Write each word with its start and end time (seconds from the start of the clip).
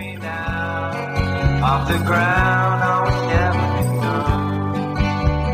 me 0.00 0.16
down 0.16 1.62
off 1.62 1.86
the 1.86 1.98
ground. 2.08 2.82
I 2.82 3.02
was 3.04 3.18
never 3.28 3.66
enough. 3.84 5.50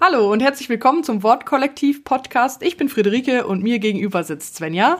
Hallo 0.00 0.30
und 0.32 0.40
herzlich 0.40 0.68
willkommen 0.68 1.02
zum 1.02 1.24
Wortkollektiv 1.24 2.04
Podcast. 2.04 2.62
Ich 2.62 2.76
bin 2.76 2.88
Friederike 2.88 3.46
und 3.46 3.64
mir 3.64 3.80
gegenüber 3.80 4.22
sitzt 4.22 4.56
Svenja. 4.56 4.98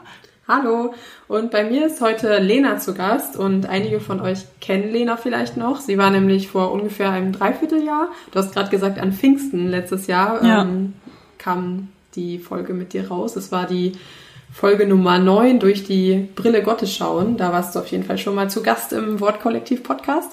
Hallo, 0.49 0.95
und 1.29 1.53
bei 1.53 1.63
mir 1.63 1.87
ist 1.87 2.01
heute 2.01 2.39
Lena 2.39 2.79
zu 2.79 2.95
Gast 2.95 3.37
und 3.37 3.67
einige 3.67 4.01
von 4.01 4.21
euch 4.21 4.45
kennen 4.61 4.91
Lena 4.93 5.17
vielleicht 5.17 5.57
noch. 5.57 5.81
Sie 5.81 5.99
war 5.99 6.11
nämlich 6.11 6.49
vor 6.49 6.73
ungefähr 6.73 7.11
einem 7.11 7.31
Dreivierteljahr, 7.31 8.09
du 8.33 8.39
hast 8.41 8.53
gerade 8.53 8.71
gesagt, 8.71 8.99
an 8.99 9.13
Pfingsten 9.13 9.69
letztes 9.69 10.09
Jahr 10.09 10.45
Ja. 10.45 10.63
ähm, 10.63 10.95
kam 11.43 11.89
die 12.15 12.39
Folge 12.39 12.75
mit 12.75 12.93
dir 12.93 13.09
raus. 13.09 13.37
Es 13.37 13.53
war 13.53 13.67
die 13.67 13.93
Folge 14.53 14.87
Nummer 14.87 15.19
9 15.19 15.59
durch 15.59 15.85
die 15.85 16.29
Brille 16.35 16.63
Gottes 16.63 16.95
schauen. 16.95 17.37
Da 17.37 17.53
warst 17.53 17.75
du 17.75 17.81
auf 17.81 17.87
jeden 17.89 18.05
Fall 18.05 18.19
schon 18.19 18.35
mal 18.35 18.51
zu 18.51 18.63
Gast 18.63 18.93
im 18.93 19.21
Wortkollektiv 19.21 19.83
Podcast. 19.83 20.31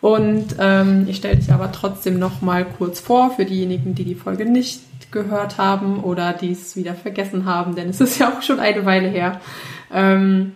Und 0.00 0.56
ähm, 0.58 1.06
ich 1.08 1.16
stelle 1.16 1.36
dich 1.36 1.52
aber 1.52 1.72
trotzdem 1.72 2.18
noch 2.18 2.42
mal 2.42 2.64
kurz 2.64 3.00
vor 3.00 3.32
für 3.34 3.44
diejenigen, 3.44 3.94
die 3.94 4.04
die 4.04 4.14
Folge 4.14 4.44
nicht 4.44 4.80
gehört 5.10 5.58
haben 5.58 6.02
oder 6.02 6.32
die 6.32 6.52
es 6.52 6.76
wieder 6.76 6.94
vergessen 6.94 7.44
haben, 7.44 7.74
denn 7.74 7.88
es 7.88 8.00
ist 8.00 8.18
ja 8.18 8.32
auch 8.32 8.42
schon 8.42 8.60
eine 8.60 8.84
Weile 8.84 9.08
her. 9.08 9.40
Ähm, 9.92 10.52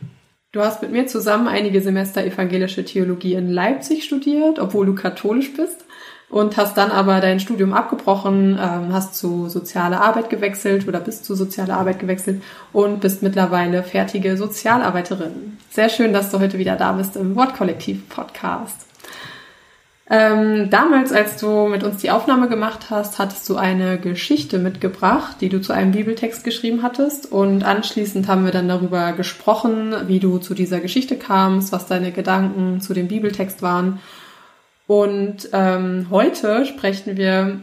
du 0.53 0.61
hast 0.61 0.83
mit 0.83 0.93
mir 0.93 1.07
zusammen 1.07 1.49
einige 1.49 1.81
Semester 1.81 2.25
evangelische 2.25 2.85
Theologie 2.85 3.35
in 3.35 3.51
Leipzig 3.51 4.05
studiert, 4.05 4.59
obwohl 4.59 4.87
du 4.87 4.95
katholisch 4.95 5.53
bist 5.55 5.85
und 6.31 6.57
hast 6.57 6.77
dann 6.77 6.93
aber 6.93 7.21
dein 7.21 7.41
Studium 7.41 7.73
abgebrochen, 7.73 8.53
ähm, 8.53 8.93
hast 8.93 9.17
zu 9.17 9.49
soziale 9.49 10.01
Arbeit 10.01 10.31
gewechselt 10.31 10.87
oder 10.87 11.01
bist 11.01 11.25
zu 11.25 11.35
soziale 11.35 11.75
Arbeit 11.75 11.99
gewechselt 11.99 12.43
und 12.73 13.01
bist 13.01 13.23
mittlerweile 13.23 13.83
fertige 13.83 14.37
Sozialarbeiterin. 14.37 15.59
Sehr 15.71 15.89
schön, 15.89 16.13
dass 16.13 16.31
du 16.31 16.39
heute 16.39 16.59
wieder 16.59 16.77
da 16.77 16.93
bist 16.93 17.17
im 17.17 17.35
Wortkollektiv-Podcast. 17.35 18.87
Ähm, 20.13 20.71
damals, 20.71 21.13
als 21.13 21.37
du 21.37 21.69
mit 21.69 21.85
uns 21.85 21.99
die 21.99 22.11
Aufnahme 22.11 22.49
gemacht 22.49 22.91
hast, 22.91 23.21
hattest 23.21 23.49
du 23.49 23.57
eine 23.57 23.97
Geschichte 23.97 24.59
mitgebracht, 24.59 25.37
die 25.41 25.49
du 25.49 25.61
zu 25.61 25.73
einem 25.73 25.93
Bibeltext 25.93 26.43
geschrieben 26.43 26.83
hattest. 26.83 27.31
Und 27.31 27.63
anschließend 27.63 28.27
haben 28.27 28.45
wir 28.45 28.51
dann 28.51 28.67
darüber 28.67 29.13
gesprochen, 29.13 29.95
wie 30.09 30.19
du 30.19 30.39
zu 30.39 30.55
dieser 30.55 30.81
Geschichte 30.81 31.17
kamst, 31.17 31.71
was 31.71 31.87
deine 31.87 32.11
Gedanken 32.11 32.81
zu 32.81 32.93
dem 32.93 33.07
Bibeltext 33.07 33.63
waren. 33.63 34.01
Und 34.91 35.51
ähm, 35.53 36.09
heute 36.11 36.67
sprechen 36.67 37.17
wir 37.17 37.61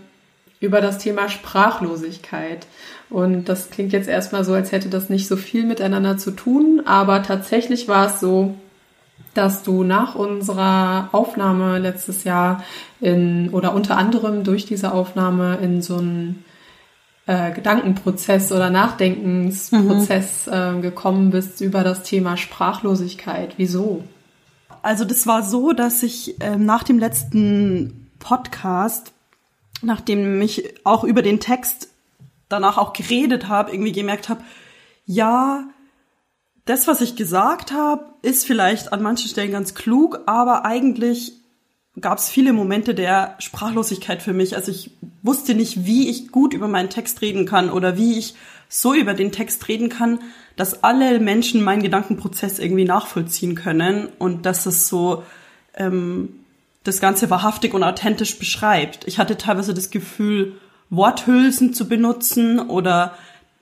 über 0.62 0.80
das 0.80 0.98
Thema 0.98 1.28
Sprachlosigkeit. 1.28 2.66
Und 3.10 3.50
das 3.50 3.70
klingt 3.70 3.92
jetzt 3.92 4.08
erstmal 4.08 4.46
so, 4.46 4.54
als 4.54 4.72
hätte 4.72 4.88
das 4.88 5.10
nicht 5.10 5.28
so 5.28 5.36
viel 5.36 5.66
miteinander 5.66 6.18
zu 6.18 6.32
tun, 6.32 6.84
aber 6.86 7.24
tatsächlich 7.24 7.90
war 7.90 8.08
es 8.08 8.22
so, 8.22 8.56
dass 9.34 9.64
du 9.64 9.84
nach 9.84 10.16
unserer 10.16 11.10
Aufnahme 11.12 11.80
letztes 11.80 12.24
Jahr 12.24 12.64
in 13.02 13.50
oder 13.50 13.74
unter 13.74 13.98
anderem 13.98 14.46
durch 14.46 14.66
diese 14.66 14.94
Aufnahme 14.94 15.58
in 15.62 15.82
so 15.82 15.98
einen 15.98 16.46
äh, 17.26 17.52
Gedankenprozess 17.52 18.54
oder 18.54 18.70
Nachdenkensprozess 18.70 20.48
äh, 20.48 20.80
gekommen 20.80 21.32
bist 21.32 21.60
über 21.60 21.84
das 21.84 22.04
Thema 22.04 22.38
Sprachlosigkeit. 22.38 23.56
Wieso? 23.58 24.06
Also 24.88 25.04
das 25.04 25.28
war 25.28 25.44
so, 25.44 25.74
dass 25.74 26.02
ich 26.02 26.38
ähm, 26.40 26.66
nach 26.66 26.84
dem 26.84 26.98
letzten 26.98 28.10
Podcast, 28.20 29.12
nachdem 29.82 30.42
ich 30.42 30.76
auch 30.86 31.04
über 31.04 31.22
den 31.22 31.42
Text 31.42 31.90
danach 32.48 32.78
auch 32.78 32.94
geredet 32.94 33.50
habe, 33.50 33.74
irgendwie 33.74 33.92
gemerkt 33.92 34.30
habe, 34.30 34.46
ja, 35.06 35.68
das, 36.64 36.88
was 36.88 37.02
ich 37.02 37.18
gesagt 37.18 37.74
habe, 37.74 38.06
ist 38.22 38.46
vielleicht 38.46 38.94
an 38.94 39.04
manchen 39.04 39.28
Stellen 39.28 39.52
ganz 39.52 39.76
klug, 39.76 40.22
aber 40.26 40.64
eigentlich 40.64 41.34
gab 42.00 42.20
es 42.20 42.30
viele 42.30 42.54
Momente 42.54 42.96
der 42.96 43.36
Sprachlosigkeit 43.40 44.22
für 44.22 44.32
mich. 44.32 44.56
Also 44.56 44.72
ich 44.72 44.92
wusste 45.22 45.54
nicht, 45.54 45.86
wie 45.86 46.08
ich 46.08 46.32
gut 46.32 46.54
über 46.54 46.70
meinen 46.70 46.90
Text 46.90 47.22
reden 47.22 47.46
kann 47.46 47.70
oder 47.72 47.98
wie 47.98 48.18
ich 48.18 48.36
so 48.70 48.94
über 48.94 49.14
den 49.14 49.34
Text 49.34 49.68
reden 49.68 49.90
kann, 49.90 50.20
dass 50.58 50.84
alle 50.84 51.20
Menschen 51.20 51.64
meinen 51.64 51.84
Gedankenprozess 51.84 52.60
irgendwie 52.60 52.84
nachvollziehen 52.84 53.56
können 53.56 54.10
und 54.20 54.46
dass 54.46 54.66
es 54.66 54.90
so 54.90 55.24
ähm, 55.76 56.30
das 56.84 57.00
Ganze 57.00 57.30
wahrhaftig 57.30 57.74
und 57.74 57.84
authentisch 57.84 58.38
beschreibt. 58.38 59.08
Ich 59.08 59.20
hatte 59.20 59.38
teilweise 59.38 59.74
das 59.74 59.90
Gefühl, 59.92 60.54
Worthülsen 60.90 61.74
zu 61.74 61.88
benutzen 61.88 62.60
oder 62.60 63.14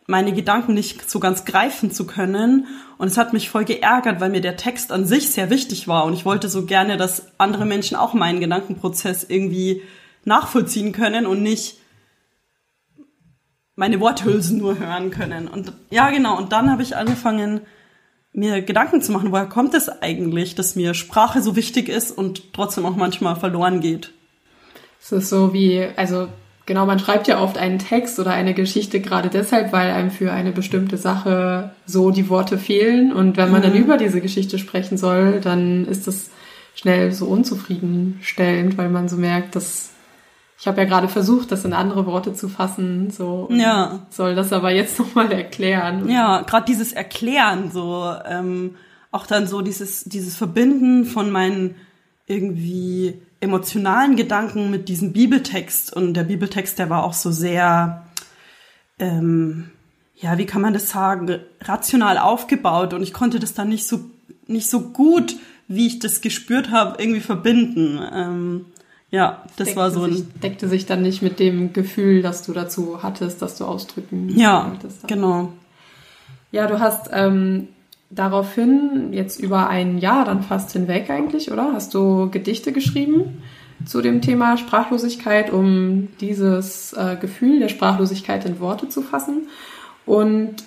meine 0.07 0.33
Gedanken 0.33 0.73
nicht 0.73 1.09
so 1.09 1.19
ganz 1.19 1.45
greifen 1.45 1.91
zu 1.91 2.05
können. 2.05 2.67
Und 2.97 3.07
es 3.07 3.17
hat 3.17 3.33
mich 3.33 3.49
voll 3.49 3.65
geärgert, 3.65 4.21
weil 4.21 4.29
mir 4.29 4.41
der 4.41 4.55
Text 4.55 4.91
an 4.91 5.05
sich 5.05 5.31
sehr 5.31 5.49
wichtig 5.49 5.87
war. 5.87 6.05
Und 6.05 6.13
ich 6.13 6.25
wollte 6.25 6.47
so 6.47 6.65
gerne, 6.65 6.97
dass 6.97 7.31
andere 7.37 7.65
Menschen 7.65 7.97
auch 7.97 8.13
meinen 8.13 8.39
Gedankenprozess 8.39 9.25
irgendwie 9.27 9.81
nachvollziehen 10.23 10.91
können 10.91 11.25
und 11.25 11.41
nicht 11.41 11.77
meine 13.75 13.99
Worthülsen 13.99 14.57
nur 14.57 14.79
hören 14.79 15.11
können. 15.11 15.47
Und 15.47 15.73
ja, 15.89 16.09
genau. 16.09 16.37
Und 16.37 16.51
dann 16.51 16.71
habe 16.71 16.81
ich 16.81 16.95
angefangen, 16.95 17.61
mir 18.33 18.61
Gedanken 18.61 19.01
zu 19.01 19.11
machen, 19.11 19.31
woher 19.31 19.45
kommt 19.45 19.73
es 19.73 19.89
eigentlich, 19.89 20.55
dass 20.55 20.75
mir 20.75 20.93
Sprache 20.93 21.41
so 21.41 21.55
wichtig 21.55 21.89
ist 21.89 22.11
und 22.11 22.53
trotzdem 22.53 22.85
auch 22.85 22.95
manchmal 22.95 23.35
verloren 23.35 23.79
geht. 23.79 24.11
Es 25.01 25.11
ist 25.11 25.29
so 25.29 25.53
wie, 25.53 25.87
also 25.95 26.27
genau, 26.65 26.85
man 26.85 26.99
schreibt 26.99 27.27
ja 27.27 27.41
oft 27.41 27.57
einen 27.57 27.79
Text 27.79 28.19
oder 28.19 28.31
eine 28.31 28.53
Geschichte 28.53 28.99
gerade 28.99 29.29
deshalb, 29.29 29.71
weil 29.71 29.91
einem 29.91 30.11
für 30.11 30.31
eine 30.31 30.51
bestimmte 30.51 30.97
Sache 30.97 31.71
so 31.85 32.11
die 32.11 32.27
Worte 32.29 32.57
fehlen. 32.57 33.13
Und 33.13 33.37
wenn 33.37 33.51
man 33.51 33.61
dann 33.61 33.75
über 33.75 33.97
diese 33.97 34.19
Geschichte 34.19 34.59
sprechen 34.59 34.97
soll, 34.97 35.39
dann 35.41 35.85
ist 35.85 36.07
das 36.07 36.29
schnell 36.75 37.13
so 37.13 37.27
unzufriedenstellend, 37.27 38.77
weil 38.77 38.89
man 38.89 39.07
so 39.07 39.15
merkt, 39.15 39.55
dass 39.55 39.91
ich 40.57 40.67
habe 40.67 40.81
ja 40.81 40.87
gerade 40.87 41.07
versucht, 41.09 41.51
das 41.51 41.65
in 41.65 41.73
andere 41.73 42.05
Worte 42.05 42.33
zu 42.33 42.47
fassen, 42.47 43.09
so 43.11 43.49
Ja. 43.51 44.05
soll 44.09 44.35
das 44.35 44.53
aber 44.53 44.71
jetzt 44.71 44.97
nochmal 44.99 45.31
erklären. 45.31 46.09
Ja, 46.09 46.41
gerade 46.41 46.65
dieses 46.65 46.93
Erklären, 46.93 47.71
so 47.71 48.11
ähm, 48.25 48.75
auch 49.11 49.25
dann 49.27 49.47
so 49.47 49.61
dieses 49.61 50.03
dieses 50.05 50.35
Verbinden 50.35 51.05
von 51.05 51.31
meinen 51.31 51.75
irgendwie 52.27 53.21
emotionalen 53.39 54.15
Gedanken 54.15 54.71
mit 54.71 54.89
diesem 54.89 55.13
Bibeltext 55.13 55.93
und 55.93 56.13
der 56.15 56.23
Bibeltext, 56.23 56.79
der 56.79 56.89
war 56.89 57.03
auch 57.03 57.13
so 57.13 57.31
sehr 57.31 58.03
ähm, 58.99 59.69
ja, 60.15 60.37
wie 60.37 60.45
kann 60.45 60.61
man 60.61 60.73
das 60.73 60.89
sagen, 60.89 61.39
rational 61.61 62.17
aufgebaut 62.17 62.93
und 62.93 63.03
ich 63.03 63.13
konnte 63.13 63.39
das 63.39 63.53
dann 63.53 63.69
nicht 63.69 63.87
so 63.87 63.99
nicht 64.47 64.69
so 64.69 64.79
gut, 64.81 65.35
wie 65.67 65.87
ich 65.87 65.99
das 65.99 66.21
gespürt 66.21 66.71
habe, 66.71 67.01
irgendwie 67.01 67.19
verbinden. 67.21 67.99
Ähm, 68.13 68.65
ja, 69.15 69.43
das 69.55 69.67
Deckte 69.67 69.79
war 69.79 69.91
so 69.91 70.05
sich, 70.05 70.19
ein 70.19 70.39
deckte 70.41 70.67
sich 70.67 70.85
dann 70.85 71.01
nicht 71.01 71.21
mit 71.21 71.39
dem 71.39 71.71
Gefühl, 71.71 72.21
das 72.21 72.45
du 72.45 72.51
dazu 72.51 73.01
hattest, 73.01 73.41
dass 73.41 73.57
du 73.57 73.63
ausdrücken 73.63 74.29
ja, 74.37 74.69
wolltest. 74.69 75.07
genau. 75.07 75.53
Ja, 76.51 76.67
du 76.67 76.79
hast 76.79 77.09
ähm, 77.13 77.69
daraufhin 78.09 79.13
jetzt 79.13 79.39
über 79.39 79.69
ein 79.69 79.97
Jahr 79.97 80.25
dann 80.25 80.43
fast 80.43 80.73
hinweg 80.73 81.09
eigentlich, 81.09 81.51
oder? 81.51 81.71
Hast 81.73 81.93
du 81.93 82.29
Gedichte 82.29 82.73
geschrieben 82.73 83.41
zu 83.85 84.01
dem 84.01 84.21
Thema 84.21 84.57
Sprachlosigkeit, 84.57 85.51
um 85.51 86.09
dieses 86.19 86.93
äh, 86.93 87.15
Gefühl 87.15 87.59
der 87.59 87.69
Sprachlosigkeit 87.69 88.45
in 88.45 88.59
Worte 88.59 88.89
zu 88.89 89.01
fassen. 89.01 89.47
Und 90.05 90.63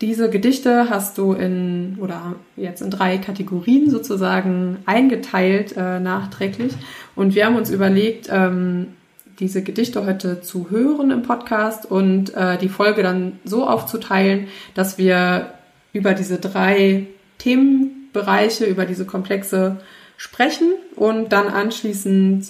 diese 0.00 0.30
Gedichte 0.30 0.90
hast 0.90 1.18
du 1.18 1.32
in 1.32 1.98
oder 2.00 2.36
jetzt 2.56 2.82
in 2.82 2.90
drei 2.90 3.18
Kategorien 3.18 3.90
sozusagen 3.90 4.78
eingeteilt 4.86 5.74
äh, 5.76 5.98
nachträglich. 5.98 6.72
Und 7.18 7.34
wir 7.34 7.46
haben 7.46 7.56
uns 7.56 7.68
überlegt, 7.68 8.28
ähm, 8.30 8.94
diese 9.40 9.64
Gedichte 9.64 10.06
heute 10.06 10.40
zu 10.40 10.70
hören 10.70 11.10
im 11.10 11.22
Podcast 11.22 11.84
und 11.84 12.32
äh, 12.36 12.58
die 12.58 12.68
Folge 12.68 13.02
dann 13.02 13.40
so 13.44 13.66
aufzuteilen, 13.66 14.46
dass 14.74 14.98
wir 14.98 15.52
über 15.92 16.14
diese 16.14 16.38
drei 16.38 17.08
Themenbereiche, 17.38 18.66
über 18.66 18.86
diese 18.86 19.04
Komplexe 19.04 19.78
sprechen 20.16 20.74
und 20.94 21.32
dann 21.32 21.48
anschließend 21.48 22.46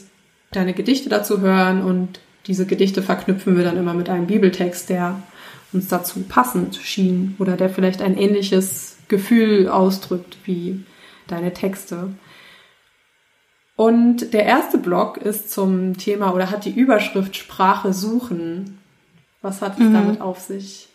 deine 0.53 0.75
Gedichte 0.75 1.09
dazu 1.09 1.41
hören 1.41 1.83
und 1.83 2.21
diese 2.47 2.67
Gedichte 2.67 3.01
verknüpfen 3.01 3.57
wir 3.57 3.65
dann 3.65 3.79
immer 3.79 3.95
mit 3.95 4.11
einem 4.11 4.27
Bibeltext, 4.27 4.91
der 4.91 5.23
uns 5.73 5.89
dazu 5.89 6.21
passend 6.29 6.77
schien 6.77 7.37
oder 7.39 7.57
der 7.57 7.71
vielleicht 7.71 8.03
ein 8.03 8.19
ähnliches 8.19 8.99
Gefühl 9.09 9.67
ausdrückt 9.71 10.37
wie 10.45 10.81
deine 11.27 11.55
Texte. 11.55 12.11
Und 13.79 14.35
der 14.35 14.45
erste 14.45 14.77
Block 14.77 15.19
ist 15.19 15.53
zum 15.53 15.97
Thema 15.97 16.35
oder 16.35 16.51
hat 16.51 16.65
die 16.65 16.73
Überschrift 16.73 17.37
Sprache 17.37 17.93
suchen. 17.93 18.81
Was 19.41 19.63
hat 19.63 19.79
es 19.79 19.93
damit 19.93 20.21
auf 20.21 20.41
sich? 20.41 20.89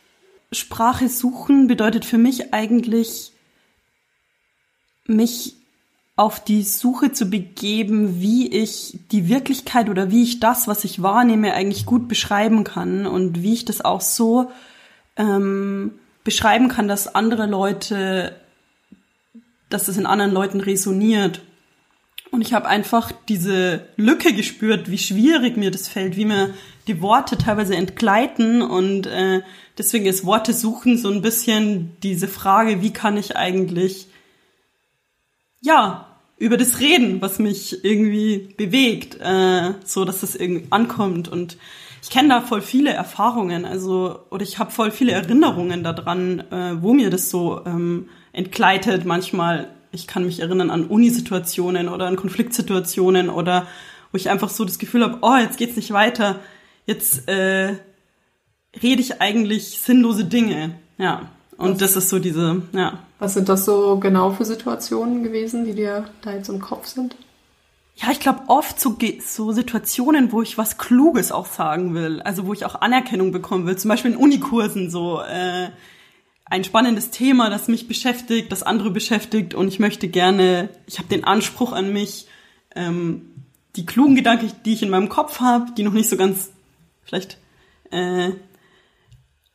Sprache 0.51 1.07
suchen 1.07 1.67
bedeutet 1.67 2.03
für 2.03 2.17
mich 2.17 2.53
eigentlich, 2.53 3.31
mich 5.05 5.55
auf 6.17 6.43
die 6.43 6.61
Suche 6.63 7.13
zu 7.13 7.29
begeben, 7.29 8.19
wie 8.19 8.49
ich 8.49 8.99
die 9.13 9.29
Wirklichkeit 9.29 9.87
oder 9.87 10.11
wie 10.11 10.23
ich 10.23 10.41
das, 10.41 10.67
was 10.67 10.83
ich 10.83 11.01
wahrnehme, 11.01 11.53
eigentlich 11.53 11.85
gut 11.85 12.09
beschreiben 12.09 12.65
kann 12.65 13.05
und 13.05 13.41
wie 13.41 13.53
ich 13.53 13.63
das 13.63 13.79
auch 13.79 14.01
so 14.01 14.51
ähm, 15.15 15.93
beschreiben 16.25 16.67
kann, 16.67 16.89
dass 16.89 17.15
andere 17.15 17.45
Leute, 17.45 18.35
dass 19.69 19.87
es 19.87 19.97
in 19.97 20.05
anderen 20.05 20.33
Leuten 20.33 20.59
resoniert. 20.59 21.41
Und 22.33 22.41
ich 22.41 22.51
habe 22.53 22.67
einfach 22.67 23.11
diese 23.29 23.85
Lücke 23.95 24.33
gespürt, 24.33 24.89
wie 24.89 24.97
schwierig 24.97 25.55
mir 25.55 25.69
das 25.69 25.87
fällt, 25.87 26.17
wie 26.17 26.25
mir 26.25 26.51
die 26.87 26.99
Worte 26.99 27.37
teilweise 27.37 27.75
entgleiten 27.75 28.63
und 28.63 29.05
äh, 29.05 29.43
deswegen 29.77 30.07
ist 30.07 30.25
Worte 30.25 30.51
suchen 30.51 30.97
so 30.97 31.11
ein 31.11 31.21
bisschen 31.21 31.95
diese 32.01 32.27
Frage, 32.27 32.81
wie 32.81 32.91
kann 32.91 33.17
ich 33.17 33.37
eigentlich 33.37 34.07
ja, 35.61 36.07
über 36.39 36.57
das 36.57 36.79
Reden, 36.79 37.21
was 37.21 37.37
mich 37.37 37.85
irgendwie 37.85 38.55
bewegt, 38.57 39.19
äh, 39.21 39.75
so 39.85 40.03
dass 40.03 40.23
es 40.23 40.35
irgendwie 40.35 40.65
ankommt. 40.71 41.27
Und 41.27 41.57
ich 42.01 42.09
kenne 42.09 42.29
da 42.29 42.41
voll 42.41 42.63
viele 42.63 42.89
Erfahrungen, 42.89 43.63
also 43.63 44.21
oder 44.31 44.41
ich 44.41 44.57
habe 44.57 44.71
voll 44.71 44.89
viele 44.89 45.11
Erinnerungen 45.11 45.83
daran, 45.83 46.39
äh, 46.51 46.81
wo 46.81 46.95
mir 46.95 47.11
das 47.11 47.29
so 47.29 47.61
ähm, 47.67 48.09
entgleitet. 48.31 49.05
Manchmal, 49.05 49.69
ich 49.93 50.07
kann 50.07 50.25
mich 50.25 50.39
erinnern 50.39 50.69
an 50.69 50.85
Unisituationen 50.85 51.87
oder 51.87 52.07
an 52.07 52.15
Konfliktsituationen 52.15 53.29
oder 53.29 53.67
wo 54.11 54.17
ich 54.17 54.29
einfach 54.29 54.49
so 54.49 54.65
das 54.65 54.79
Gefühl 54.79 55.03
habe, 55.03 55.19
oh, 55.21 55.35
jetzt 55.37 55.57
geht's 55.57 55.75
nicht 55.75 55.91
weiter, 55.91 56.39
jetzt 56.85 57.27
äh, 57.29 57.75
rede 58.81 59.01
ich 59.01 59.21
eigentlich 59.21 59.79
sinnlose 59.79 60.25
Dinge. 60.25 60.75
Ja. 60.97 61.29
Und 61.57 61.81
das 61.81 61.95
ist 61.95 62.09
so 62.09 62.19
diese, 62.19 62.63
ja. 62.73 62.99
Was 63.19 63.35
sind 63.35 63.47
das 63.47 63.65
so 63.65 63.97
genau 63.99 64.31
für 64.31 64.43
Situationen 64.43 65.23
gewesen, 65.23 65.65
die 65.65 65.73
dir 65.73 66.05
da 66.21 66.33
jetzt 66.33 66.49
im 66.49 66.59
Kopf 66.59 66.87
sind? 66.87 67.15
Ja, 67.95 68.09
ich 68.11 68.19
glaube 68.19 68.41
oft 68.47 68.79
so, 68.79 68.97
so 69.25 69.51
Situationen, 69.51 70.31
wo 70.31 70.41
ich 70.41 70.57
was 70.57 70.79
Kluges 70.79 71.31
auch 71.31 71.45
sagen 71.45 71.93
will, 71.93 72.21
also 72.23 72.47
wo 72.47 72.53
ich 72.53 72.65
auch 72.65 72.81
Anerkennung 72.81 73.31
bekommen 73.31 73.67
will, 73.67 73.77
zum 73.77 73.89
Beispiel 73.89 74.11
in 74.11 74.17
Unikursen 74.17 74.89
so 74.89 75.21
äh, 75.21 75.69
ein 76.45 76.63
spannendes 76.63 77.09
Thema, 77.09 77.49
das 77.49 77.67
mich 77.67 77.87
beschäftigt, 77.87 78.51
das 78.51 78.63
andere 78.63 78.91
beschäftigt 78.91 79.53
und 79.53 79.67
ich 79.67 79.79
möchte 79.79 80.07
gerne, 80.07 80.69
ich 80.87 80.99
habe 80.99 81.07
den 81.07 81.23
Anspruch 81.23 81.71
an 81.71 81.93
mich, 81.93 82.27
ähm, 82.75 83.33
die 83.75 83.85
klugen 83.85 84.15
Gedanken, 84.15 84.51
die 84.65 84.73
ich 84.73 84.83
in 84.83 84.89
meinem 84.89 85.09
Kopf 85.09 85.39
habe, 85.39 85.71
die 85.75 85.83
noch 85.83 85.93
nicht 85.93 86.09
so 86.09 86.17
ganz 86.17 86.51
vielleicht 87.03 87.37
äh, 87.91 88.31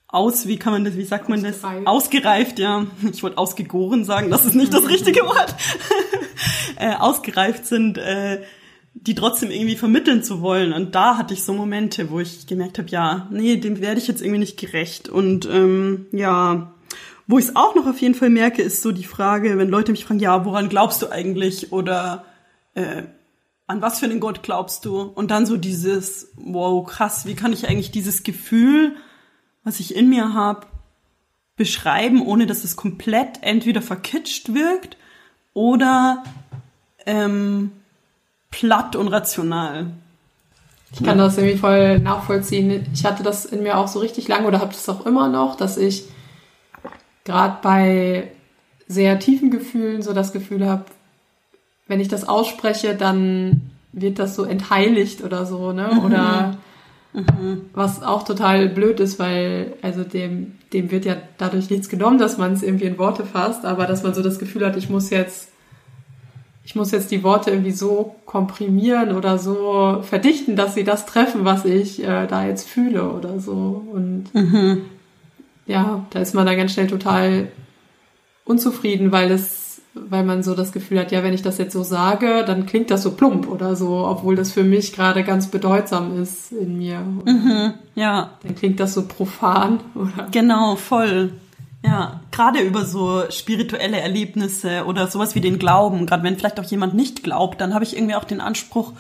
aus, 0.09 0.47
wie 0.47 0.59
kann 0.59 0.73
man 0.73 0.85
das, 0.85 0.97
wie 0.97 1.05
sagt 1.05 1.29
man 1.29 1.43
das? 1.43 1.63
Ausgereift, 1.63 2.59
ja. 2.59 2.87
Ich 3.13 3.23
wollte 3.23 3.37
ausgegoren 3.37 4.05
sagen, 4.05 4.31
das 4.31 4.47
ist 4.47 4.55
nicht 4.55 4.73
das 4.73 4.89
richtige 4.89 5.21
Wort. 5.21 5.55
äh, 6.77 6.95
ausgereift 6.95 7.67
sind, 7.67 7.99
äh, 7.99 8.43
die 8.95 9.15
trotzdem 9.15 9.51
irgendwie 9.51 9.77
vermitteln 9.77 10.23
zu 10.23 10.41
wollen. 10.41 10.73
Und 10.73 10.95
da 10.95 11.19
hatte 11.19 11.35
ich 11.35 11.45
so 11.45 11.53
Momente, 11.53 12.11
wo 12.11 12.21
ich 12.21 12.47
gemerkt 12.47 12.79
habe, 12.79 12.89
ja, 12.89 13.29
nee, 13.31 13.57
dem 13.57 13.81
werde 13.81 14.01
ich 14.01 14.09
jetzt 14.09 14.23
irgendwie 14.23 14.41
nicht 14.41 14.59
gerecht. 14.59 15.11
Und 15.11 15.47
ähm, 15.47 16.07
ja, 16.13 16.73
wo 17.29 17.39
ich 17.39 17.45
es 17.45 17.57
auch 17.57 17.77
noch 17.77 17.87
auf 17.87 18.01
jeden 18.01 18.17
Fall 18.17 18.31
merke, 18.31 18.63
ist 18.63 18.83
so 18.83 18.91
die 18.91 19.05
Frage, 19.05 19.57
wenn 19.57 19.69
Leute 19.69 19.93
mich 19.93 20.05
fragen, 20.05 20.19
ja, 20.19 20.45
woran 20.45 20.69
glaubst 20.69 21.03
du 21.03 21.11
eigentlich? 21.11 21.73
Oder 21.73 22.25
äh, 22.75 23.05
an 23.69 23.81
was 23.81 24.01
für 24.01 24.07
einen 24.07 24.19
Gott 24.19 24.43
glaubst 24.43 24.85
du? 24.85 25.03
Und 25.03 25.31
dann 25.31 25.47
so 25.47 25.57
dieses, 25.57 26.33
wow, 26.37 26.85
krass, 26.85 27.27
wie 27.27 27.37
kann 27.37 27.53
ich 27.53 27.69
eigentlich 27.69 27.93
dieses 27.93 28.25
Gefühl 28.25 28.97
was 29.69 29.81
ich 29.81 29.95
in 29.95 30.09
mir 30.09 30.33
habe, 30.33 30.67
beschreiben, 31.57 32.27
ohne 32.27 32.47
dass 32.47 32.65
es 32.65 32.75
komplett 32.75 33.43
entweder 33.43 33.83
verkitscht 33.83 34.55
wirkt 34.55 34.97
oder 35.53 36.25
ähm, 37.05 37.73
platt 38.51 38.97
und 38.97 39.09
rational. 39.09 39.89
Ich 40.93 41.03
kann 41.03 41.19
das 41.19 41.37
irgendwie 41.37 41.59
voll 41.59 41.99
nachvollziehen. 41.99 42.87
Ich 42.95 43.05
hatte 43.05 43.23
das 43.23 43.45
in 43.45 43.63
mir 43.63 43.77
auch 43.77 43.89
so 43.89 43.99
richtig 43.99 44.27
lange 44.27 44.47
oder 44.47 44.61
habe 44.61 44.73
das 44.73 44.89
auch 44.89 45.05
immer 45.05 45.29
noch, 45.29 45.55
dass 45.57 45.77
ich 45.77 46.05
gerade 47.29 47.59
bei 47.63 48.33
sehr 48.89 49.21
tiefen 49.21 49.51
Gefühlen 49.51 50.03
so 50.03 50.13
das 50.13 50.33
Gefühl 50.33 50.67
habe, 50.67 50.87
wenn 51.87 52.01
ich 52.01 52.09
das 52.09 52.29
ausspreche, 52.29 52.97
dann 52.97 53.71
wird 53.93 54.19
das 54.19 54.35
so 54.35 54.45
entheiligt 54.45 55.23
oder 55.23 55.47
so, 55.47 55.73
ne? 55.73 55.91
Mhm. 55.93 56.05
Oder 56.05 56.59
Mhm. 57.13 57.63
Was 57.73 58.03
auch 58.03 58.23
total 58.23 58.69
blöd 58.69 59.01
ist, 59.01 59.19
weil 59.19 59.75
also 59.83 60.05
dem, 60.05 60.53
dem 60.73 60.91
wird 60.91 61.05
ja 61.05 61.17
dadurch 61.39 61.71
nichts 61.71 61.89
genommen, 61.89 62.19
dass 62.19 62.39
man 62.39 62.53
es 62.53 62.63
irgendwie 62.63 62.85
in 62.85 62.99
Worte 62.99 63.25
fasst, 63.25 63.65
aber 63.65 63.87
dass 63.87 64.03
man 64.03 64.15
so 64.15 64.23
das 64.23 64.39
Gefühl 64.39 64.65
hat, 64.67 64.77
ich 64.77 64.91
muss 64.91 65.11
jetzt, 65.11 65.51
ich 66.65 66.75
muss 66.75 66.91
jetzt 66.91 67.11
die 67.11 67.23
Worte 67.23 67.51
irgendwie 67.51 67.73
so 67.73 68.17
komprimieren 68.27 69.17
oder 69.17 69.39
so 69.39 70.03
verdichten, 70.03 70.55
dass 70.55 70.75
sie 70.75 70.85
das 70.85 71.07
treffen, 71.07 71.45
was 71.45 71.65
ich 71.65 72.03
äh, 72.03 72.27
da 72.27 72.47
jetzt 72.47 72.69
fühle 72.69 73.11
oder 73.11 73.41
so. 73.41 73.85
Und 73.91 74.35
mhm. 74.35 74.83
Ja, 75.69 76.05
da 76.11 76.19
ist 76.19 76.35
man 76.35 76.47
dann 76.47 76.57
ganz 76.57 76.73
schnell 76.73 76.89
total 76.89 77.49
unzufrieden, 78.45 79.13
weil 79.13 79.31
es 79.31 79.69
weil 79.95 80.25
man 80.25 80.43
so 80.43 80.55
das 80.55 80.73
Gefühl 80.73 81.01
hat, 81.01 81.13
ja, 81.13 81.23
wenn 81.23 81.35
ich 81.35 81.43
das 81.43 81.59
jetzt 81.59 81.73
so 81.73 81.83
sage, 81.83 82.45
dann 82.47 82.67
klingt 82.67 82.91
das 82.91 83.03
so 83.03 83.13
plump 83.13 83.49
oder 83.49 83.77
so, 83.77 84.07
obwohl 84.07 84.37
das 84.37 84.53
für 84.53 84.65
mich 84.65 84.93
gerade 84.93 85.25
ganz 85.25 85.49
bedeutsam 85.49 86.21
ist 86.23 86.53
in 86.53 86.79
mir. 86.79 87.01
Mhm, 87.01 87.75
ja. 87.95 88.31
Dann 88.43 88.55
klingt 88.55 88.81
das 88.81 88.95
so 88.95 89.07
profan, 89.07 89.81
oder? 89.95 90.29
Genau, 90.31 90.77
voll. 90.77 91.33
Ja, 91.85 92.21
gerade 92.33 92.61
über 92.61 92.85
so 92.85 93.23
spirituelle 93.31 94.01
Erlebnisse 94.01 94.85
oder 94.87 95.07
sowas 95.07 95.35
wie 95.35 95.41
den 95.41 95.59
Glauben, 95.59 96.07
gerade 96.07 96.25
wenn 96.25 96.37
vielleicht 96.37 96.59
auch 96.59 96.65
jemand 96.65 96.95
nicht 96.95 97.23
glaubt, 97.23 97.61
dann 97.61 97.73
habe 97.73 97.85
ich 97.85 97.97
irgendwie 97.97 98.17
auch 98.17 98.25
den 98.25 98.41
Anspruch, 98.41 98.93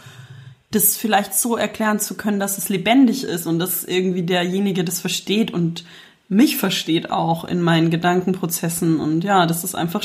das 0.70 0.96
vielleicht 0.96 1.34
so 1.34 1.56
erklären 1.56 1.98
zu 1.98 2.14
können, 2.14 2.38
dass 2.38 2.58
es 2.58 2.68
lebendig 2.68 3.24
ist 3.24 3.46
und 3.46 3.58
dass 3.58 3.84
irgendwie 3.84 4.22
derjenige 4.22 4.84
das 4.84 5.00
versteht 5.00 5.50
und 5.50 5.84
mich 6.28 6.56
versteht 6.56 7.10
auch 7.10 7.44
in 7.44 7.62
meinen 7.62 7.90
Gedankenprozessen. 7.90 9.00
Und 9.00 9.24
ja, 9.24 9.46
das 9.46 9.64
ist 9.64 9.74
einfach 9.74 10.02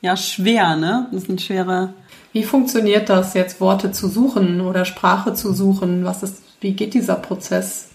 ja 0.00 0.16
schwer, 0.16 0.76
ne? 0.76 1.08
Das 1.12 1.24
ist 1.24 1.28
ein 1.28 1.38
schwerer. 1.38 1.94
Wie 2.32 2.44
funktioniert 2.44 3.08
das 3.08 3.34
jetzt, 3.34 3.60
Worte 3.60 3.92
zu 3.92 4.08
suchen 4.08 4.60
oder 4.60 4.84
Sprache 4.84 5.34
zu 5.34 5.52
suchen? 5.52 6.04
Was 6.04 6.22
ist, 6.22 6.42
wie 6.60 6.72
geht 6.72 6.94
dieser 6.94 7.16
Prozess? 7.16 7.90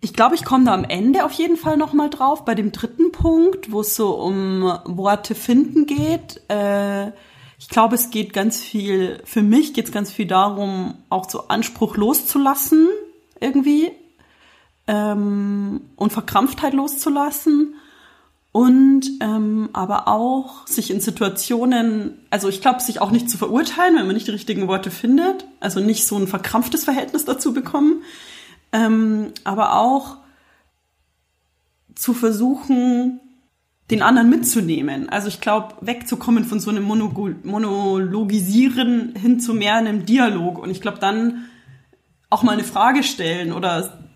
Ich 0.00 0.14
glaube, 0.14 0.36
ich 0.36 0.44
komme 0.44 0.64
da 0.64 0.74
am 0.74 0.84
Ende 0.84 1.24
auf 1.24 1.32
jeden 1.32 1.56
Fall 1.56 1.76
nochmal 1.76 2.08
drauf, 2.08 2.44
bei 2.44 2.54
dem 2.54 2.70
dritten 2.70 3.10
Punkt, 3.10 3.72
wo 3.72 3.80
es 3.80 3.96
so 3.96 4.10
um 4.14 4.62
Worte 4.84 5.34
finden 5.34 5.86
geht. 5.86 6.40
Äh, 6.48 7.08
ich 7.58 7.68
glaube, 7.68 7.96
es 7.96 8.10
geht 8.10 8.32
ganz 8.32 8.60
viel, 8.60 9.20
für 9.24 9.42
mich 9.42 9.74
geht 9.74 9.86
es 9.86 9.92
ganz 9.92 10.12
viel 10.12 10.26
darum, 10.26 10.94
auch 11.08 11.28
so 11.28 11.48
Anspruch 11.48 11.96
loszulassen, 11.96 12.86
irgendwie. 13.40 13.90
Ähm, 14.88 15.82
und 15.94 16.12
Verkrampftheit 16.12 16.72
loszulassen 16.72 17.74
und 18.50 19.02
ähm, 19.20 19.68
aber 19.72 20.08
auch 20.08 20.66
sich 20.66 20.90
in 20.90 21.00
Situationen, 21.00 22.18
also 22.30 22.48
ich 22.48 22.60
glaube, 22.60 22.80
sich 22.80 23.00
auch 23.00 23.10
nicht 23.10 23.30
zu 23.30 23.38
verurteilen, 23.38 23.94
wenn 23.96 24.06
man 24.06 24.14
nicht 24.14 24.26
die 24.26 24.32
richtigen 24.32 24.66
Worte 24.66 24.90
findet, 24.90 25.46
also 25.60 25.80
nicht 25.80 26.06
so 26.06 26.16
ein 26.16 26.26
verkrampftes 26.26 26.84
Verhältnis 26.84 27.24
dazu 27.24 27.52
bekommen, 27.52 28.02
ähm, 28.72 29.32
aber 29.44 29.74
auch 29.74 30.16
zu 31.94 32.14
versuchen, 32.14 33.20
den 33.90 34.02
anderen 34.02 34.28
mitzunehmen. 34.30 35.08
Also 35.08 35.28
ich 35.28 35.40
glaube, 35.40 35.74
wegzukommen 35.80 36.44
von 36.44 36.60
so 36.60 36.70
einem 36.70 36.84
Mono 36.84 37.12
Monologisieren 37.42 39.14
hin 39.16 39.40
zu 39.40 39.54
mehr 39.54 39.76
einem 39.76 40.04
Dialog. 40.04 40.58
Und 40.58 40.70
ich 40.70 40.80
glaube, 40.80 40.98
dann 40.98 41.44
auch 42.28 42.42
mal 42.42 42.52
eine 42.52 42.64
Frage 42.64 43.02
stellen 43.02 43.52
oder 43.52 44.07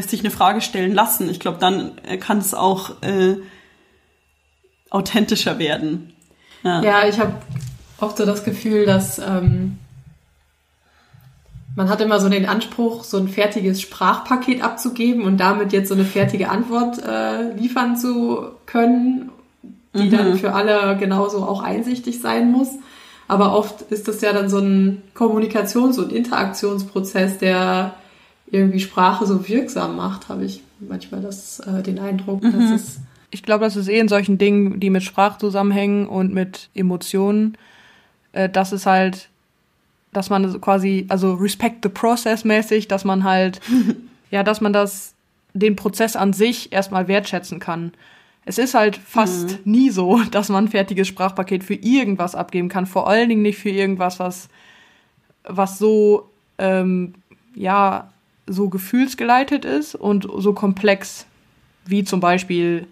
sich 0.00 0.20
eine 0.20 0.30
Frage 0.30 0.60
stellen 0.60 0.94
lassen. 0.94 1.28
Ich 1.28 1.40
glaube, 1.40 1.58
dann 1.58 1.92
kann 2.20 2.38
es 2.38 2.54
auch 2.54 3.02
äh, 3.02 3.36
authentischer 4.90 5.58
werden. 5.58 6.12
Ja, 6.62 6.82
ja 6.82 7.08
ich 7.08 7.18
habe 7.18 7.34
oft 7.98 8.16
so 8.16 8.26
das 8.26 8.44
Gefühl, 8.44 8.86
dass 8.86 9.18
ähm, 9.18 9.78
man 11.74 11.88
hat 11.88 12.00
immer 12.00 12.20
so 12.20 12.28
den 12.28 12.46
Anspruch, 12.46 13.04
so 13.04 13.18
ein 13.18 13.28
fertiges 13.28 13.80
Sprachpaket 13.80 14.62
abzugeben 14.62 15.24
und 15.24 15.38
damit 15.38 15.72
jetzt 15.72 15.88
so 15.88 15.94
eine 15.94 16.04
fertige 16.04 16.50
Antwort 16.50 16.98
äh, 17.02 17.52
liefern 17.54 17.96
zu 17.96 18.46
können, 18.66 19.30
die 19.94 20.04
mhm. 20.04 20.10
dann 20.10 20.38
für 20.38 20.52
alle 20.52 20.96
genauso 20.98 21.44
auch 21.44 21.62
einsichtig 21.62 22.20
sein 22.20 22.50
muss. 22.50 22.68
Aber 23.28 23.56
oft 23.56 23.82
ist 23.82 24.08
das 24.08 24.20
ja 24.20 24.32
dann 24.32 24.50
so 24.50 24.58
ein 24.58 25.02
Kommunikations- 25.14 25.98
und 25.98 26.12
Interaktionsprozess, 26.12 27.38
der 27.38 27.94
irgendwie 28.52 28.80
Sprache 28.80 29.26
so 29.26 29.48
wirksam 29.48 29.96
macht, 29.96 30.28
habe 30.28 30.44
ich 30.44 30.62
manchmal 30.78 31.20
das, 31.20 31.58
äh, 31.60 31.82
den 31.82 31.98
Eindruck, 31.98 32.42
mhm. 32.42 32.52
dass 32.52 32.70
es 32.70 33.00
ich 33.32 33.42
glaube, 33.42 33.64
das 33.64 33.76
ist 33.76 33.88
eh 33.88 33.98
in 33.98 34.08
solchen 34.08 34.38
Dingen, 34.38 34.78
die 34.78 34.90
mit 34.90 35.02
Sprache 35.02 35.38
zusammenhängen 35.38 36.06
und 36.06 36.32
mit 36.32 36.68
Emotionen, 36.74 37.56
äh, 38.32 38.48
dass 38.48 38.72
es 38.72 38.86
halt, 38.86 39.30
dass 40.12 40.28
man 40.28 40.60
quasi, 40.60 41.06
also 41.08 41.32
respect 41.32 41.78
the 41.82 41.88
process 41.88 42.44
mäßig, 42.44 42.88
dass 42.88 43.04
man 43.04 43.24
halt, 43.24 43.60
ja, 44.30 44.42
dass 44.42 44.60
man 44.60 44.72
das, 44.72 45.14
den 45.54 45.76
Prozess 45.76 46.14
an 46.14 46.34
sich 46.34 46.72
erstmal 46.72 47.08
wertschätzen 47.08 47.58
kann. 47.58 47.92
es 48.44 48.58
ist 48.58 48.74
halt 48.74 48.96
fast 48.96 49.60
nie 49.64 49.88
so, 49.88 50.20
dass 50.30 50.50
man 50.50 50.66
ein 50.66 50.70
fertiges 50.70 51.08
Sprachpaket 51.08 51.64
für 51.64 51.74
irgendwas 51.74 52.34
abgeben 52.34 52.68
kann. 52.68 52.84
Vor 52.84 53.08
allen 53.08 53.30
Dingen 53.30 53.42
nicht 53.42 53.58
für 53.58 53.70
irgendwas, 53.70 54.20
was, 54.20 54.50
was 55.44 55.78
so, 55.78 56.28
ähm, 56.58 57.14
ja, 57.54 58.11
so 58.46 58.68
gefühlsgeleitet 58.68 59.64
ist 59.64 59.94
und 59.94 60.26
so 60.38 60.52
komplex 60.52 61.26
wie 61.84 62.04
zum 62.04 62.20
Beispiel, 62.20 62.86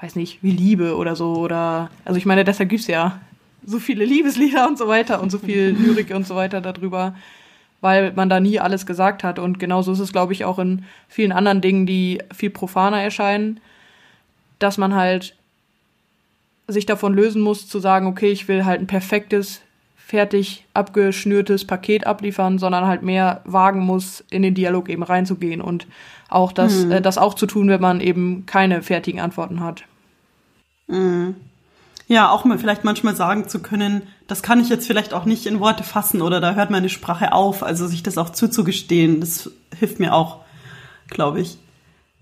weiß 0.00 0.16
nicht, 0.16 0.42
wie 0.42 0.50
Liebe 0.50 0.96
oder 0.96 1.16
so. 1.16 1.34
Oder, 1.36 1.90
also 2.04 2.18
ich 2.18 2.26
meine, 2.26 2.44
deshalb 2.44 2.68
gibt's 2.68 2.86
ja 2.86 3.20
so 3.64 3.78
viele 3.78 4.04
Liebeslieder 4.04 4.66
und 4.68 4.78
so 4.78 4.88
weiter 4.88 5.20
und 5.20 5.30
so 5.30 5.38
viel 5.38 5.70
Lyrik 5.78 6.14
und 6.14 6.26
so 6.26 6.34
weiter 6.34 6.60
darüber, 6.60 7.14
weil 7.80 8.12
man 8.12 8.28
da 8.28 8.40
nie 8.40 8.58
alles 8.58 8.86
gesagt 8.86 9.24
hat. 9.24 9.38
Und 9.38 9.58
genauso 9.58 9.92
ist 9.92 10.00
es, 10.00 10.12
glaube 10.12 10.32
ich, 10.32 10.44
auch 10.44 10.58
in 10.58 10.84
vielen 11.08 11.32
anderen 11.32 11.60
Dingen, 11.60 11.86
die 11.86 12.20
viel 12.32 12.50
profaner 12.50 13.02
erscheinen 13.02 13.60
dass 14.62 14.78
man 14.78 14.94
halt 14.94 15.34
sich 16.68 16.86
davon 16.86 17.14
lösen 17.14 17.42
muss, 17.42 17.68
zu 17.68 17.80
sagen, 17.80 18.06
okay, 18.06 18.30
ich 18.30 18.48
will 18.48 18.64
halt 18.64 18.80
ein 18.80 18.86
perfektes, 18.86 19.60
fertig 20.12 20.66
abgeschnürtes 20.74 21.66
Paket 21.66 22.06
abliefern, 22.06 22.58
sondern 22.58 22.84
halt 22.86 23.02
mehr 23.02 23.40
wagen 23.46 23.80
muss, 23.80 24.22
in 24.28 24.42
den 24.42 24.52
Dialog 24.52 24.90
eben 24.90 25.02
reinzugehen 25.02 25.62
und 25.62 25.86
auch 26.28 26.52
das, 26.52 26.84
Mhm. 26.84 26.92
äh, 26.92 27.00
das 27.00 27.16
auch 27.16 27.32
zu 27.32 27.46
tun, 27.46 27.68
wenn 27.68 27.80
man 27.80 28.02
eben 28.02 28.44
keine 28.44 28.82
fertigen 28.82 29.20
Antworten 29.20 29.60
hat. 29.60 29.84
Ja, 32.08 32.30
auch 32.30 32.44
mal 32.44 32.58
vielleicht 32.58 32.84
manchmal 32.84 33.16
sagen 33.16 33.48
zu 33.48 33.62
können, 33.62 34.02
das 34.26 34.42
kann 34.42 34.60
ich 34.60 34.68
jetzt 34.68 34.86
vielleicht 34.86 35.14
auch 35.14 35.24
nicht 35.24 35.46
in 35.46 35.60
Worte 35.60 35.82
fassen 35.82 36.20
oder 36.20 36.42
da 36.42 36.52
hört 36.52 36.70
meine 36.70 36.90
Sprache 36.90 37.32
auf. 37.32 37.62
Also 37.62 37.86
sich 37.86 38.02
das 38.02 38.18
auch 38.18 38.28
zuzugestehen, 38.28 39.20
das 39.20 39.50
hilft 39.78 39.98
mir 39.98 40.12
auch, 40.12 40.40
glaube 41.08 41.40
ich, 41.40 41.56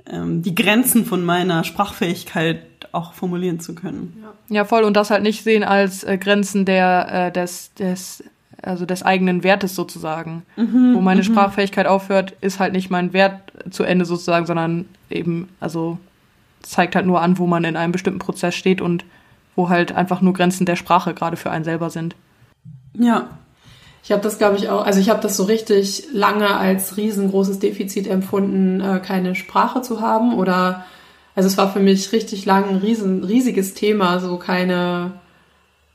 ähm, 0.06 0.42
die 0.42 0.54
Grenzen 0.54 1.04
von 1.04 1.24
meiner 1.24 1.64
Sprachfähigkeit 1.64 2.62
auch 2.92 3.12
formulieren 3.12 3.60
zu 3.60 3.74
können. 3.74 4.24
Ja, 4.48 4.64
voll. 4.64 4.84
Und 4.84 4.96
das 4.96 5.10
halt 5.10 5.22
nicht 5.22 5.44
sehen 5.44 5.64
als 5.64 6.04
äh, 6.04 6.18
Grenzen 6.18 6.64
der, 6.64 7.26
äh, 7.26 7.32
des, 7.32 7.72
des, 7.74 8.24
also 8.62 8.86
des 8.86 9.02
eigenen 9.02 9.42
Wertes 9.42 9.74
sozusagen. 9.74 10.42
Wo 10.56 11.00
meine 11.00 11.24
Sprachfähigkeit 11.24 11.86
aufhört, 11.86 12.34
ist 12.40 12.58
halt 12.58 12.72
nicht 12.72 12.90
mein 12.90 13.12
Wert 13.12 13.40
zu 13.70 13.84
Ende 13.84 14.04
sozusagen, 14.04 14.44
sondern 14.46 14.86
eben, 15.08 15.48
also 15.60 15.98
zeigt 16.62 16.94
halt 16.94 17.06
nur 17.06 17.22
an, 17.22 17.38
wo 17.38 17.46
man 17.46 17.64
in 17.64 17.76
einem 17.76 17.92
bestimmten 17.92 18.18
Prozess 18.18 18.54
steht 18.54 18.80
und 18.82 19.04
wo 19.56 19.70
halt 19.70 19.92
einfach 19.92 20.20
nur 20.20 20.34
Grenzen 20.34 20.66
der 20.66 20.76
Sprache 20.76 21.14
gerade 21.14 21.36
für 21.38 21.50
einen 21.50 21.64
selber 21.64 21.88
sind. 21.88 22.14
Ja, 22.92 23.28
Ich 24.02 24.12
habe 24.12 24.22
das, 24.22 24.38
glaube 24.38 24.56
ich, 24.56 24.68
auch, 24.68 24.84
also 24.84 24.98
ich 25.00 25.10
habe 25.10 25.20
das 25.20 25.36
so 25.36 25.44
richtig 25.44 26.04
lange 26.12 26.48
als 26.56 26.96
riesengroßes 26.96 27.58
Defizit 27.58 28.06
empfunden, 28.06 28.80
äh, 28.80 28.98
keine 29.00 29.34
Sprache 29.34 29.82
zu 29.82 30.00
haben. 30.00 30.34
Oder 30.34 30.84
also 31.34 31.46
es 31.46 31.56
war 31.56 31.72
für 31.72 31.80
mich 31.80 32.12
richtig 32.12 32.44
lang 32.44 32.68
ein 32.68 32.76
riesen, 32.76 33.24
riesiges 33.24 33.74
Thema, 33.74 34.20
so 34.20 34.36
keine, 34.36 35.12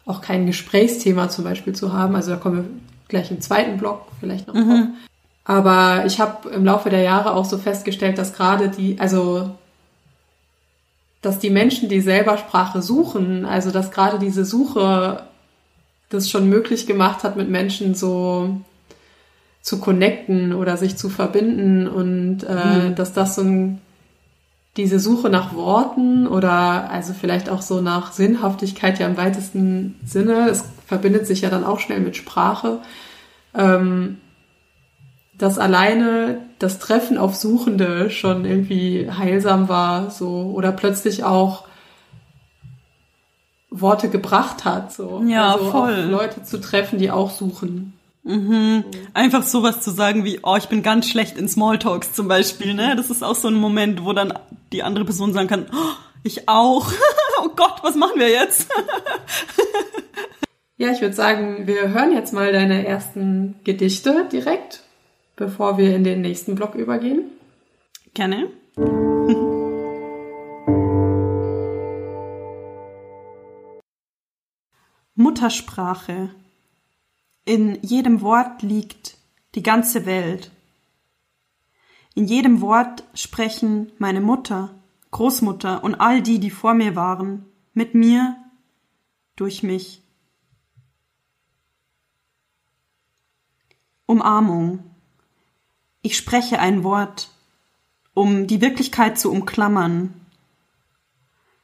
auch 0.06 0.22
kein 0.22 0.46
Gesprächsthema 0.46 1.30
zum 1.30 1.44
Beispiel 1.44 1.74
zu 1.74 1.94
haben. 1.94 2.16
Also 2.16 2.32
da 2.32 2.38
kommen 2.38 2.58
wir 2.58 2.66
gleich 3.08 3.32
im 3.32 3.42
zweiten 3.42 3.78
Block 3.78 4.08
vielleicht 4.20 4.48
noch 4.48 4.56
drauf. 4.56 4.88
Aber 5.44 6.06
ich 6.08 6.20
habe 6.20 6.50
im 6.50 6.66
Laufe 6.66 6.90
der 6.90 7.02
Jahre 7.02 7.34
auch 7.36 7.46
so 7.46 7.58
festgestellt, 7.58 8.18
dass 8.18 8.34
gerade 8.34 8.70
die, 8.70 9.00
also 9.00 9.52
dass 11.22 11.40
die 11.40 11.50
Menschen, 11.50 11.90
die 11.90 12.02
selber 12.02 12.38
Sprache 12.38 12.82
suchen, 12.82 13.46
also 13.46 13.72
dass 13.72 13.92
gerade 13.92 14.20
diese 14.20 14.46
Suche 14.46 15.24
das 16.10 16.30
schon 16.30 16.50
möglich 16.50 16.88
gemacht 16.88 17.24
hat, 17.24 17.36
mit 17.36 17.50
Menschen 17.50 17.96
so 17.96 18.62
zu 19.62 19.80
connecten 19.80 20.54
oder 20.54 20.78
sich 20.78 20.98
zu 20.98 21.10
verbinden 21.10 21.88
und 21.88 22.44
äh, 22.44 22.94
dass 22.94 23.14
das 23.14 23.36
so 23.36 23.42
ein, 23.42 23.82
diese 24.78 25.00
Suche 25.00 25.30
nach 25.30 25.54
Worten 25.54 26.28
oder 26.28 26.90
also 26.90 27.14
vielleicht 27.14 27.50
auch 27.50 27.62
so 27.62 27.82
nach 27.82 28.12
Sinnhaftigkeit 28.12 29.00
ja 29.00 29.08
im 29.08 29.18
weitesten 29.18 30.00
Sinne, 30.06 30.50
es 30.50 30.66
verbindet 30.86 31.28
sich 31.28 31.42
ja 31.42 31.50
dann 31.50 31.64
auch 31.64 31.80
schnell 31.80 32.02
mit 32.02 32.18
Sprache, 32.18 32.80
ähm, 33.54 34.18
dass 35.38 35.58
alleine 35.58 36.40
das 36.60 36.80
Treffen 36.80 37.18
auf 37.18 37.36
Suchende 37.36 38.10
schon 38.10 38.46
irgendwie 38.46 39.10
heilsam 39.12 39.70
war, 39.70 40.12
so 40.12 40.52
oder 40.54 40.72
plötzlich 40.72 41.24
auch 41.24 41.66
Worte 43.70 44.10
gebracht 44.10 44.64
hat, 44.64 44.94
so 44.94 45.24
Ja, 45.26 45.54
also 45.54 45.72
voll. 45.72 46.08
Leute 46.10 46.44
zu 46.44 46.60
treffen, 46.60 47.00
die 47.00 47.12
auch 47.12 47.32
suchen. 47.32 47.95
Einfach 49.14 49.44
sowas 49.44 49.82
zu 49.82 49.92
sagen 49.92 50.26
wie, 50.26 50.40
oh, 50.42 50.56
ich 50.56 50.68
bin 50.68 50.82
ganz 50.82 51.08
schlecht 51.08 51.38
in 51.38 51.48
Smalltalks 51.48 52.14
zum 52.14 52.28
Beispiel, 52.28 52.74
ne? 52.74 52.96
Das 52.96 53.12
ist 53.12 53.24
auch 53.24 53.36
so 53.36 53.48
ein 53.48 53.54
Moment, 53.54 54.04
wo 54.04 54.14
dann 54.14 54.34
die 54.72 54.82
andere 54.82 55.06
Person 55.06 55.32
sagen 55.32 55.48
kann, 55.48 55.68
oh, 55.72 55.94
ich 56.24 56.50
auch. 56.50 56.92
oh 57.44 57.50
Gott, 57.56 57.84
was 57.84 57.96
machen 57.96 58.20
wir 58.20 58.30
jetzt? 58.30 58.72
Ja, 60.78 60.92
ich 60.92 61.00
würde 61.00 61.16
sagen, 61.16 61.68
wir 61.68 61.94
hören 61.94 62.12
jetzt 62.12 62.34
mal 62.34 62.52
deine 62.52 62.86
ersten 62.86 63.56
Gedichte 63.64 64.28
direkt, 64.30 64.82
bevor 65.38 65.78
wir 65.78 65.96
in 65.96 66.04
den 66.04 66.20
nächsten 66.20 66.56
Block 66.56 66.76
übergehen. 66.76 67.32
Gerne. 68.14 68.50
Muttersprache. 75.16 76.32
In 77.46 77.80
jedem 77.84 78.22
Wort 78.22 78.64
liegt 78.64 79.18
die 79.54 79.62
ganze 79.62 80.08
Welt. 80.08 80.52
In 82.16 82.26
jedem 82.26 82.60
Wort 82.60 83.04
sprechen 83.14 83.92
meine 84.00 84.22
Mutter, 84.22 84.74
Großmutter 85.12 85.84
und 85.84 85.96
all 85.96 86.24
die, 86.24 86.40
die 86.40 86.50
vor 86.50 86.74
mir 86.74 86.96
waren, 86.96 87.46
mit 87.74 87.94
mir, 87.94 88.36
durch 89.36 89.62
mich. 89.62 90.02
Umarmung. 94.08 94.84
Ich 96.02 96.18
spreche 96.18 96.60
ein 96.60 96.84
Wort, 96.84 97.30
um 98.14 98.48
die 98.48 98.62
Wirklichkeit 98.62 99.20
zu 99.20 99.32
umklammern. 99.32 100.14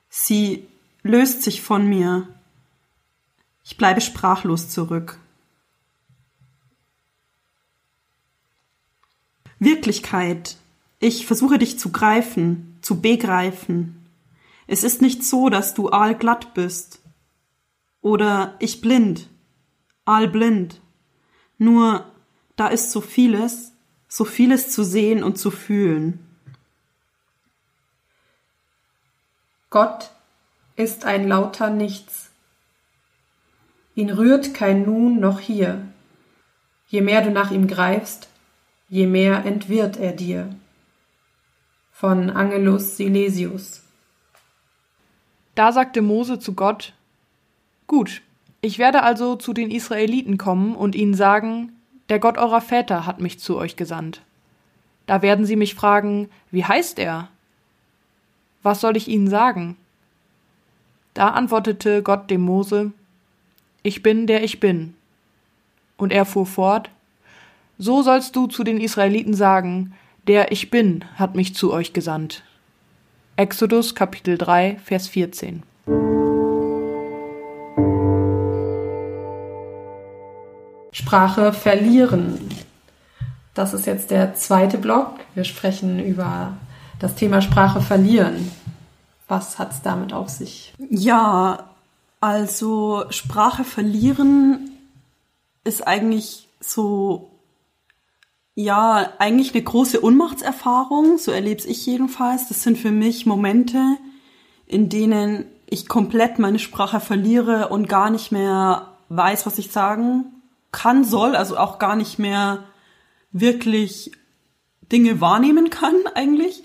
Sie 0.10 0.68
löst 1.02 1.44
sich 1.44 1.62
von 1.62 1.88
mir. 1.88 2.28
Ich 3.64 3.78
bleibe 3.78 4.02
sprachlos 4.02 4.70
zurück. 4.70 5.21
Wirklichkeit. 9.62 10.58
Ich 11.00 11.28
versuche 11.28 11.60
dich 11.60 11.78
zu 11.78 11.92
greifen, 11.92 12.80
zu 12.82 13.00
begreifen. 13.00 14.08
Es 14.66 14.84
ist 14.84 15.04
nicht 15.04 15.24
so, 15.24 15.50
dass 15.50 15.76
du 15.76 15.92
aalglatt 15.92 16.56
bist. 16.56 17.00
Oder 18.02 18.56
ich 18.58 18.82
blind, 18.82 19.30
aalblind. 20.06 20.82
Nur 21.60 22.12
da 22.56 22.70
ist 22.70 22.92
so 22.92 23.02
vieles, 23.02 23.72
so 24.08 24.26
vieles 24.26 24.72
zu 24.72 24.84
sehen 24.84 25.24
und 25.24 25.38
zu 25.38 25.52
fühlen. 25.52 26.26
Gott 29.70 30.10
ist 30.76 31.06
ein 31.06 31.28
lauter 31.28 31.70
Nichts. 31.70 32.32
Ihn 33.94 34.10
rührt 34.10 34.56
kein 34.56 34.86
Nun 34.86 35.20
noch 35.20 35.40
hier. 35.40 35.88
Je 36.88 37.02
mehr 37.02 37.22
du 37.22 37.30
nach 37.30 37.52
ihm 37.52 37.68
greifst, 37.68 38.31
je 38.92 39.08
mehr 39.08 39.46
entwirrt 39.46 39.98
er 39.98 40.12
dir. 40.12 40.54
Von 41.94 42.30
Angelus 42.30 42.98
Silesius. 42.98 43.84
Da 45.56 45.72
sagte 45.72 46.02
Mose 46.02 46.40
zu 46.40 46.54
Gott, 46.54 46.94
Gut, 47.88 48.22
ich 48.62 48.80
werde 48.80 49.04
also 49.04 49.36
zu 49.38 49.54
den 49.54 49.72
Israeliten 49.72 50.38
kommen 50.38 50.76
und 50.76 50.96
ihnen 50.96 51.14
sagen, 51.14 51.72
der 52.10 52.20
Gott 52.20 52.38
eurer 52.38 52.62
Väter 52.62 53.06
hat 53.06 53.22
mich 53.22 53.40
zu 53.40 53.58
euch 53.58 53.78
gesandt. 53.78 54.22
Da 55.08 55.22
werden 55.22 55.46
sie 55.46 55.56
mich 55.56 55.74
fragen, 55.74 56.30
wie 56.52 56.66
heißt 56.66 57.00
er? 57.00 57.30
Was 58.62 58.82
soll 58.82 58.98
ich 58.98 59.08
ihnen 59.08 59.30
sagen? 59.30 59.78
Da 61.14 61.30
antwortete 61.30 62.04
Gott 62.04 62.30
dem 62.30 62.42
Mose, 62.42 62.92
Ich 63.84 64.04
bin, 64.04 64.28
der 64.28 64.44
ich 64.44 64.60
bin. 64.60 64.96
Und 65.98 66.12
er 66.12 66.26
fuhr 66.26 66.46
fort, 66.46 66.90
So 67.84 68.04
sollst 68.04 68.36
du 68.36 68.46
zu 68.46 68.64
den 68.64 68.80
Israeliten 68.80 69.34
sagen, 69.34 69.96
der 70.28 70.52
ich 70.52 70.70
bin 70.70 71.04
hat 71.16 71.34
mich 71.34 71.56
zu 71.56 71.74
euch 71.74 71.94
gesandt. 71.94 72.44
Exodus 73.38 73.96
Kapitel 73.96 74.38
3, 74.38 74.78
Vers 74.84 75.08
14. 75.08 75.64
Sprache 80.92 81.54
verlieren. 81.54 82.52
Das 83.56 83.74
ist 83.74 83.88
jetzt 83.88 84.12
der 84.12 84.36
zweite 84.36 84.78
Block. 84.78 85.16
Wir 85.34 85.44
sprechen 85.44 86.00
über 86.00 86.56
das 87.00 87.16
Thema 87.16 87.42
Sprache 87.42 87.82
verlieren. 87.82 88.52
Was 89.28 89.58
hat 89.58 89.72
es 89.72 89.82
damit 89.82 90.14
auf 90.14 90.30
sich? 90.30 90.76
Ja, 90.92 91.68
also 92.20 93.06
Sprache 93.10 93.64
verlieren 93.64 94.70
ist 95.64 95.88
eigentlich 95.88 96.48
so, 96.60 97.31
ja, 98.56 99.14
eigentlich 99.18 99.54
eine 99.54 99.64
große 99.64 100.00
Unmachtserfahrung, 100.00 101.18
so 101.18 101.32
erlebe 101.32 101.68
ich 101.68 101.86
jedenfalls. 101.86 102.48
Das 102.50 102.64
sind 102.64 102.78
für 102.78 102.92
mich 102.92 103.26
Momente, 103.26 103.98
in 104.66 104.90
denen 104.90 105.46
ich 105.68 105.88
komplett 105.88 106.38
meine 106.38 106.60
Sprache 106.60 107.00
verliere 107.00 107.70
und 107.70 107.88
gar 107.88 108.10
nicht 108.10 108.32
mehr 108.32 108.90
weiß, 109.10 109.46
was 109.46 109.58
ich 109.58 109.72
sagen 109.72 110.26
kann, 110.72 111.04
soll, 111.04 111.36
also 111.36 111.58
auch 111.58 111.80
gar 111.80 111.96
nicht 111.96 112.20
mehr 112.20 112.64
wirklich 113.32 114.12
Dinge 114.92 115.22
wahrnehmen 115.22 115.70
kann 115.70 115.96
eigentlich. 116.16 116.64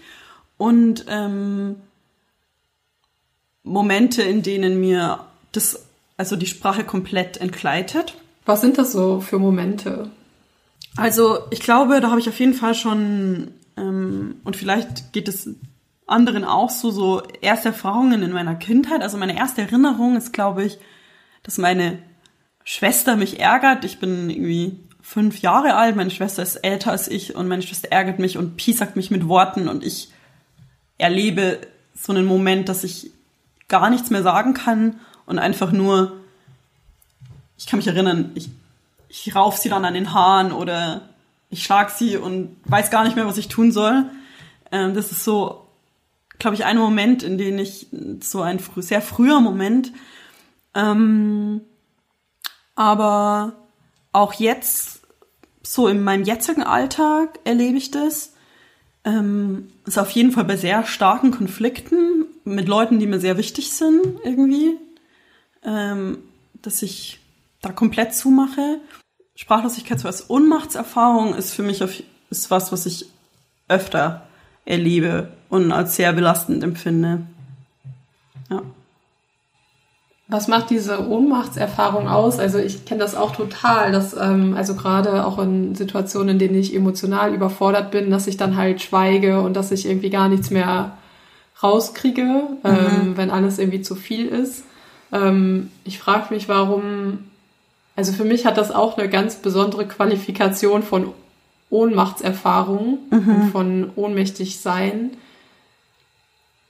Und 0.56 1.04
ähm, 1.08 1.76
Momente, 3.62 4.22
in 4.22 4.42
denen 4.42 4.80
mir 4.80 5.20
das, 5.52 5.86
also 6.16 6.36
die 6.36 6.46
Sprache 6.46 6.84
komplett 6.84 7.36
entgleitet. 7.38 8.16
Was 8.44 8.60
sind 8.60 8.78
das 8.78 8.92
so 8.92 9.20
für 9.20 9.38
Momente? 9.38 10.10
Also 10.96 11.38
ich 11.50 11.60
glaube, 11.60 12.00
da 12.00 12.10
habe 12.10 12.20
ich 12.20 12.28
auf 12.28 12.38
jeden 12.38 12.54
Fall 12.54 12.74
schon, 12.74 13.52
ähm, 13.76 14.36
und 14.44 14.56
vielleicht 14.56 15.12
geht 15.12 15.28
es 15.28 15.50
anderen 16.06 16.44
auch 16.44 16.70
so, 16.70 16.90
so 16.90 17.22
erste 17.40 17.68
Erfahrungen 17.68 18.22
in 18.22 18.32
meiner 18.32 18.54
Kindheit. 18.54 19.02
Also 19.02 19.18
meine 19.18 19.36
erste 19.36 19.62
Erinnerung 19.62 20.16
ist, 20.16 20.32
glaube 20.32 20.64
ich, 20.64 20.78
dass 21.42 21.58
meine 21.58 21.98
Schwester 22.64 23.16
mich 23.16 23.40
ärgert. 23.40 23.84
Ich 23.84 23.98
bin 23.98 24.30
irgendwie 24.30 24.78
fünf 25.02 25.40
Jahre 25.40 25.74
alt, 25.74 25.94
meine 25.94 26.10
Schwester 26.10 26.42
ist 26.42 26.56
älter 26.56 26.90
als 26.90 27.06
ich 27.06 27.36
und 27.36 27.46
meine 27.46 27.62
Schwester 27.62 27.92
ärgert 27.92 28.18
mich 28.18 28.38
und 28.38 28.56
piesackt 28.56 28.96
mich 28.96 29.10
mit 29.10 29.28
Worten 29.28 29.68
und 29.68 29.84
ich 29.84 30.10
erlebe 30.98 31.60
so 31.94 32.12
einen 32.12 32.26
Moment, 32.26 32.68
dass 32.68 32.82
ich 32.82 33.12
gar 33.68 33.88
nichts 33.88 34.10
mehr 34.10 34.24
sagen 34.24 34.52
kann 34.52 34.98
und 35.24 35.38
einfach 35.38 35.70
nur, 35.70 36.16
ich 37.56 37.66
kann 37.66 37.78
mich 37.78 37.86
erinnern, 37.86 38.32
ich, 38.34 38.48
ich 39.08 39.34
rauf 39.34 39.56
sie 39.56 39.68
dann 39.68 39.84
an 39.84 39.94
den 39.94 40.12
Haaren 40.12 40.52
oder 40.52 41.08
ich 41.50 41.62
schlag 41.62 41.90
sie 41.90 42.16
und 42.16 42.56
weiß 42.64 42.90
gar 42.90 43.04
nicht 43.04 43.16
mehr, 43.16 43.26
was 43.26 43.38
ich 43.38 43.48
tun 43.48 43.72
soll. 43.72 44.04
Ähm, 44.72 44.94
das 44.94 45.12
ist 45.12 45.24
so, 45.24 45.66
glaube 46.38 46.56
ich, 46.56 46.64
ein 46.64 46.78
Moment, 46.78 47.22
in 47.22 47.38
dem 47.38 47.58
ich, 47.58 47.86
so 48.20 48.42
ein 48.42 48.58
frü 48.58 48.82
sehr 48.82 49.02
früher 49.02 49.40
Moment, 49.40 49.92
ähm, 50.74 51.62
aber 52.74 53.54
auch 54.12 54.34
jetzt, 54.34 55.00
so 55.62 55.88
in 55.88 56.04
meinem 56.04 56.24
jetzigen 56.24 56.62
Alltag 56.62 57.40
erlebe 57.44 57.78
ich 57.78 57.90
das. 57.90 58.34
Ähm, 59.04 59.72
ist 59.84 59.98
auf 59.98 60.10
jeden 60.10 60.32
Fall 60.32 60.44
bei 60.44 60.56
sehr 60.56 60.84
starken 60.84 61.30
Konflikten 61.30 62.26
mit 62.44 62.68
Leuten, 62.68 62.98
die 62.98 63.06
mir 63.06 63.20
sehr 63.20 63.36
wichtig 63.36 63.72
sind, 63.72 64.00
irgendwie. 64.24 64.76
Ähm, 65.64 66.18
dass 66.62 66.82
ich 66.82 67.20
da 67.66 67.72
komplett 67.72 68.14
zumache. 68.14 68.80
Sprachlosigkeit 69.34 70.00
so 70.00 70.08
als 70.08 70.30
Ohnmachtserfahrung 70.30 71.34
ist 71.34 71.52
für 71.52 71.62
mich 71.62 71.82
auf, 71.84 72.02
ist 72.30 72.50
was, 72.50 72.72
was 72.72 72.86
ich 72.86 73.06
öfter 73.68 74.22
erlebe 74.64 75.28
und 75.48 75.72
als 75.72 75.96
sehr 75.96 76.12
belastend 76.12 76.64
empfinde. 76.64 77.22
Ja. 78.50 78.62
Was 80.28 80.48
macht 80.48 80.70
diese 80.70 81.08
Ohnmachtserfahrung 81.08 82.08
aus? 82.08 82.40
Also 82.40 82.58
ich 82.58 82.84
kenne 82.84 83.00
das 83.00 83.14
auch 83.14 83.34
total, 83.36 83.92
dass 83.92 84.12
ähm, 84.16 84.54
also 84.56 84.74
gerade 84.74 85.24
auch 85.24 85.38
in 85.38 85.76
Situationen, 85.76 86.30
in 86.30 86.38
denen 86.40 86.56
ich 86.56 86.74
emotional 86.74 87.32
überfordert 87.32 87.92
bin, 87.92 88.10
dass 88.10 88.26
ich 88.26 88.36
dann 88.36 88.56
halt 88.56 88.82
schweige 88.82 89.40
und 89.40 89.54
dass 89.54 89.70
ich 89.70 89.86
irgendwie 89.86 90.10
gar 90.10 90.28
nichts 90.28 90.50
mehr 90.50 90.96
rauskriege, 91.62 92.22
mhm. 92.22 92.48
ähm, 92.64 93.16
wenn 93.16 93.30
alles 93.30 93.60
irgendwie 93.60 93.82
zu 93.82 93.94
viel 93.94 94.26
ist. 94.26 94.64
Ähm, 95.12 95.70
ich 95.84 95.98
frage 95.98 96.34
mich, 96.34 96.48
warum. 96.48 97.18
Also 97.96 98.12
für 98.12 98.24
mich 98.24 98.46
hat 98.46 98.58
das 98.58 98.70
auch 98.70 98.98
eine 98.98 99.08
ganz 99.08 99.36
besondere 99.36 99.88
Qualifikation 99.88 100.82
von 100.82 101.12
Ohnmachtserfahrung 101.70 102.98
mhm. 103.10 103.28
und 103.28 103.50
von 103.50 103.90
ohnmächtig 103.96 104.60
sein 104.60 105.16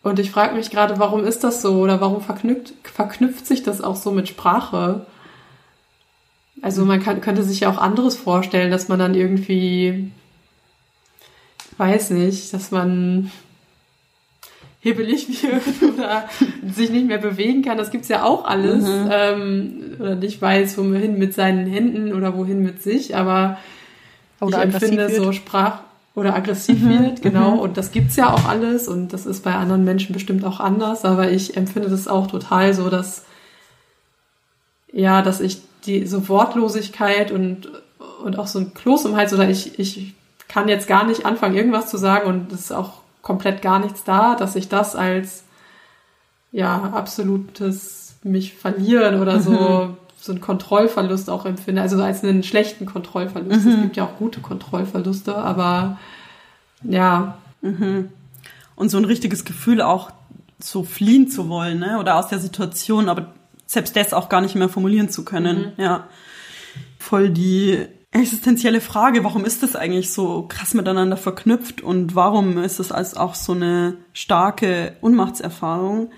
und 0.07 0.21
ich 0.21 0.31
frage 0.31 0.55
mich 0.55 0.71
gerade, 0.71 1.01
warum 1.01 1.25
ist 1.25 1.43
das 1.43 1.61
so 1.63 1.81
oder 1.81 2.01
warum 2.01 2.23
verknüpft, 2.23 2.75
verknüpft 2.85 3.45
sich 3.45 3.65
das 3.65 3.81
auch 3.81 3.97
so 3.97 4.13
mit 4.13 4.29
Sprache? 4.29 5.05
Also 6.63 6.85
man 6.85 7.03
kann, 7.03 7.21
könnte 7.21 7.43
sich 7.43 7.59
ja 7.59 7.71
auch 7.71 7.79
anderes 7.79 8.15
vorstellen, 8.15 8.71
dass 8.71 8.87
man 8.87 9.01
dann 9.01 9.17
irgendwie, 9.17 10.13
weiß 11.79 12.11
nicht, 12.11 12.55
dass 12.55 12.71
man 12.71 13.33
hibbelig 14.87 15.43
wird 15.43 15.63
oder 15.95 16.29
sich 16.75 16.91
nicht 16.91 17.07
mehr 17.07 17.19
bewegen 17.19 17.63
kann. 17.63 17.79
Das 17.79 17.91
gibt's 17.91 18.09
ja 18.09 18.23
auch 18.23 18.45
alles. 18.45 18.85
Mhm. 18.85 19.11
Ähm, 19.11 19.81
oder 19.99 20.15
nicht 20.15 20.41
weiß, 20.41 20.79
wohin 20.79 21.19
mit 21.19 21.35
seinen 21.35 21.67
Händen 21.67 22.13
oder 22.13 22.37
wohin 22.37 22.63
mit 22.63 22.83
sich. 22.83 23.17
Aber 23.17 23.59
oder 24.41 24.59
ich 24.59 24.75
empfinde 24.75 25.11
so 25.11 25.33
Sprach, 25.33 25.81
oder 26.17 26.35
aggressiv 26.35 26.81
mhm. 26.81 27.05
wird, 27.05 27.23
genau. 27.23 27.53
Mhm. 27.53 27.61
Und 27.61 27.77
das 27.77 27.93
gibt's 27.93 28.17
ja 28.17 28.33
auch 28.33 28.47
alles 28.49 28.89
und 28.89 29.13
das 29.13 29.27
ist 29.27 29.45
bei 29.45 29.55
anderen 29.55 29.85
Menschen 29.85 30.15
bestimmt 30.15 30.45
auch 30.45 30.61
anders, 30.61 31.05
aber 31.05 31.31
ich 31.31 31.57
empfinde 31.57 31.91
das 31.91 32.09
auch 32.09 32.27
total 32.27 32.73
so, 32.75 32.89
dass 32.89 33.25
ja, 34.91 35.21
dass 35.21 35.41
ich 35.41 35.61
die 35.85 36.07
so 36.07 36.29
Wortlosigkeit 36.29 37.31
und 37.31 37.69
und 38.25 38.39
auch 38.39 38.47
so 38.47 38.59
ein 38.61 38.73
Kloß 38.73 39.05
im 39.05 39.17
Hals 39.17 39.35
oder 39.35 39.49
ich 39.49 39.79
ich 39.79 40.15
kann 40.49 40.69
jetzt 40.69 40.89
gar 40.89 41.05
nicht 41.05 41.27
anfangen 41.27 41.55
irgendwas 41.55 41.91
zu 41.91 41.99
sagen 41.99 42.27
und 42.29 42.51
es 42.51 42.61
ist 42.61 42.73
auch 42.73 43.03
komplett 43.27 43.61
gar 43.61 43.81
nichts 43.81 44.05
da, 44.05 44.37
dass 44.37 44.55
ich 44.55 44.69
das 44.69 44.95
als 44.95 45.43
ja 46.53 46.93
absolutes 46.95 48.19
mich 48.23 48.55
verlieren 48.55 49.21
oder 49.21 49.41
so 49.41 49.51
mhm. 49.51 49.97
so 50.21 50.31
ein 50.31 50.41
Kontrollverlust 50.41 51.29
auch 51.29 51.45
empfinde, 51.45 51.83
also 51.83 52.01
als 52.01 52.23
einen 52.23 52.45
schlechten 52.45 52.87
Kontrollverlust. 52.87 53.67
Mhm. 53.67 53.73
Es 53.73 53.81
gibt 53.83 53.97
ja 53.97 54.05
auch 54.05 54.17
gute 54.17 54.41
Kontrollverluste, 54.41 55.35
aber 55.35 55.99
ja. 56.83 57.37
Mhm. 57.63 58.11
Und 58.77 58.91
so 58.91 58.99
ein 58.99 59.05
richtiges 59.05 59.45
Gefühl 59.45 59.83
auch 59.83 60.13
so 60.61 60.85
fliehen 60.85 61.29
zu 61.29 61.49
wollen, 61.49 61.81
ne? 61.81 61.99
Oder 61.99 62.15
aus 62.15 62.29
der 62.29 62.39
Situation, 62.39 63.09
aber 63.09 63.35
selbst 63.67 63.97
das 63.97 64.13
auch 64.13 64.29
gar 64.29 64.41
nicht 64.41 64.55
mehr 64.55 64.69
formulieren 64.69 65.09
zu 65.09 65.25
können. 65.25 65.73
Mhm. 65.77 65.83
Ja. 65.83 66.07
Voll 67.01 67.31
die 67.31 67.87
existenzielle 68.21 68.81
Frage, 68.81 69.25
warum 69.25 69.45
ist 69.45 69.63
das 69.63 69.77
eigentlich 69.77 70.13
so 70.13 70.47
krass 70.49 70.75
miteinander 70.75 71.17
verknüpft 71.17 71.81
und 71.81 72.15
warum 72.15 72.59
ist 72.59 72.81
es 72.81 72.93
als 72.93 73.17
auch 73.17 73.35
so 73.35 73.53
eine 73.53 73.97
starke 74.13 74.97
Unmachtserfahrung? 75.01 76.11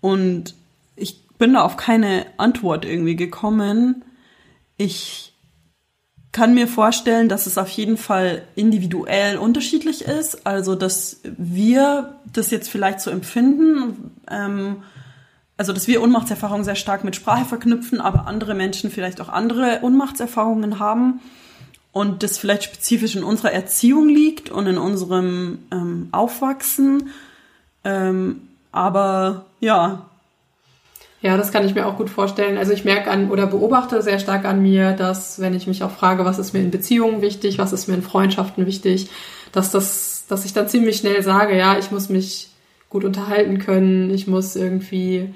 Und 0.00 0.54
ich 0.94 1.26
bin 1.38 1.54
da 1.54 1.62
auf 1.62 1.76
keine 1.76 2.26
Antwort 2.36 2.84
irgendwie 2.84 3.16
gekommen. 3.16 4.04
Ich 4.76 5.34
kann 6.32 6.54
mir 6.54 6.68
vorstellen, 6.68 7.30
dass 7.30 7.46
es 7.46 7.56
auf 7.56 7.70
jeden 7.70 7.96
Fall 7.96 8.42
individuell 8.56 9.38
unterschiedlich 9.38 10.02
ist. 10.02 10.46
Also, 10.46 10.74
dass 10.74 11.20
wir 11.24 12.20
das 12.30 12.50
jetzt 12.50 12.68
vielleicht 12.68 13.00
so 13.00 13.10
empfinden, 13.10 14.10
ähm, 14.30 14.82
also 15.56 15.72
dass 15.72 15.88
wir 15.88 16.02
Unmachtserfahrungen 16.02 16.64
sehr 16.64 16.74
stark 16.74 17.04
mit 17.04 17.16
Sprache 17.16 17.44
verknüpfen, 17.44 18.00
aber 18.00 18.26
andere 18.26 18.54
Menschen 18.54 18.90
vielleicht 18.90 19.20
auch 19.20 19.28
andere 19.28 19.80
Unmachtserfahrungen 19.82 20.78
haben 20.78 21.20
und 21.92 22.22
das 22.22 22.38
vielleicht 22.38 22.64
spezifisch 22.64 23.16
in 23.16 23.24
unserer 23.24 23.52
Erziehung 23.52 24.08
liegt 24.08 24.50
und 24.50 24.66
in 24.66 24.76
unserem 24.76 25.60
ähm, 25.72 26.08
Aufwachsen. 26.12 27.10
Ähm, 27.84 28.42
aber 28.70 29.46
ja, 29.60 30.06
ja, 31.22 31.36
das 31.36 31.50
kann 31.50 31.66
ich 31.66 31.74
mir 31.74 31.86
auch 31.86 31.96
gut 31.96 32.10
vorstellen. 32.10 32.58
Also 32.58 32.72
ich 32.72 32.84
merke 32.84 33.10
an 33.10 33.30
oder 33.30 33.46
beobachte 33.46 34.02
sehr 34.02 34.18
stark 34.18 34.44
an 34.44 34.62
mir, 34.62 34.92
dass 34.92 35.40
wenn 35.40 35.54
ich 35.54 35.66
mich 35.66 35.82
auch 35.82 35.90
frage, 35.90 36.24
was 36.24 36.38
ist 36.38 36.52
mir 36.52 36.60
in 36.60 36.70
Beziehungen 36.70 37.22
wichtig, 37.22 37.58
was 37.58 37.72
ist 37.72 37.88
mir 37.88 37.94
in 37.94 38.02
Freundschaften 38.02 38.66
wichtig, 38.66 39.08
dass 39.50 39.70
das, 39.70 40.26
dass 40.28 40.44
ich 40.44 40.52
dann 40.52 40.68
ziemlich 40.68 40.98
schnell 40.98 41.22
sage, 41.22 41.56
ja, 41.56 41.78
ich 41.78 41.90
muss 41.90 42.10
mich 42.10 42.50
gut 42.90 43.04
unterhalten 43.04 43.58
können, 43.58 44.10
ich 44.10 44.26
muss 44.26 44.54
irgendwie 44.54 45.34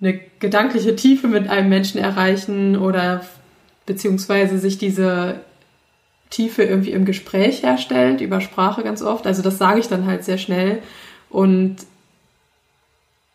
eine 0.00 0.20
gedankliche 0.38 0.96
Tiefe 0.96 1.28
mit 1.28 1.48
einem 1.48 1.68
Menschen 1.68 2.00
erreichen 2.00 2.76
oder 2.76 3.24
beziehungsweise 3.86 4.58
sich 4.58 4.78
diese 4.78 5.40
Tiefe 6.30 6.62
irgendwie 6.62 6.92
im 6.92 7.04
Gespräch 7.04 7.62
herstellt, 7.62 8.20
über 8.20 8.40
Sprache 8.40 8.82
ganz 8.82 9.02
oft. 9.02 9.26
Also 9.26 9.42
das 9.42 9.58
sage 9.58 9.80
ich 9.80 9.88
dann 9.88 10.06
halt 10.06 10.24
sehr 10.24 10.38
schnell. 10.38 10.82
Und 11.28 11.76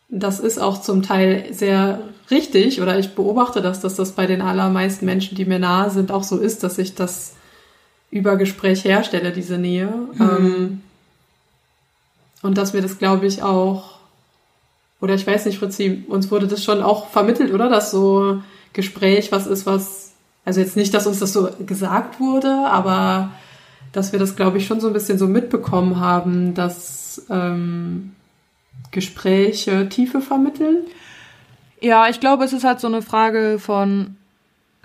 das 0.09 0.39
ist 0.39 0.59
auch 0.59 0.81
zum 0.81 1.03
Teil 1.03 1.47
sehr 1.51 1.99
richtig 2.31 2.81
oder 2.81 2.97
ich 2.97 3.15
beobachte 3.15 3.61
das, 3.61 3.81
dass 3.81 3.95
das 3.95 4.13
bei 4.13 4.25
den 4.25 4.41
allermeisten 4.41 5.05
Menschen, 5.05 5.35
die 5.35 5.45
mir 5.45 5.59
nahe 5.59 5.89
sind, 5.89 6.11
auch 6.11 6.23
so 6.23 6.37
ist, 6.37 6.63
dass 6.63 6.77
ich 6.77 6.95
das 6.95 7.35
über 8.11 8.37
Gespräch 8.37 8.85
herstelle, 8.85 9.31
diese 9.31 9.57
Nähe. 9.57 9.93
Mhm. 10.13 10.21
Ähm, 10.21 10.81
und 12.41 12.57
dass 12.57 12.73
mir 12.73 12.81
das, 12.81 12.97
glaube 12.97 13.25
ich, 13.25 13.43
auch, 13.43 13.94
oder 15.01 15.13
ich 15.15 15.27
weiß 15.27 15.45
nicht, 15.45 15.59
Fritzi, 15.59 16.05
uns 16.07 16.31
wurde 16.31 16.47
das 16.47 16.63
schon 16.63 16.81
auch 16.81 17.09
vermittelt, 17.09 17.53
oder? 17.53 17.69
Dass 17.69 17.91
so 17.91 18.41
Gespräch 18.73 19.31
was 19.31 19.47
ist, 19.47 19.65
was, 19.65 20.13
also 20.45 20.59
jetzt 20.59 20.75
nicht, 20.75 20.93
dass 20.93 21.07
uns 21.07 21.19
das 21.19 21.33
so 21.33 21.49
gesagt 21.65 22.19
wurde, 22.19 22.49
aber 22.49 23.31
dass 23.91 24.11
wir 24.11 24.19
das, 24.19 24.35
glaube 24.35 24.57
ich, 24.57 24.67
schon 24.67 24.81
so 24.81 24.87
ein 24.87 24.93
bisschen 24.93 25.17
so 25.17 25.27
mitbekommen 25.27 25.99
haben, 25.99 26.53
dass 26.53 27.25
ähm, 27.29 28.13
Gespräche 28.91 29.89
Tiefe 29.89 30.21
vermitteln? 30.21 30.85
Ja, 31.81 32.09
ich 32.09 32.19
glaube, 32.19 32.43
es 32.43 32.53
ist 32.53 32.63
halt 32.63 32.79
so 32.79 32.87
eine 32.87 33.01
Frage 33.01 33.57
von 33.59 34.15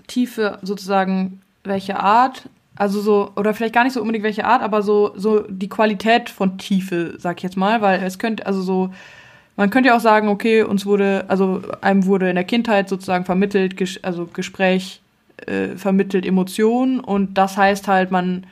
Tiefe, 0.07 0.59
sozusagen, 0.61 1.41
welche 1.63 1.99
Art. 1.99 2.49
Also 2.75 3.01
so, 3.01 3.31
oder 3.35 3.53
vielleicht 3.53 3.73
gar 3.73 3.83
nicht 3.83 3.93
so 3.93 4.01
unbedingt 4.01 4.23
welche 4.23 4.45
Art, 4.45 4.61
aber 4.61 4.81
so, 4.81 5.13
so 5.15 5.41
die 5.47 5.69
Qualität 5.69 6.29
von 6.29 6.57
Tiefe, 6.57 7.15
sag 7.17 7.37
ich 7.37 7.43
jetzt 7.43 7.57
mal, 7.57 7.81
weil 7.81 8.01
es 8.03 8.17
könnte, 8.17 8.45
also 8.45 8.61
so, 8.61 8.91
man 9.61 9.69
könnte 9.69 9.89
ja 9.89 9.95
auch 9.95 10.01
sagen, 10.01 10.27
okay, 10.27 10.63
uns 10.63 10.87
wurde, 10.87 11.25
also 11.27 11.61
einem 11.81 12.07
wurde 12.07 12.27
in 12.27 12.33
der 12.33 12.43
Kindheit 12.45 12.89
sozusagen 12.89 13.25
vermittelt, 13.25 13.77
ges 13.77 14.03
also 14.03 14.25
Gespräch 14.25 15.01
äh, 15.45 15.75
vermittelt 15.75 16.25
Emotionen 16.25 16.99
und 16.99 17.35
das 17.35 17.57
heißt 17.57 17.87
halt, 17.87 18.09
man, 18.09 18.47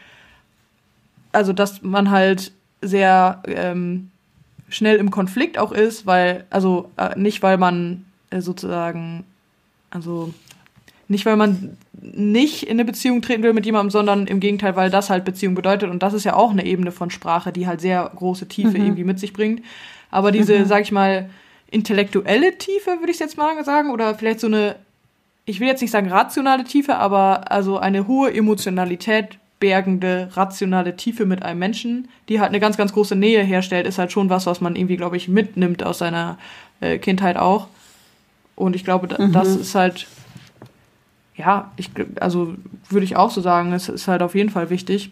also 1.31 1.51
dass 1.51 1.81
man 1.81 2.11
halt 2.11 2.51
sehr 2.83 3.41
ähm, 3.47 4.11
schnell 4.69 4.97
im 4.97 5.09
Konflikt 5.09 5.57
auch 5.57 5.71
ist, 5.71 6.05
weil, 6.05 6.45
also 6.51 6.91
äh, 6.97 7.17
nicht 7.17 7.41
weil 7.41 7.57
man 7.57 8.05
äh, 8.29 8.41
sozusagen, 8.41 9.23
also 9.89 10.31
nicht 11.07 11.25
weil 11.25 11.37
man 11.37 11.75
nicht 11.99 12.61
in 12.61 12.73
eine 12.73 12.85
Beziehung 12.85 13.23
treten 13.23 13.41
will 13.41 13.53
mit 13.53 13.65
jemandem, 13.65 13.89
sondern 13.89 14.27
im 14.27 14.39
Gegenteil, 14.39 14.75
weil 14.75 14.91
das 14.91 15.09
halt 15.09 15.25
Beziehung 15.25 15.55
bedeutet 15.55 15.89
und 15.89 16.03
das 16.03 16.13
ist 16.13 16.23
ja 16.23 16.35
auch 16.35 16.51
eine 16.51 16.67
Ebene 16.67 16.91
von 16.91 17.09
Sprache, 17.09 17.51
die 17.51 17.65
halt 17.65 17.81
sehr 17.81 18.11
große 18.15 18.47
Tiefe 18.47 18.77
Mhm. 18.77 18.85
irgendwie 18.85 19.03
mit 19.05 19.19
sich 19.19 19.33
bringt. 19.33 19.63
Aber 20.11 20.31
diese, 20.31 20.65
sag 20.65 20.81
ich 20.81 20.91
mal, 20.91 21.29
intellektuelle 21.71 22.57
Tiefe, 22.57 22.99
würde 22.99 23.11
ich 23.11 23.19
jetzt 23.19 23.37
mal 23.37 23.63
sagen, 23.63 23.91
oder 23.91 24.15
vielleicht 24.15 24.39
so 24.39 24.47
eine, 24.47 24.75
ich 25.45 25.59
will 25.59 25.67
jetzt 25.67 25.81
nicht 25.81 25.91
sagen 25.91 26.11
rationale 26.11 26.63
Tiefe, 26.63 26.95
aber 26.95 27.51
also 27.51 27.77
eine 27.77 28.07
hohe 28.07 28.33
Emotionalität 28.33 29.37
bergende, 29.59 30.29
rationale 30.33 30.95
Tiefe 30.95 31.25
mit 31.25 31.43
einem 31.43 31.59
Menschen, 31.59 32.07
die 32.29 32.39
halt 32.39 32.49
eine 32.49 32.59
ganz, 32.59 32.77
ganz 32.77 32.93
große 32.93 33.15
Nähe 33.15 33.43
herstellt, 33.43 33.85
ist 33.85 33.99
halt 33.99 34.11
schon 34.11 34.29
was, 34.29 34.45
was 34.45 34.61
man 34.61 34.75
irgendwie, 34.75 34.97
glaube 34.97 35.17
ich, 35.17 35.27
mitnimmt 35.27 35.83
aus 35.83 35.99
seiner 35.99 36.37
äh, 36.79 36.97
Kindheit 36.97 37.37
auch. 37.37 37.67
Und 38.55 38.75
ich 38.75 38.83
glaube, 38.83 39.07
da, 39.07 39.27
das 39.27 39.55
ist 39.55 39.75
halt, 39.75 40.07
ja, 41.35 41.71
ich, 41.77 41.91
also 42.19 42.55
würde 42.89 43.05
ich 43.05 43.15
auch 43.15 43.31
so 43.31 43.41
sagen, 43.41 43.73
es 43.73 43.89
ist 43.89 44.07
halt 44.07 44.21
auf 44.21 44.35
jeden 44.35 44.49
Fall 44.49 44.69
wichtig. 44.69 45.11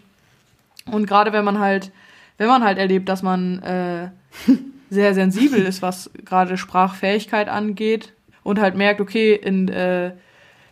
Und 0.90 1.06
gerade 1.06 1.32
wenn 1.32 1.44
man 1.44 1.58
halt, 1.58 1.90
wenn 2.38 2.48
man 2.48 2.62
halt 2.62 2.78
erlebt, 2.78 3.08
dass 3.08 3.22
man 3.22 3.62
äh, 3.62 4.08
sehr 4.90 5.14
sensibel 5.14 5.60
ist, 5.60 5.82
was 5.82 6.10
gerade 6.24 6.56
Sprachfähigkeit 6.56 7.48
angeht 7.48 8.12
und 8.42 8.60
halt 8.60 8.76
merkt, 8.76 9.00
okay, 9.00 9.34
in 9.34 9.68
äh, 9.68 10.12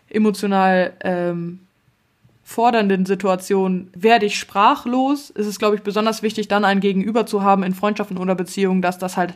emotional 0.09 0.93
ähm, 1.01 1.61
fordernden 2.43 3.07
Situationen 3.07 3.91
werde 3.95 4.27
ich 4.27 4.39
sprachlos, 4.39 5.31
ist 5.31 5.47
es, 5.47 5.59
glaube 5.59 5.77
ich, 5.77 5.83
besonders 5.83 6.23
wichtig, 6.23 6.49
dann 6.49 6.65
ein 6.65 6.81
Gegenüber 6.81 7.27
zu 7.27 7.43
haben 7.43 7.63
in 7.63 7.75
Freundschaften 7.75 8.19
oder 8.19 8.35
Beziehungen, 8.35 8.83
dass 8.83 8.99
das 8.99 9.17
halt 9.17 9.35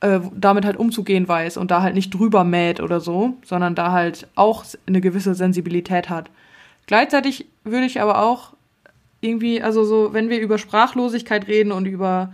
äh, 0.00 0.20
damit 0.34 0.64
halt 0.64 0.76
umzugehen 0.76 1.26
weiß 1.26 1.56
und 1.56 1.70
da 1.70 1.82
halt 1.82 1.94
nicht 1.94 2.14
drüber 2.14 2.44
mäht 2.44 2.80
oder 2.80 3.00
so, 3.00 3.34
sondern 3.44 3.74
da 3.74 3.92
halt 3.92 4.26
auch 4.34 4.64
eine 4.86 5.00
gewisse 5.00 5.34
Sensibilität 5.34 6.10
hat. 6.10 6.30
Gleichzeitig 6.86 7.46
würde 7.64 7.86
ich 7.86 8.00
aber 8.00 8.22
auch 8.22 8.52
irgendwie, 9.20 9.62
also 9.62 9.84
so, 9.84 10.12
wenn 10.12 10.28
wir 10.28 10.40
über 10.40 10.58
Sprachlosigkeit 10.58 11.48
reden 11.48 11.72
und 11.72 11.86
über 11.86 12.32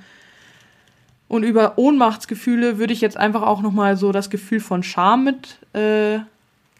und 1.34 1.42
über 1.42 1.78
Ohnmachtsgefühle 1.78 2.78
würde 2.78 2.92
ich 2.92 3.00
jetzt 3.00 3.16
einfach 3.16 3.42
auch 3.42 3.60
noch 3.60 3.72
mal 3.72 3.96
so 3.96 4.12
das 4.12 4.30
Gefühl 4.30 4.60
von 4.60 4.84
Scham 4.84 5.24
mit 5.24 5.58
äh, 5.72 6.20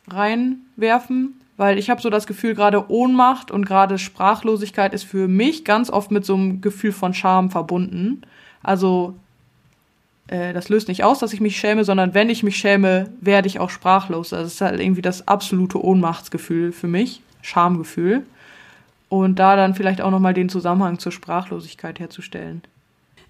reinwerfen, 0.09 1.41
weil 1.57 1.77
ich 1.77 1.91
habe 1.91 2.01
so 2.01 2.09
das 2.09 2.29
Gefühl, 2.29 2.55
gerade 2.55 2.89
Ohnmacht 2.89 3.51
und 3.51 3.67
gerade 3.67 3.99
Sprachlosigkeit 3.99 4.95
ist 4.95 5.03
für 5.03 5.27
mich 5.27 5.65
ganz 5.65 5.91
oft 5.91 6.13
mit 6.13 6.25
so 6.25 6.37
einem 6.37 6.61
Gefühl 6.61 6.93
von 6.93 7.15
Scham 7.15 7.51
verbunden. 7.51 8.23
Also 8.63 9.17
äh, 10.29 10.53
das 10.53 10.69
löst 10.69 10.87
nicht 10.87 11.03
aus, 11.03 11.19
dass 11.19 11.33
ich 11.33 11.41
mich 11.41 11.57
schäme, 11.57 11.85
sondern 11.85 12.15
wenn 12.15 12.31
ich 12.31 12.45
mich 12.45 12.57
schäme, 12.57 13.11
werde 13.21 13.49
ich 13.49 13.59
auch 13.59 13.71
sprachlos. 13.71 14.33
Also 14.33 14.47
es 14.47 14.55
ist 14.55 14.61
halt 14.61 14.79
irgendwie 14.79 15.03
das 15.03 15.27
absolute 15.27 15.85
Ohnmachtsgefühl 15.85 16.71
für 16.71 16.87
mich, 16.87 17.23
Schamgefühl. 17.43 18.23
Und 19.09 19.41
da 19.41 19.57
dann 19.57 19.75
vielleicht 19.75 20.01
auch 20.01 20.13
noch 20.13 20.21
mal 20.21 20.33
den 20.33 20.49
Zusammenhang 20.49 21.01
zur 21.01 21.11
Sprachlosigkeit 21.11 21.99
herzustellen. 21.99 22.63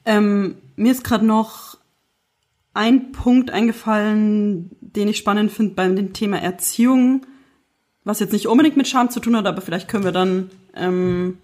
Ähm, 0.04 0.56
mir 0.76 0.92
ist 0.92 1.04
gerade 1.04 1.24
noch 1.24 1.78
ein 2.74 3.12
Punkt 3.12 3.50
eingefallen, 3.50 4.70
den 4.80 5.08
ich 5.08 5.18
spannend 5.18 5.52
finde 5.52 5.74
beim 5.74 5.96
dem 5.96 6.12
Thema 6.12 6.38
Erziehung, 6.38 7.24
was 8.02 8.20
jetzt 8.20 8.32
nicht 8.32 8.48
unbedingt 8.48 8.76
mit 8.76 8.88
Scham 8.88 9.10
zu 9.10 9.20
tun 9.20 9.36
hat, 9.36 9.46
aber 9.46 9.62
vielleicht 9.62 9.88
können 9.88 10.04
wir 10.04 10.12
dann, 10.12 10.50
ähm, 10.74 11.38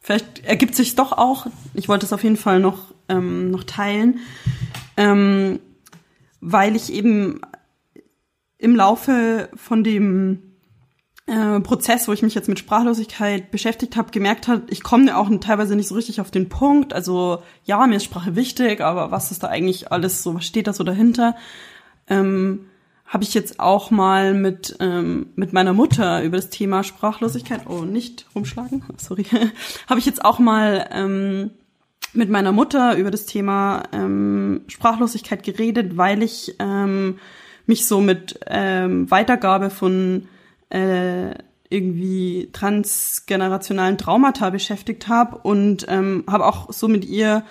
vielleicht 0.00 0.44
ergibt 0.44 0.74
sich 0.74 0.94
doch 0.94 1.12
auch. 1.12 1.46
Ich 1.74 1.88
wollte 1.88 2.06
es 2.06 2.12
auf 2.12 2.24
jeden 2.24 2.36
Fall 2.36 2.58
noch 2.58 2.92
ähm, 3.08 3.50
noch 3.50 3.64
teilen, 3.64 4.20
ähm, 4.96 5.60
weil 6.40 6.74
ich 6.74 6.92
eben 6.92 7.40
im 8.58 8.76
Laufe 8.76 9.48
von 9.54 9.84
dem 9.84 10.51
äh, 11.32 11.60
Prozess, 11.60 12.08
wo 12.08 12.12
ich 12.12 12.20
mich 12.20 12.34
jetzt 12.34 12.48
mit 12.48 12.58
Sprachlosigkeit 12.58 13.50
beschäftigt 13.50 13.96
habe, 13.96 14.10
gemerkt 14.10 14.48
hat, 14.48 14.64
ich 14.68 14.82
komme 14.82 15.16
auch 15.16 15.30
teilweise 15.40 15.74
nicht 15.76 15.88
so 15.88 15.94
richtig 15.94 16.20
auf 16.20 16.30
den 16.30 16.50
Punkt. 16.50 16.92
Also 16.92 17.42
ja, 17.64 17.86
mir 17.86 17.96
ist 17.96 18.04
Sprache 18.04 18.36
wichtig, 18.36 18.82
aber 18.82 19.10
was 19.10 19.30
ist 19.30 19.42
da 19.42 19.48
eigentlich 19.48 19.90
alles 19.90 20.22
so, 20.22 20.34
was 20.34 20.44
steht 20.44 20.66
da 20.66 20.74
so 20.74 20.84
dahinter? 20.84 21.34
Ähm, 22.06 22.66
habe 23.06 23.24
ich 23.24 23.32
jetzt 23.32 23.60
auch 23.60 23.90
mal 23.90 24.34
mit 24.34 24.76
ähm, 24.80 25.28
mit 25.34 25.54
meiner 25.54 25.72
Mutter 25.72 26.22
über 26.22 26.36
das 26.36 26.50
Thema 26.50 26.84
Sprachlosigkeit, 26.84 27.62
oh 27.66 27.82
nicht 27.82 28.26
rumschlagen, 28.34 28.84
sorry, 28.98 29.24
habe 29.88 30.00
ich 30.00 30.06
jetzt 30.06 30.22
auch 30.22 30.38
mal 30.38 30.86
ähm, 30.92 31.50
mit 32.12 32.28
meiner 32.28 32.52
Mutter 32.52 32.96
über 32.98 33.10
das 33.10 33.24
Thema 33.24 33.84
ähm, 33.92 34.62
Sprachlosigkeit 34.66 35.42
geredet, 35.42 35.96
weil 35.96 36.22
ich 36.22 36.56
ähm, 36.58 37.18
mich 37.64 37.86
so 37.86 38.02
mit 38.02 38.38
ähm, 38.48 39.10
Weitergabe 39.10 39.70
von 39.70 40.28
äh, 40.72 41.34
irgendwie 41.68 42.50
transgenerationalen 42.52 43.98
Traumata 43.98 44.50
beschäftigt 44.50 45.08
habe 45.08 45.38
und 45.38 45.86
ähm, 45.88 46.24
habe 46.28 46.46
auch 46.46 46.72
so 46.72 46.88
mit 46.88 47.04
ihr 47.04 47.44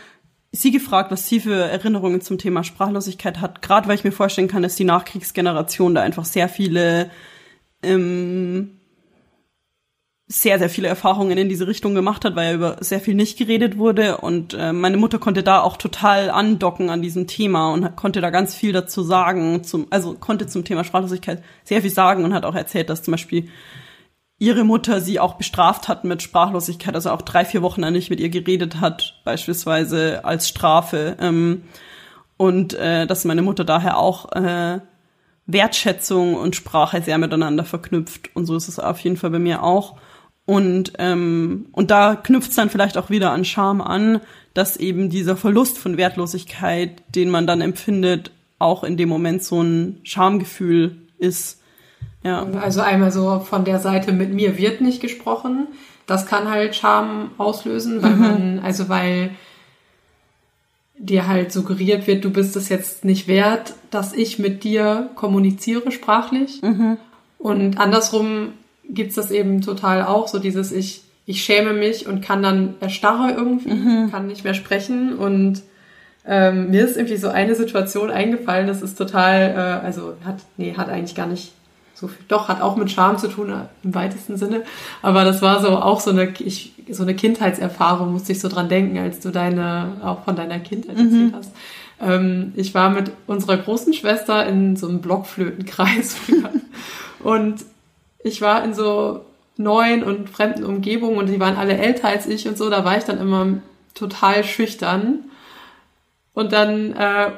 sie 0.51 0.71
gefragt, 0.71 1.11
was 1.11 1.27
sie 1.27 1.39
für 1.39 1.55
Erinnerungen 1.55 2.21
zum 2.21 2.37
Thema 2.37 2.63
Sprachlosigkeit 2.63 3.39
hat, 3.39 3.61
gerade 3.61 3.87
weil 3.87 3.95
ich 3.95 4.03
mir 4.03 4.11
vorstellen 4.11 4.47
kann, 4.49 4.63
dass 4.63 4.75
die 4.75 4.83
Nachkriegsgeneration 4.83 5.95
da 5.95 6.01
einfach 6.01 6.25
sehr 6.25 6.49
viele 6.49 7.09
ähm, 7.83 8.80
sehr, 10.31 10.59
sehr 10.59 10.69
viele 10.69 10.87
Erfahrungen 10.87 11.37
in 11.37 11.49
diese 11.49 11.67
Richtung 11.67 11.93
gemacht 11.93 12.23
hat, 12.23 12.35
weil 12.35 12.47
ja 12.47 12.53
über 12.53 12.77
sehr 12.79 13.01
viel 13.01 13.15
nicht 13.15 13.37
geredet 13.37 13.77
wurde. 13.77 14.17
Und 14.17 14.53
äh, 14.53 14.71
meine 14.71 14.95
Mutter 14.95 15.19
konnte 15.19 15.43
da 15.43 15.61
auch 15.61 15.75
total 15.75 16.29
andocken 16.29 16.89
an 16.89 17.01
diesem 17.01 17.27
Thema 17.27 17.73
und 17.73 17.95
konnte 17.97 18.21
da 18.21 18.29
ganz 18.29 18.55
viel 18.55 18.71
dazu 18.71 19.03
sagen, 19.03 19.63
zum, 19.63 19.87
also 19.89 20.13
konnte 20.13 20.47
zum 20.47 20.63
Thema 20.63 20.85
Sprachlosigkeit 20.85 21.43
sehr 21.65 21.81
viel 21.81 21.89
sagen 21.89 22.23
und 22.23 22.33
hat 22.33 22.45
auch 22.45 22.55
erzählt, 22.55 22.89
dass 22.89 23.03
zum 23.03 23.11
Beispiel 23.11 23.49
ihre 24.39 24.63
Mutter 24.63 25.01
sie 25.01 25.19
auch 25.19 25.33
bestraft 25.33 25.89
hat 25.89 26.05
mit 26.05 26.21
Sprachlosigkeit, 26.21 26.95
also 26.95 27.11
auch 27.11 27.21
drei, 27.21 27.43
vier 27.43 27.61
Wochen 27.61 27.81
lang 27.81 27.93
nicht 27.93 28.09
mit 28.09 28.19
ihr 28.19 28.29
geredet 28.29 28.79
hat, 28.79 29.21
beispielsweise 29.25 30.23
als 30.23 30.47
Strafe. 30.47 31.17
Ähm, 31.19 31.63
und 32.37 32.73
äh, 32.73 33.05
dass 33.05 33.25
meine 33.25 33.41
Mutter 33.41 33.65
daher 33.65 33.97
auch 33.97 34.31
äh, 34.31 34.79
Wertschätzung 35.45 36.35
und 36.35 36.55
Sprache 36.55 37.01
sehr 37.01 37.17
miteinander 37.17 37.65
verknüpft. 37.65 38.33
Und 38.33 38.45
so 38.45 38.55
ist 38.55 38.67
es 38.67 38.79
auf 38.79 38.99
jeden 39.01 39.17
Fall 39.17 39.29
bei 39.31 39.39
mir 39.39 39.61
auch. 39.61 39.97
Und, 40.51 40.91
ähm, 40.99 41.67
und 41.71 41.91
da 41.91 42.15
knüpft 42.15 42.49
es 42.49 42.57
dann 42.57 42.69
vielleicht 42.69 42.97
auch 42.97 43.09
wieder 43.09 43.31
an 43.31 43.45
Scham 43.45 43.79
an, 43.79 44.19
dass 44.53 44.75
eben 44.75 45.09
dieser 45.09 45.37
Verlust 45.37 45.77
von 45.77 45.95
Wertlosigkeit, 45.95 47.03
den 47.15 47.29
man 47.29 47.47
dann 47.47 47.61
empfindet, 47.61 48.31
auch 48.59 48.83
in 48.83 48.97
dem 48.97 49.07
Moment 49.07 49.43
so 49.45 49.63
ein 49.63 50.01
Schamgefühl 50.03 50.97
ist. 51.17 51.61
Ja. 52.21 52.45
Also 52.61 52.81
einmal 52.81 53.13
so 53.13 53.39
von 53.39 53.63
der 53.63 53.79
Seite 53.79 54.11
mit 54.11 54.33
mir 54.33 54.57
wird 54.57 54.81
nicht 54.81 54.99
gesprochen. 54.99 55.67
Das 56.05 56.25
kann 56.25 56.49
halt 56.49 56.75
Scham 56.75 57.31
auslösen, 57.37 58.03
weil 58.03 58.17
man, 58.17 58.59
also 58.59 58.89
weil 58.89 59.31
dir 60.97 61.29
halt 61.29 61.53
suggeriert 61.53 62.07
wird, 62.07 62.25
du 62.25 62.29
bist 62.29 62.57
es 62.57 62.67
jetzt 62.67 63.05
nicht 63.05 63.29
wert, 63.29 63.73
dass 63.89 64.11
ich 64.11 64.37
mit 64.37 64.65
dir 64.65 65.11
kommuniziere 65.15 65.93
sprachlich. 65.93 66.61
Und 67.37 67.79
andersrum 67.79 68.49
gibt's 68.93 69.15
das 69.15 69.31
eben 69.31 69.61
total 69.61 70.03
auch, 70.03 70.27
so 70.27 70.39
dieses 70.39 70.71
ich, 70.71 71.03
ich 71.25 71.43
schäme 71.43 71.73
mich 71.73 72.07
und 72.07 72.21
kann 72.21 72.43
dann 72.43 72.75
erstarre 72.79 73.31
irgendwie, 73.31 74.11
kann 74.11 74.27
nicht 74.27 74.43
mehr 74.43 74.53
sprechen. 74.53 75.15
Und 75.15 75.61
ähm, 76.25 76.69
mir 76.69 76.85
ist 76.85 76.97
irgendwie 76.97 77.17
so 77.17 77.29
eine 77.29 77.55
Situation 77.55 78.11
eingefallen, 78.11 78.67
das 78.67 78.81
ist 78.81 78.97
total, 78.97 79.51
äh, 79.51 79.85
also 79.85 80.13
hat, 80.23 80.37
nee, 80.57 80.75
hat 80.75 80.89
eigentlich 80.89 81.15
gar 81.15 81.27
nicht 81.27 81.53
so 81.95 82.07
viel, 82.07 82.23
doch, 82.27 82.47
hat 82.47 82.61
auch 82.61 82.75
mit 82.75 82.91
Scham 82.91 83.17
zu 83.17 83.27
tun 83.27 83.49
äh, 83.49 83.55
im 83.83 83.95
weitesten 83.95 84.37
Sinne, 84.37 84.63
aber 85.01 85.23
das 85.23 85.41
war 85.41 85.61
so 85.61 85.69
auch 85.77 85.99
so 85.99 86.11
eine, 86.11 86.33
ich, 86.39 86.73
so 86.89 87.03
eine 87.03 87.15
Kindheitserfahrung, 87.15 88.11
musste 88.11 88.33
ich 88.33 88.39
so 88.39 88.49
dran 88.49 88.69
denken, 88.69 88.97
als 88.97 89.19
du 89.19 89.29
deine, 89.31 89.93
auch 90.03 90.23
von 90.23 90.35
deiner 90.35 90.59
Kindheit 90.59 90.97
erzählt 90.97 91.33
hast. 91.33 91.51
Ähm, 92.01 92.53
ich 92.55 92.73
war 92.73 92.89
mit 92.89 93.11
unserer 93.27 93.57
großen 93.57 93.93
Schwester 93.93 94.45
in 94.45 94.75
so 94.75 94.87
einem 94.87 95.01
Blockflötenkreis 95.01 96.15
früher. 96.15 96.49
Und 97.23 97.63
ich 98.23 98.41
war 98.41 98.63
in 98.63 98.73
so 98.73 99.25
neuen 99.57 100.03
und 100.03 100.29
fremden 100.29 100.63
Umgebungen 100.63 101.17
und 101.17 101.27
die 101.27 101.39
waren 101.39 101.57
alle 101.57 101.77
älter 101.77 102.07
als 102.07 102.27
ich 102.27 102.47
und 102.47 102.57
so, 102.57 102.69
da 102.69 102.83
war 102.83 102.97
ich 102.97 103.03
dann 103.03 103.19
immer 103.19 103.61
total 103.93 104.43
schüchtern. 104.43 105.25
Und 106.33 106.53
dann 106.53 106.93
äh, 106.93 107.31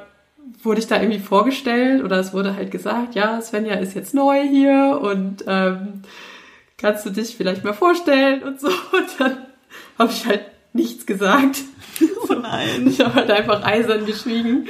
wurde 0.61 0.79
ich 0.79 0.87
da 0.87 1.01
irgendwie 1.01 1.19
vorgestellt 1.19 2.03
oder 2.03 2.19
es 2.19 2.33
wurde 2.33 2.55
halt 2.55 2.71
gesagt, 2.71 3.15
ja, 3.15 3.41
Svenja 3.41 3.75
ist 3.75 3.95
jetzt 3.95 4.13
neu 4.13 4.41
hier 4.41 4.99
und 5.01 5.43
ähm, 5.47 6.03
kannst 6.77 7.05
du 7.05 7.09
dich 7.09 7.35
vielleicht 7.35 7.63
mal 7.63 7.73
vorstellen 7.73 8.43
und 8.43 8.59
so. 8.59 8.67
Und 8.91 9.19
dann 9.19 9.37
habe 9.97 10.11
ich 10.11 10.25
halt 10.25 10.41
nichts 10.73 11.05
gesagt. 11.05 11.59
Oh 12.29 12.33
nein. 12.33 12.87
Ich 12.87 12.99
habe 12.99 13.13
halt 13.15 13.31
einfach 13.31 13.63
eisern 13.63 14.05
geschwiegen. 14.05 14.67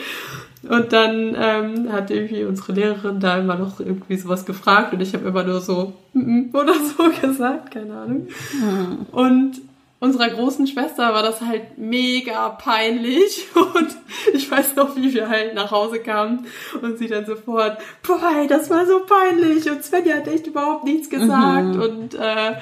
Und 0.70 0.94
dann 0.94 1.36
ähm, 1.38 1.92
hat 1.92 2.10
irgendwie 2.10 2.46
unsere 2.46 2.72
Lehrerin 2.74 3.20
da 3.20 3.38
immer 3.38 3.56
noch 3.56 3.80
irgendwie 3.80 4.16
sowas 4.16 4.46
gefragt 4.46 4.94
und 4.94 5.02
ich 5.02 5.14
habe 5.14 5.28
immer 5.28 5.44
nur 5.44 5.60
so 5.60 5.94
mm 6.14 6.20
-mm 6.20 6.54
oder 6.54 6.74
so 6.74 7.10
gesagt, 7.22 7.72
keine 7.72 7.94
Ahnung. 7.94 8.28
Und 9.12 9.62
unserer 10.00 10.30
großen 10.30 10.68
Schwester 10.68 11.14
war 11.14 11.24
das 11.24 11.42
halt 11.42 11.78
mega 11.78 12.50
peinlich 12.50 13.48
und 13.56 13.90
ich 14.34 14.50
weiß 14.50 14.76
noch, 14.76 14.96
wie 14.96 15.14
wir 15.14 15.30
halt 15.30 15.54
nach 15.54 15.72
Hause 15.72 16.00
kamen 16.00 16.46
und 16.82 16.98
sie 16.98 17.08
dann 17.08 17.26
sofort, 17.26 17.78
boah, 18.06 18.46
das 18.48 18.70
war 18.70 18.86
so 18.86 19.02
peinlich 19.06 19.70
und 19.70 19.84
Svenja 19.84 20.18
hat 20.18 20.28
echt 20.28 20.48
überhaupt 20.48 20.84
nichts 20.84 21.10
gesagt 21.10 21.76
und 21.76 22.16
äh, 22.16 22.56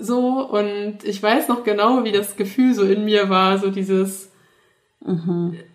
so. 0.00 0.48
Und 0.48 1.04
ich 1.04 1.22
weiß 1.22 1.48
noch 1.48 1.64
genau, 1.64 2.04
wie 2.04 2.12
das 2.12 2.36
Gefühl 2.36 2.74
so 2.74 2.82
in 2.82 3.04
mir 3.04 3.28
war, 3.28 3.58
so 3.58 3.70
dieses 3.70 4.30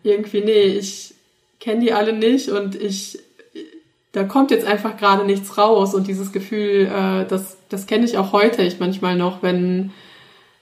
irgendwie, 0.04 0.42
nee, 0.42 0.66
ich 0.78 1.16
kenne 1.62 1.80
die 1.80 1.94
alle 1.94 2.12
nicht 2.12 2.50
und 2.50 2.76
ich, 2.76 3.20
da 4.12 4.26
kommt 4.26 4.52
jetzt 4.52 4.66
einfach 4.66 4.98
gerade 4.98 5.24
nichts 5.24 5.58
raus 5.58 5.94
und 5.94 6.08
dieses 6.08 6.34
Gefühl, 6.34 6.88
äh, 6.88 7.26
das, 7.26 7.58
das 7.70 7.88
kenne 7.88 8.04
ich 8.04 8.18
auch 8.18 8.34
heute 8.34 8.64
ich 8.64 8.80
manchmal 8.80 9.16
noch, 9.16 9.42
wenn 9.42 9.92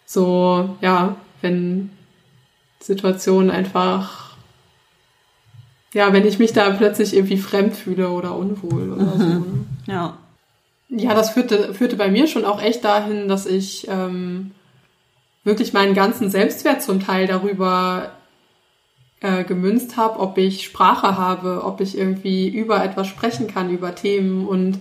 so, 0.06 0.78
ja, 0.82 1.16
wenn 1.42 1.90
Situationen 2.80 3.50
einfach, 3.50 4.36
ja, 5.94 6.14
wenn 6.14 6.28
ich 6.28 6.38
mich 6.38 6.54
da 6.54 6.70
plötzlich 6.72 7.16
irgendwie 7.16 7.38
fremd 7.38 7.76
fühle 7.76 8.10
oder 8.10 8.36
unwohl 8.36 8.92
oder 8.92 9.18
so. 9.18 9.26
Ne? 9.26 9.44
Ja. 9.88 10.18
Ja, 10.90 11.14
das 11.14 11.32
führte, 11.32 11.74
führte 11.76 11.96
bei 11.96 12.10
mir 12.10 12.28
schon 12.28 12.46
auch 12.46 12.62
echt 12.62 12.84
dahin, 12.84 13.28
dass 13.28 13.46
ich 13.46 13.88
ähm, 13.88 14.52
wirklich 15.44 15.72
meinen 15.72 15.94
ganzen 15.94 16.32
Selbstwert 16.32 16.82
zum 16.82 17.00
Teil 17.00 17.28
darüber 17.28 18.12
äh, 19.22 19.44
gemünzt 19.44 19.98
habe, 19.98 20.20
ob 20.20 20.38
ich 20.38 20.64
Sprache 20.64 21.18
habe, 21.18 21.64
ob 21.64 21.82
ich 21.82 21.98
irgendwie 21.98 22.48
über 22.48 22.84
etwas 22.84 23.08
sprechen 23.08 23.48
kann, 23.48 23.70
über 23.70 23.96
Themen 23.96 24.48
und 24.48 24.80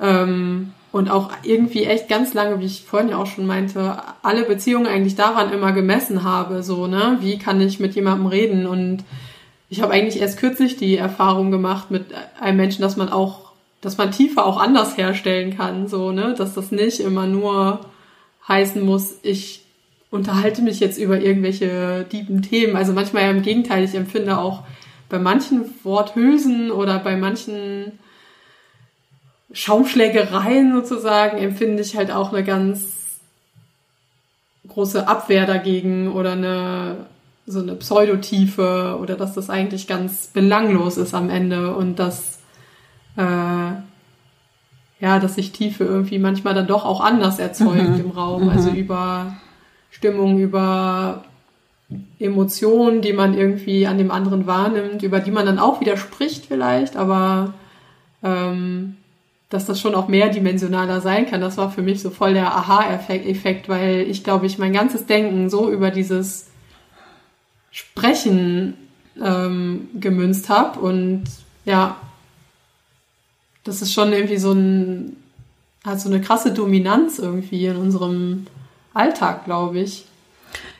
ähm, 0.00 0.72
und 0.92 1.10
auch 1.10 1.30
irgendwie 1.42 1.84
echt 1.84 2.08
ganz 2.08 2.34
lange, 2.34 2.60
wie 2.60 2.66
ich 2.66 2.82
vorhin 2.82 3.08
ja 3.08 3.16
auch 3.16 3.26
schon 3.26 3.46
meinte, 3.46 3.96
alle 4.22 4.44
Beziehungen 4.44 4.86
eigentlich 4.86 5.14
daran 5.14 5.50
immer 5.50 5.72
gemessen 5.72 6.22
habe, 6.22 6.62
so, 6.62 6.86
ne? 6.86 7.16
Wie 7.20 7.38
kann 7.38 7.62
ich 7.62 7.80
mit 7.80 7.94
jemandem 7.94 8.26
reden? 8.26 8.66
Und 8.66 9.04
ich 9.70 9.80
habe 9.80 9.94
eigentlich 9.94 10.20
erst 10.20 10.38
kürzlich 10.38 10.76
die 10.76 10.98
Erfahrung 10.98 11.50
gemacht 11.50 11.90
mit 11.90 12.06
einem 12.38 12.58
Menschen, 12.58 12.82
dass 12.82 12.98
man 12.98 13.08
auch, 13.08 13.52
dass 13.80 13.96
man 13.96 14.12
Tiefe 14.12 14.44
auch 14.44 14.60
anders 14.60 14.98
herstellen 14.98 15.56
kann, 15.56 15.88
so, 15.88 16.12
ne? 16.12 16.34
Dass 16.36 16.52
das 16.52 16.72
nicht 16.72 17.00
immer 17.00 17.26
nur 17.26 17.80
heißen 18.46 18.84
muss, 18.84 19.14
ich 19.22 19.61
unterhalte 20.12 20.62
mich 20.62 20.78
jetzt 20.78 20.98
über 20.98 21.18
irgendwelche 21.20 22.06
tiefen 22.08 22.42
Themen. 22.42 22.76
Also 22.76 22.92
manchmal 22.92 23.24
ja 23.24 23.30
im 23.30 23.42
Gegenteil, 23.42 23.82
ich 23.82 23.94
empfinde 23.94 24.38
auch 24.38 24.62
bei 25.08 25.18
manchen 25.18 25.64
Worthülsen 25.82 26.70
oder 26.70 26.98
bei 27.00 27.16
manchen 27.16 27.98
Schaumschlägereien 29.52 30.72
sozusagen 30.74 31.38
empfinde 31.38 31.82
ich 31.82 31.96
halt 31.96 32.10
auch 32.10 32.32
eine 32.32 32.44
ganz 32.44 33.20
große 34.68 35.08
Abwehr 35.08 35.46
dagegen 35.46 36.12
oder 36.12 36.32
eine 36.32 36.96
so 37.44 37.60
eine 37.60 37.74
Pseudotiefe 37.74 38.96
oder 39.00 39.16
dass 39.16 39.34
das 39.34 39.50
eigentlich 39.50 39.88
ganz 39.88 40.28
belanglos 40.28 40.96
ist 40.96 41.12
am 41.12 41.28
Ende 41.28 41.74
und 41.74 41.98
dass 41.98 42.38
äh, 43.16 43.72
ja, 45.00 45.18
dass 45.18 45.34
sich 45.34 45.50
Tiefe 45.50 45.84
irgendwie 45.84 46.20
manchmal 46.20 46.54
dann 46.54 46.68
doch 46.68 46.84
auch 46.84 47.00
anders 47.00 47.38
erzeugt 47.40 47.88
Mhm. 47.98 48.00
im 48.00 48.10
Raum, 48.10 48.48
also 48.48 48.70
über 48.70 49.34
Stimmung, 49.92 50.40
über 50.40 51.24
Emotionen, 52.18 53.02
die 53.02 53.12
man 53.12 53.36
irgendwie 53.36 53.86
an 53.86 53.98
dem 53.98 54.10
anderen 54.10 54.46
wahrnimmt, 54.46 55.02
über 55.02 55.20
die 55.20 55.30
man 55.30 55.46
dann 55.46 55.58
auch 55.58 55.80
wieder 55.80 55.96
spricht 55.96 56.46
vielleicht, 56.46 56.96
aber 56.96 57.54
ähm, 58.22 58.96
dass 59.50 59.66
das 59.66 59.78
schon 59.78 59.94
auch 59.94 60.08
mehrdimensionaler 60.08 61.02
sein 61.02 61.26
kann. 61.26 61.42
Das 61.42 61.58
war 61.58 61.70
für 61.70 61.82
mich 61.82 62.00
so 62.00 62.08
voll 62.08 62.32
der 62.32 62.56
Aha-Effekt, 62.56 63.26
Effekt, 63.26 63.68
weil 63.68 64.06
ich 64.08 64.24
glaube, 64.24 64.46
ich 64.46 64.58
mein 64.58 64.72
ganzes 64.72 65.04
Denken 65.04 65.50
so 65.50 65.70
über 65.70 65.90
dieses 65.90 66.48
Sprechen 67.70 68.74
ähm, 69.22 69.88
gemünzt 70.00 70.48
habe 70.48 70.80
und 70.80 71.24
ja, 71.66 71.96
das 73.62 73.82
ist 73.82 73.92
schon 73.92 74.12
irgendwie 74.12 74.38
so 74.38 74.52
ein, 74.52 75.16
hat 75.84 76.00
so 76.00 76.08
eine 76.08 76.22
krasse 76.22 76.52
Dominanz 76.52 77.18
irgendwie 77.18 77.66
in 77.66 77.76
unserem 77.76 78.46
Alltag, 78.94 79.44
glaube 79.44 79.80
ich. 79.80 80.06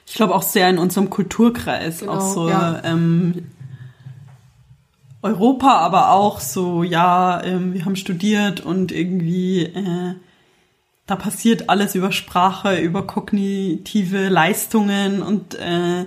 Ich 0.07 0.14
glaube 0.14 0.35
auch 0.35 0.42
sehr 0.42 0.68
in 0.68 0.79
unserem 0.79 1.11
Kulturkreis, 1.11 2.01
Genau, 2.01 2.12
auch 2.12 2.20
so 2.20 2.48
ja. 2.48 2.83
ähm, 2.85 3.46
Europa, 5.22 5.79
aber 5.79 6.11
auch 6.11 6.40
so, 6.40 6.83
ja, 6.83 7.42
ähm, 7.44 7.72
wir 7.75 7.85
haben 7.85 7.96
studiert 7.96 8.61
und 8.61 8.92
irgendwie 8.92 9.62
äh, 9.62 10.14
da 11.07 11.16
passiert 11.16 11.68
alles 11.68 11.94
über 11.94 12.12
Sprache, 12.12 12.79
über 12.81 13.07
kognitive 13.07 14.29
Leistungen 14.29 15.22
und 15.22 15.55
äh, 15.57 16.07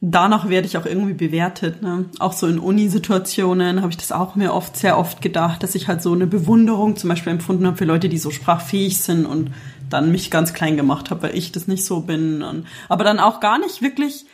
danach 0.00 0.48
werde 0.48 0.66
ich 0.66 0.76
auch 0.76 0.86
irgendwie 0.86 1.14
bewertet. 1.14 1.82
Ne? 1.82 2.04
Auch 2.18 2.32
so 2.32 2.46
in 2.46 2.58
Uni-Situationen 2.58 3.80
habe 3.80 3.90
ich 3.90 3.96
das 3.96 4.12
auch 4.12 4.34
mir 4.34 4.54
oft, 4.54 4.76
sehr 4.76 4.98
oft 4.98 5.22
gedacht, 5.22 5.62
dass 5.62 5.74
ich 5.74 5.88
halt 5.88 6.02
so 6.02 6.12
eine 6.12 6.26
Bewunderung 6.26 6.96
zum 6.96 7.08
Beispiel 7.08 7.32
empfunden 7.32 7.66
habe 7.66 7.76
für 7.76 7.86
Leute, 7.86 8.08
die 8.08 8.18
so 8.18 8.30
sprachfähig 8.30 8.98
sind 8.98 9.26
und 9.26 9.50
dann 9.90 10.12
mich 10.12 10.30
ganz 10.30 10.54
klein 10.54 10.76
gemacht 10.76 11.10
habe, 11.10 11.22
weil 11.22 11.36
ich 11.36 11.52
das 11.52 11.68
nicht 11.68 11.84
so 11.84 12.00
bin. 12.00 12.42
Und, 12.42 12.66
aber 12.88 13.04
dann 13.04 13.20
auch 13.20 13.40
gar 13.40 13.58
nicht 13.58 13.82
wirklich 13.82 14.26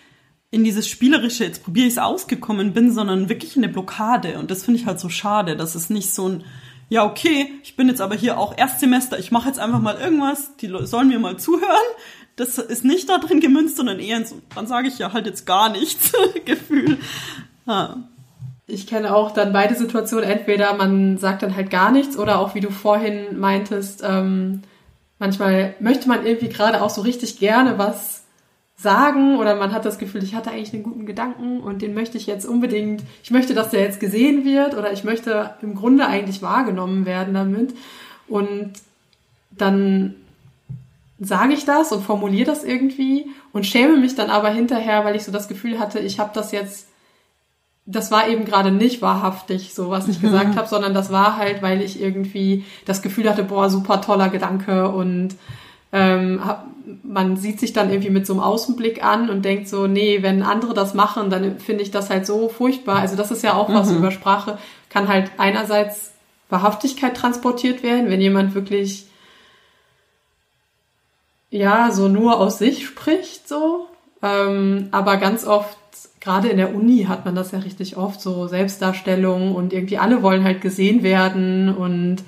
in 0.50 0.62
dieses 0.62 0.88
Spielerische, 0.88 1.44
jetzt 1.44 1.64
probiere 1.64 1.86
ich 1.86 1.94
es 1.94 1.98
ausgekommen 1.98 2.72
bin, 2.72 2.92
sondern 2.92 3.28
wirklich 3.28 3.56
in 3.56 3.64
eine 3.64 3.72
Blockade. 3.72 4.38
Und 4.38 4.50
das 4.52 4.64
finde 4.64 4.80
ich 4.80 4.86
halt 4.86 5.00
so 5.00 5.08
schade, 5.08 5.56
dass 5.56 5.74
es 5.74 5.90
nicht 5.90 6.14
so 6.14 6.28
ein, 6.28 6.44
ja, 6.88 7.04
okay, 7.04 7.50
ich 7.64 7.74
bin 7.74 7.88
jetzt 7.88 8.00
aber 8.00 8.14
hier 8.14 8.38
auch 8.38 8.56
Erstsemester, 8.56 9.18
ich 9.18 9.32
mache 9.32 9.48
jetzt 9.48 9.58
einfach 9.58 9.80
mal 9.80 9.96
irgendwas, 9.96 10.56
die 10.58 10.72
sollen 10.82 11.08
mir 11.08 11.18
mal 11.18 11.38
zuhören. 11.38 11.68
Das 12.36 12.58
ist 12.58 12.84
nicht 12.84 13.08
da 13.08 13.18
drin 13.18 13.40
gemünzt, 13.40 13.76
sondern 13.76 13.98
eher 13.98 14.24
so, 14.24 14.40
dann 14.54 14.66
sage 14.66 14.88
ich 14.88 14.98
ja 14.98 15.12
halt 15.12 15.26
jetzt 15.26 15.44
gar 15.44 15.70
nichts, 15.70 16.12
Gefühl. 16.44 16.98
Ja. 17.66 17.96
Ich 18.66 18.86
kenne 18.86 19.14
auch 19.14 19.32
dann 19.32 19.52
beide 19.52 19.74
Situationen. 19.74 20.28
Entweder 20.28 20.74
man 20.74 21.18
sagt 21.18 21.42
dann 21.42 21.54
halt 21.54 21.70
gar 21.70 21.90
nichts 21.90 22.16
oder 22.16 22.38
auch 22.38 22.54
wie 22.54 22.60
du 22.60 22.70
vorhin 22.70 23.38
meintest, 23.38 24.02
ähm, 24.04 24.62
manchmal 25.18 25.74
möchte 25.80 26.08
man 26.08 26.26
irgendwie 26.26 26.48
gerade 26.48 26.82
auch 26.82 26.90
so 26.90 27.02
richtig 27.02 27.38
gerne 27.38 27.78
was 27.78 28.24
sagen 28.76 29.38
oder 29.38 29.54
man 29.54 29.72
hat 29.72 29.84
das 29.84 29.98
Gefühl, 29.98 30.22
ich 30.24 30.34
hatte 30.34 30.50
eigentlich 30.50 30.74
einen 30.74 30.82
guten 30.82 31.06
Gedanken 31.06 31.60
und 31.60 31.80
den 31.82 31.94
möchte 31.94 32.18
ich 32.18 32.26
jetzt 32.26 32.44
unbedingt, 32.44 33.02
ich 33.22 33.30
möchte, 33.30 33.54
dass 33.54 33.70
der 33.70 33.80
jetzt 33.80 34.00
gesehen 34.00 34.44
wird 34.44 34.74
oder 34.74 34.92
ich 34.92 35.04
möchte 35.04 35.54
im 35.62 35.74
Grunde 35.74 36.06
eigentlich 36.06 36.42
wahrgenommen 36.42 37.06
werden 37.06 37.34
damit. 37.34 37.74
Und 38.26 38.72
dann 39.50 40.16
sage 41.20 41.54
ich 41.54 41.64
das 41.64 41.92
und 41.92 42.02
formuliere 42.02 42.46
das 42.46 42.64
irgendwie 42.64 43.26
und 43.52 43.64
schäme 43.64 43.96
mich 43.96 44.16
dann 44.16 44.30
aber 44.30 44.50
hinterher, 44.50 45.04
weil 45.04 45.16
ich 45.16 45.24
so 45.24 45.32
das 45.32 45.48
Gefühl 45.48 45.78
hatte, 45.78 46.00
ich 46.00 46.18
habe 46.18 46.32
das 46.34 46.50
jetzt 46.50 46.88
das 47.86 48.10
war 48.10 48.28
eben 48.28 48.44
gerade 48.44 48.70
nicht 48.70 49.02
wahrhaftig, 49.02 49.74
so 49.74 49.90
was 49.90 50.08
ich 50.08 50.20
gesagt 50.20 50.56
habe, 50.56 50.68
sondern 50.68 50.94
das 50.94 51.12
war 51.12 51.36
halt, 51.36 51.62
weil 51.62 51.82
ich 51.82 52.00
irgendwie 52.00 52.64
das 52.86 53.02
Gefühl 53.02 53.28
hatte, 53.28 53.44
boah, 53.44 53.68
super 53.68 54.00
toller 54.00 54.30
Gedanke 54.30 54.88
und 54.88 55.36
ähm, 55.92 56.40
man 57.02 57.36
sieht 57.36 57.60
sich 57.60 57.72
dann 57.72 57.90
irgendwie 57.90 58.10
mit 58.10 58.26
so 58.26 58.32
einem 58.32 58.42
Außenblick 58.42 59.04
an 59.04 59.30
und 59.30 59.44
denkt 59.44 59.68
so, 59.68 59.86
nee, 59.86 60.22
wenn 60.22 60.42
andere 60.42 60.74
das 60.74 60.94
machen, 60.94 61.30
dann 61.30 61.60
finde 61.60 61.82
ich 61.82 61.90
das 61.90 62.10
halt 62.10 62.26
so 62.26 62.48
furchtbar. 62.48 62.96
Also 62.96 63.16
das 63.16 63.30
ist 63.30 63.42
ja 63.42 63.54
auch 63.54 63.72
was 63.72 63.90
über 63.92 64.10
Sprache, 64.10 64.58
kann 64.88 65.08
halt 65.08 65.30
einerseits 65.38 66.12
Wahrhaftigkeit 66.50 67.16
transportiert 67.16 67.82
werden, 67.82 68.10
wenn 68.10 68.20
jemand 68.20 68.54
wirklich 68.54 69.06
ja 71.50 71.90
so 71.90 72.08
nur 72.08 72.38
aus 72.38 72.58
sich 72.58 72.86
spricht, 72.86 73.48
so. 73.48 73.86
Ähm, 74.22 74.88
aber 74.90 75.18
ganz 75.18 75.46
oft, 75.46 75.76
gerade 76.24 76.48
in 76.48 76.56
der 76.56 76.74
Uni 76.74 77.04
hat 77.04 77.26
man 77.26 77.34
das 77.34 77.52
ja 77.52 77.58
richtig 77.58 77.98
oft, 77.98 78.20
so 78.20 78.48
Selbstdarstellung 78.48 79.54
und 79.54 79.72
irgendwie 79.74 79.98
alle 79.98 80.22
wollen 80.22 80.42
halt 80.42 80.62
gesehen 80.62 81.02
werden 81.02 81.74
und 81.74 82.22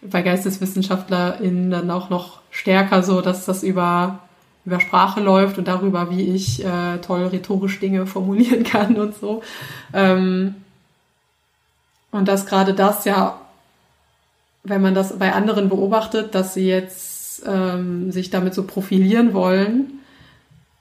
bei 0.00 0.22
GeisteswissenschaftlerInnen 0.22 1.70
dann 1.70 1.90
auch 1.90 2.08
noch 2.08 2.40
stärker 2.50 3.02
so, 3.02 3.20
dass 3.20 3.44
das 3.44 3.62
über, 3.62 4.20
über 4.64 4.80
Sprache 4.80 5.20
läuft 5.20 5.58
und 5.58 5.68
darüber, 5.68 6.10
wie 6.10 6.34
ich 6.34 6.64
äh, 6.64 6.98
toll 7.02 7.26
rhetorisch 7.26 7.78
Dinge 7.78 8.06
formulieren 8.06 8.64
kann 8.64 8.96
und 8.96 9.14
so. 9.14 9.42
Ähm, 9.92 10.54
und 12.10 12.28
dass 12.28 12.46
gerade 12.46 12.72
das 12.72 13.04
ja, 13.04 13.38
wenn 14.64 14.80
man 14.80 14.94
das 14.94 15.18
bei 15.18 15.34
anderen 15.34 15.68
beobachtet, 15.68 16.34
dass 16.34 16.54
sie 16.54 16.66
jetzt 16.66 17.42
ähm, 17.46 18.10
sich 18.12 18.30
damit 18.30 18.54
so 18.54 18.62
profilieren 18.62 19.34
wollen, 19.34 20.00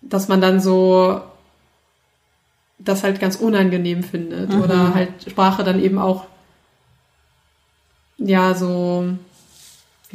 dass 0.02 0.30
man 0.30 0.40
dann 0.40 0.62
so 0.62 1.22
das 2.78 3.04
halt 3.04 3.20
ganz 3.20 3.36
unangenehm 3.36 4.04
findet 4.04 4.54
oder 4.54 4.94
halt 4.94 5.10
Sprache 5.30 5.64
dann 5.64 5.82
eben 5.82 5.98
auch 5.98 6.26
ja 8.18 8.54
so 8.54 9.06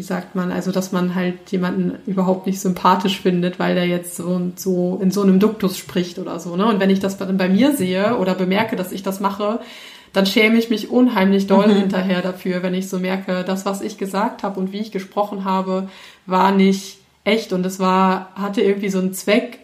wie 0.00 0.02
sagt 0.02 0.34
man, 0.34 0.50
also 0.50 0.72
dass 0.72 0.92
man 0.92 1.14
halt 1.14 1.50
jemanden 1.50 1.98
überhaupt 2.06 2.46
nicht 2.46 2.58
sympathisch 2.58 3.20
findet, 3.20 3.58
weil 3.58 3.74
der 3.74 3.86
jetzt 3.86 4.16
so 4.16 4.28
und 4.28 4.58
so 4.58 4.98
in 5.02 5.10
so 5.10 5.20
einem 5.20 5.40
Duktus 5.40 5.76
spricht 5.76 6.18
oder 6.18 6.40
so. 6.40 6.56
Ne? 6.56 6.64
Und 6.64 6.80
wenn 6.80 6.88
ich 6.88 7.00
das 7.00 7.18
dann 7.18 7.36
bei 7.36 7.50
mir 7.50 7.76
sehe 7.76 8.16
oder 8.16 8.34
bemerke, 8.34 8.76
dass 8.76 8.92
ich 8.92 9.02
das 9.02 9.20
mache, 9.20 9.60
dann 10.14 10.24
schäme 10.24 10.58
ich 10.58 10.70
mich 10.70 10.90
unheimlich 10.90 11.48
doll 11.48 11.68
mhm. 11.68 11.80
hinterher 11.80 12.22
dafür, 12.22 12.62
wenn 12.62 12.72
ich 12.72 12.88
so 12.88 12.98
merke, 12.98 13.44
das, 13.44 13.66
was 13.66 13.82
ich 13.82 13.98
gesagt 13.98 14.42
habe 14.42 14.58
und 14.58 14.72
wie 14.72 14.78
ich 14.78 14.90
gesprochen 14.90 15.44
habe, 15.44 15.88
war 16.24 16.50
nicht 16.50 16.98
echt 17.24 17.52
und 17.52 17.66
es 17.66 17.78
war, 17.78 18.30
hatte 18.36 18.62
irgendwie 18.62 18.88
so 18.88 19.00
einen 19.00 19.12
Zweck, 19.12 19.58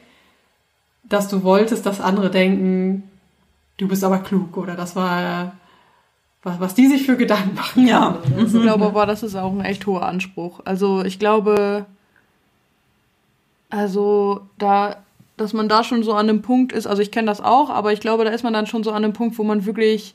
dass 1.09 1.29
du 1.29 1.43
wolltest, 1.43 1.87
dass 1.87 2.01
andere 2.01 2.31
denken, 2.31 3.05
du 3.77 3.89
bist 3.89 4.05
aber 4.05 4.19
klug 4.19 4.57
oder 4.57 4.75
das 4.75 4.97
war 4.97 5.53
was, 6.43 6.61
was 6.61 6.75
die 6.75 6.87
sich 6.87 7.05
für 7.05 7.17
Gedanken 7.17 7.55
machen. 7.55 7.87
Ja, 7.87 8.19
ich 8.39 8.53
glaube 8.53 8.87
aber, 8.87 9.07
das 9.07 9.23
ist 9.23 9.35
auch 9.35 9.53
ein 9.53 9.65
echt 9.65 9.87
hoher 9.87 10.07
Anspruch. 10.07 10.61
Also 10.65 11.05
ich 11.05 11.19
glaube, 11.19 11.87
also 13.69 14.43
da, 14.59 14.97
dass 15.37 15.53
man 15.53 15.69
da 15.69 15.83
schon 15.83 16.05
so 16.05 16.13
an 16.13 16.29
einem 16.29 16.43
Punkt 16.43 16.73
ist, 16.73 16.87
also 16.87 17.03
ich 17.03 17.11
kenne 17.11 17.27
das 17.27 17.41
auch, 17.41 17.69
aber 17.69 17.93
ich 17.93 18.01
glaube, 18.01 18.25
da 18.25 18.31
ist 18.31 18.45
man 18.45 18.53
dann 18.53 18.67
schon 18.67 18.85
so 18.85 18.91
an 18.93 19.05
einem 19.05 19.13
Punkt, 19.13 19.39
wo 19.39 19.43
man 19.43 19.67
wirklich 19.67 20.15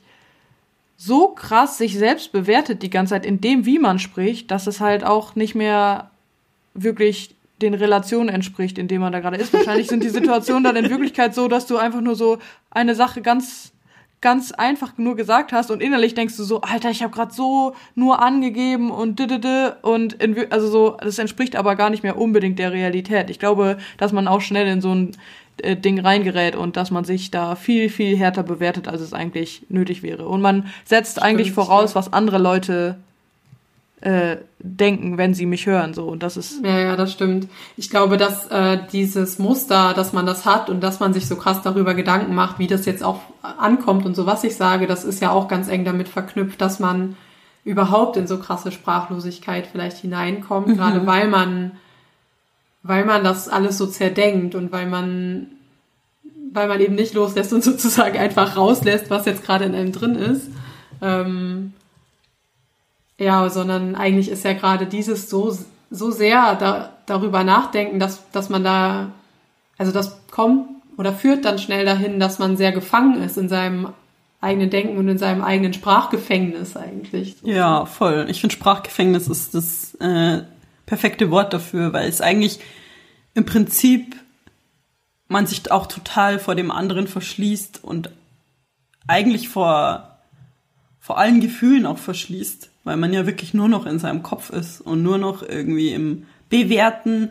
so 0.96 1.28
krass 1.28 1.78
sich 1.78 1.98
selbst 1.98 2.32
bewertet 2.32 2.82
die 2.82 2.90
ganze 2.90 3.10
Zeit 3.14 3.26
in 3.26 3.40
dem, 3.40 3.66
wie 3.66 3.78
man 3.78 3.98
spricht, 3.98 4.50
dass 4.50 4.66
es 4.66 4.80
halt 4.80 5.04
auch 5.04 5.34
nicht 5.34 5.54
mehr 5.54 6.10
wirklich 6.74 7.34
den 7.62 7.74
Relationen 7.74 8.28
entspricht, 8.28 8.78
in 8.78 8.88
denen 8.88 9.00
man 9.00 9.12
da 9.12 9.20
gerade 9.20 9.36
ist. 9.36 9.52
Wahrscheinlich 9.52 9.88
sind 9.88 10.02
die 10.02 10.08
Situationen 10.08 10.64
dann 10.64 10.76
in 10.76 10.90
Wirklichkeit 10.90 11.34
so, 11.34 11.48
dass 11.48 11.66
du 11.66 11.76
einfach 11.76 12.00
nur 12.00 12.16
so 12.16 12.38
eine 12.70 12.94
Sache 12.94 13.22
ganz 13.22 13.72
ganz 14.22 14.52
einfach 14.52 14.96
nur 14.96 15.16
gesagt 15.16 15.52
hast 15.52 15.70
und 15.70 15.82
innerlich 15.82 16.14
denkst 16.14 16.36
du 16.36 16.44
so, 16.44 16.60
Alter, 16.60 16.90
ich 16.90 17.02
habe 17.02 17.12
gerade 17.12 17.34
so 17.34 17.74
nur 17.96 18.22
angegeben 18.22 18.90
und 18.90 19.18
didede 19.18 19.78
und 19.82 20.12
in, 20.14 20.50
also 20.50 20.68
so, 20.68 20.96
das 21.00 21.18
entspricht 21.18 21.56
aber 21.56 21.74
gar 21.74 21.90
nicht 21.90 22.04
mehr 22.04 22.16
unbedingt 22.16 22.58
der 22.58 22.72
Realität. 22.72 23.30
Ich 23.30 23.40
glaube, 23.40 23.78
dass 23.98 24.12
man 24.12 24.28
auch 24.28 24.40
schnell 24.40 24.68
in 24.68 24.80
so 24.80 24.94
ein 24.94 25.16
äh, 25.58 25.76
Ding 25.76 25.98
reingerät 25.98 26.54
und 26.54 26.76
dass 26.76 26.92
man 26.92 27.04
sich 27.04 27.32
da 27.32 27.56
viel, 27.56 27.90
viel 27.90 28.16
härter 28.16 28.44
bewertet, 28.44 28.86
als 28.86 29.00
es 29.00 29.12
eigentlich 29.12 29.66
nötig 29.68 30.04
wäre. 30.04 30.26
Und 30.28 30.40
man 30.40 30.66
setzt 30.84 31.12
Stimmt, 31.12 31.26
eigentlich 31.26 31.52
voraus, 31.52 31.90
ja. 31.90 31.96
was 31.96 32.12
andere 32.12 32.38
Leute 32.38 32.96
äh, 34.02 34.38
denken, 34.58 35.16
wenn 35.16 35.32
sie 35.32 35.46
mich 35.46 35.66
hören. 35.66 35.94
So 35.94 36.04
und 36.06 36.22
das 36.22 36.36
ist 36.36 36.64
ja 36.64 36.78
ja 36.78 36.96
das 36.96 37.12
stimmt. 37.12 37.48
Ich 37.76 37.88
glaube, 37.88 38.16
dass 38.16 38.48
äh, 38.48 38.78
dieses 38.92 39.38
Muster, 39.38 39.94
dass 39.94 40.12
man 40.12 40.26
das 40.26 40.44
hat 40.44 40.68
und 40.68 40.80
dass 40.80 40.98
man 40.98 41.14
sich 41.14 41.26
so 41.26 41.36
krass 41.36 41.62
darüber 41.62 41.94
Gedanken 41.94 42.34
macht, 42.34 42.58
wie 42.58 42.66
das 42.66 42.84
jetzt 42.84 43.04
auch 43.04 43.20
ankommt 43.42 44.04
und 44.04 44.16
so 44.16 44.26
was 44.26 44.42
ich 44.44 44.56
sage, 44.56 44.86
das 44.86 45.04
ist 45.04 45.20
ja 45.20 45.30
auch 45.30 45.46
ganz 45.46 45.68
eng 45.68 45.84
damit 45.84 46.08
verknüpft, 46.08 46.60
dass 46.60 46.80
man 46.80 47.16
überhaupt 47.64 48.16
in 48.16 48.26
so 48.26 48.38
krasse 48.38 48.72
Sprachlosigkeit 48.72 49.68
vielleicht 49.70 49.98
hineinkommt, 49.98 50.66
mhm. 50.66 50.76
gerade 50.76 51.06
weil 51.06 51.28
man 51.28 51.72
weil 52.82 53.04
man 53.04 53.22
das 53.22 53.48
alles 53.48 53.78
so 53.78 53.86
zerdenkt 53.86 54.56
und 54.56 54.72
weil 54.72 54.86
man 54.86 55.46
weil 56.52 56.66
man 56.66 56.80
eben 56.80 56.96
nicht 56.96 57.14
loslässt 57.14 57.52
und 57.52 57.62
sozusagen 57.64 58.18
einfach 58.18 58.56
rauslässt, 58.56 59.10
was 59.10 59.26
jetzt 59.26 59.44
gerade 59.44 59.64
in 59.64 59.76
einem 59.76 59.92
drin 59.92 60.16
ist. 60.16 60.48
Ähm, 61.00 61.72
ja, 63.22 63.48
sondern 63.48 63.94
eigentlich 63.94 64.28
ist 64.28 64.44
ja 64.44 64.52
gerade 64.52 64.86
dieses 64.86 65.30
so, 65.30 65.56
so 65.90 66.10
sehr 66.10 66.54
da, 66.56 66.90
darüber 67.06 67.44
nachdenken, 67.44 67.98
dass, 67.98 68.30
dass 68.32 68.48
man 68.48 68.64
da, 68.64 69.12
also 69.78 69.92
das 69.92 70.18
kommt 70.30 70.68
oder 70.96 71.12
führt 71.12 71.44
dann 71.44 71.58
schnell 71.58 71.84
dahin, 71.84 72.20
dass 72.20 72.38
man 72.38 72.56
sehr 72.56 72.72
gefangen 72.72 73.22
ist 73.22 73.38
in 73.38 73.48
seinem 73.48 73.88
eigenen 74.40 74.70
Denken 74.70 74.98
und 74.98 75.08
in 75.08 75.18
seinem 75.18 75.42
eigenen 75.42 75.72
Sprachgefängnis 75.72 76.76
eigentlich. 76.76 77.36
Ja, 77.42 77.86
voll. 77.86 78.26
Ich 78.28 78.40
finde 78.40 78.54
Sprachgefängnis 78.54 79.28
ist 79.28 79.54
das 79.54 79.94
äh, 80.00 80.42
perfekte 80.84 81.30
Wort 81.30 81.52
dafür, 81.52 81.92
weil 81.92 82.08
es 82.08 82.20
eigentlich 82.20 82.58
im 83.34 83.46
Prinzip 83.46 84.16
man 85.28 85.46
sich 85.46 85.70
auch 85.70 85.86
total 85.86 86.38
vor 86.38 86.56
dem 86.56 86.70
anderen 86.70 87.06
verschließt 87.06 87.82
und 87.82 88.10
eigentlich 89.06 89.48
vor, 89.48 90.18
vor 90.98 91.18
allen 91.18 91.40
Gefühlen 91.40 91.86
auch 91.86 91.98
verschließt 91.98 92.71
weil 92.84 92.96
man 92.96 93.12
ja 93.12 93.26
wirklich 93.26 93.54
nur 93.54 93.68
noch 93.68 93.86
in 93.86 93.98
seinem 93.98 94.22
Kopf 94.22 94.50
ist 94.50 94.80
und 94.80 95.02
nur 95.02 95.18
noch 95.18 95.42
irgendwie 95.42 95.92
im 95.92 96.26
Bewerten, 96.48 97.30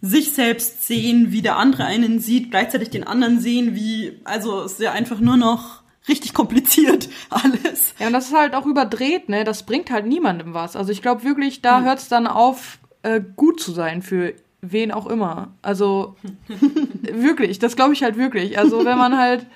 sich 0.00 0.32
selbst 0.32 0.84
sehen, 0.84 1.30
wie 1.30 1.42
der 1.42 1.56
andere 1.56 1.84
einen 1.84 2.18
sieht, 2.18 2.50
gleichzeitig 2.50 2.90
den 2.90 3.04
anderen 3.04 3.40
sehen, 3.40 3.76
wie, 3.76 4.20
also 4.24 4.62
ist 4.62 4.80
ja 4.80 4.90
einfach 4.90 5.20
nur 5.20 5.36
noch 5.36 5.82
richtig 6.08 6.34
kompliziert 6.34 7.08
alles. 7.30 7.94
Ja, 8.00 8.08
und 8.08 8.12
das 8.12 8.26
ist 8.26 8.34
halt 8.34 8.54
auch 8.54 8.66
überdreht, 8.66 9.28
ne? 9.28 9.44
Das 9.44 9.62
bringt 9.62 9.90
halt 9.92 10.06
niemandem 10.06 10.54
was. 10.54 10.74
Also 10.74 10.90
ich 10.90 11.02
glaube 11.02 11.22
wirklich, 11.22 11.62
da 11.62 11.78
hm. 11.78 11.84
hört 11.84 12.00
es 12.00 12.08
dann 12.08 12.26
auf, 12.26 12.78
äh, 13.02 13.20
gut 13.36 13.60
zu 13.60 13.70
sein 13.70 14.02
für 14.02 14.34
wen 14.60 14.90
auch 14.90 15.06
immer. 15.06 15.54
Also 15.62 16.16
wirklich, 17.02 17.60
das 17.60 17.76
glaube 17.76 17.92
ich 17.92 18.02
halt 18.02 18.16
wirklich. 18.16 18.58
Also 18.58 18.84
wenn 18.84 18.98
man 18.98 19.16
halt, 19.16 19.46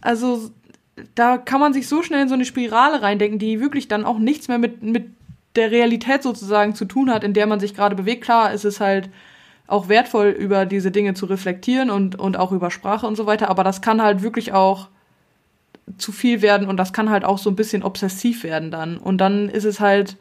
also 0.00 0.50
da 1.14 1.38
kann 1.38 1.60
man 1.60 1.72
sich 1.72 1.88
so 1.88 2.02
schnell 2.02 2.22
in 2.22 2.28
so 2.28 2.34
eine 2.34 2.44
Spirale 2.44 3.02
reindenken, 3.02 3.38
die 3.38 3.60
wirklich 3.60 3.88
dann 3.88 4.04
auch 4.04 4.18
nichts 4.18 4.48
mehr 4.48 4.58
mit, 4.58 4.82
mit 4.82 5.08
der 5.56 5.70
Realität 5.70 6.22
sozusagen 6.22 6.74
zu 6.74 6.84
tun 6.84 7.10
hat, 7.10 7.24
in 7.24 7.34
der 7.34 7.46
man 7.46 7.60
sich 7.60 7.74
gerade 7.74 7.96
bewegt. 7.96 8.24
Klar, 8.24 8.52
ist 8.52 8.64
es 8.64 8.80
halt 8.80 9.10
auch 9.66 9.88
wertvoll, 9.88 10.28
über 10.28 10.66
diese 10.66 10.90
Dinge 10.90 11.14
zu 11.14 11.26
reflektieren 11.26 11.90
und, 11.90 12.18
und 12.18 12.36
auch 12.36 12.52
über 12.52 12.70
Sprache 12.70 13.06
und 13.06 13.16
so 13.16 13.26
weiter, 13.26 13.48
aber 13.48 13.64
das 13.64 13.82
kann 13.82 14.02
halt 14.02 14.22
wirklich 14.22 14.52
auch 14.52 14.88
zu 15.96 16.12
viel 16.12 16.42
werden 16.42 16.68
und 16.68 16.76
das 16.76 16.92
kann 16.92 17.10
halt 17.10 17.24
auch 17.24 17.38
so 17.38 17.50
ein 17.50 17.56
bisschen 17.56 17.82
obsessiv 17.82 18.42
werden 18.44 18.70
dann. 18.70 18.96
Und 18.98 19.18
dann 19.18 19.48
ist 19.48 19.64
es 19.64 19.80
halt 19.80 20.16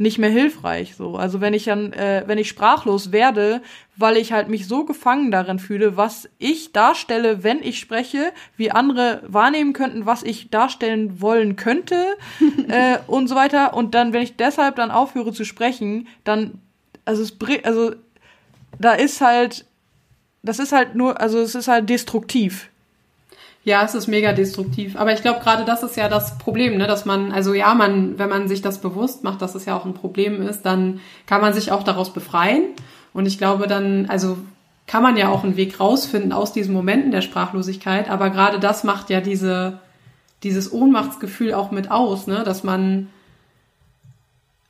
nicht 0.00 0.16
mehr 0.16 0.30
hilfreich. 0.30 0.96
So, 0.96 1.16
also 1.16 1.42
wenn 1.42 1.52
ich 1.52 1.64
dann, 1.64 1.92
äh, 1.92 2.24
wenn 2.26 2.38
ich 2.38 2.48
sprachlos 2.48 3.12
werde, 3.12 3.60
weil 3.96 4.16
ich 4.16 4.32
halt 4.32 4.48
mich 4.48 4.66
so 4.66 4.86
gefangen 4.86 5.30
darin 5.30 5.58
fühle, 5.58 5.98
was 5.98 6.26
ich 6.38 6.72
darstelle, 6.72 7.44
wenn 7.44 7.62
ich 7.62 7.78
spreche, 7.78 8.32
wie 8.56 8.70
andere 8.70 9.22
wahrnehmen 9.26 9.74
könnten, 9.74 10.06
was 10.06 10.22
ich 10.22 10.48
darstellen 10.48 11.20
wollen 11.20 11.56
könnte 11.56 12.16
äh, 12.68 12.96
und 13.08 13.28
so 13.28 13.34
weiter. 13.34 13.74
Und 13.74 13.94
dann, 13.94 14.14
wenn 14.14 14.22
ich 14.22 14.36
deshalb 14.36 14.76
dann 14.76 14.90
aufhöre 14.90 15.34
zu 15.34 15.44
sprechen, 15.44 16.08
dann, 16.24 16.62
also 17.04 17.22
es, 17.22 17.36
also 17.64 17.92
da 18.78 18.94
ist 18.94 19.20
halt, 19.20 19.66
das 20.42 20.60
ist 20.60 20.72
halt 20.72 20.94
nur, 20.94 21.20
also 21.20 21.40
es 21.40 21.54
ist 21.54 21.68
halt 21.68 21.90
destruktiv. 21.90 22.69
Ja, 23.62 23.84
es 23.84 23.94
ist 23.94 24.06
mega 24.06 24.32
destruktiv. 24.32 24.96
Aber 24.96 25.12
ich 25.12 25.20
glaube, 25.20 25.40
gerade 25.40 25.64
das 25.64 25.82
ist 25.82 25.96
ja 25.96 26.08
das 26.08 26.38
Problem, 26.38 26.78
ne? 26.78 26.86
dass 26.86 27.04
man, 27.04 27.30
also 27.30 27.52
ja, 27.52 27.74
man, 27.74 28.18
wenn 28.18 28.30
man 28.30 28.48
sich 28.48 28.62
das 28.62 28.80
bewusst 28.80 29.22
macht, 29.22 29.42
dass 29.42 29.54
es 29.54 29.66
ja 29.66 29.76
auch 29.76 29.84
ein 29.84 29.94
Problem 29.94 30.40
ist, 30.40 30.62
dann 30.62 31.00
kann 31.26 31.42
man 31.42 31.52
sich 31.52 31.70
auch 31.70 31.82
daraus 31.82 32.12
befreien. 32.12 32.62
Und 33.12 33.26
ich 33.26 33.36
glaube 33.36 33.66
dann, 33.66 34.06
also 34.06 34.38
kann 34.86 35.02
man 35.02 35.16
ja 35.16 35.28
auch 35.28 35.44
einen 35.44 35.56
Weg 35.56 35.78
rausfinden 35.78 36.32
aus 36.32 36.52
diesen 36.52 36.72
Momenten 36.74 37.10
der 37.10 37.20
Sprachlosigkeit. 37.20 38.08
Aber 38.08 38.30
gerade 38.30 38.58
das 38.58 38.82
macht 38.82 39.10
ja 39.10 39.20
diese, 39.20 39.78
dieses 40.42 40.72
Ohnmachtsgefühl 40.72 41.52
auch 41.52 41.70
mit 41.70 41.90
aus, 41.90 42.26
ne? 42.26 42.42
dass 42.44 42.64
man, 42.64 43.08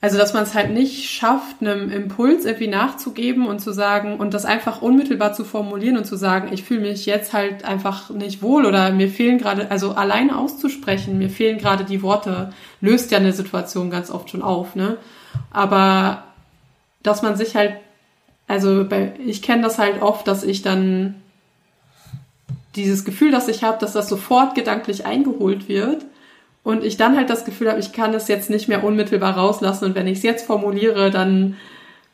also, 0.02 0.16
dass 0.16 0.32
man 0.32 0.44
es 0.44 0.54
halt 0.54 0.70
nicht 0.70 1.10
schafft, 1.10 1.60
einem 1.60 1.90
Impuls 1.90 2.46
irgendwie 2.46 2.68
nachzugeben 2.68 3.46
und 3.46 3.60
zu 3.60 3.70
sagen 3.72 4.16
und 4.16 4.32
das 4.32 4.46
einfach 4.46 4.80
unmittelbar 4.80 5.34
zu 5.34 5.44
formulieren 5.44 5.98
und 5.98 6.06
zu 6.06 6.16
sagen, 6.16 6.48
ich 6.52 6.62
fühle 6.62 6.80
mich 6.80 7.04
jetzt 7.04 7.34
halt 7.34 7.66
einfach 7.66 8.08
nicht 8.08 8.40
wohl 8.40 8.64
oder 8.64 8.92
mir 8.92 9.10
fehlen 9.10 9.36
gerade, 9.36 9.70
also 9.70 9.92
alleine 9.92 10.38
auszusprechen, 10.38 11.18
mir 11.18 11.28
fehlen 11.28 11.58
gerade 11.58 11.84
die 11.84 12.00
Worte, 12.00 12.54
löst 12.80 13.10
ja 13.10 13.18
eine 13.18 13.34
Situation 13.34 13.90
ganz 13.90 14.10
oft 14.10 14.30
schon 14.30 14.40
auf, 14.40 14.74
ne? 14.74 14.96
Aber 15.50 16.24
dass 17.02 17.20
man 17.20 17.36
sich 17.36 17.54
halt, 17.54 17.74
also 18.48 18.86
bei, 18.88 19.12
ich 19.26 19.42
kenne 19.42 19.62
das 19.62 19.78
halt 19.78 20.00
oft, 20.00 20.26
dass 20.26 20.44
ich 20.44 20.62
dann 20.62 21.16
dieses 22.74 23.04
Gefühl, 23.04 23.32
das 23.32 23.48
ich 23.48 23.64
habe, 23.64 23.78
dass 23.78 23.92
das 23.92 24.08
sofort 24.08 24.54
gedanklich 24.54 25.04
eingeholt 25.04 25.68
wird 25.68 26.06
und 26.62 26.84
ich 26.84 26.96
dann 26.96 27.16
halt 27.16 27.30
das 27.30 27.44
Gefühl 27.44 27.70
habe, 27.70 27.80
ich 27.80 27.92
kann 27.92 28.12
es 28.14 28.28
jetzt 28.28 28.50
nicht 28.50 28.68
mehr 28.68 28.84
unmittelbar 28.84 29.36
rauslassen 29.36 29.86
und 29.86 29.94
wenn 29.94 30.06
ich 30.06 30.18
es 30.18 30.22
jetzt 30.22 30.46
formuliere, 30.46 31.10
dann 31.10 31.56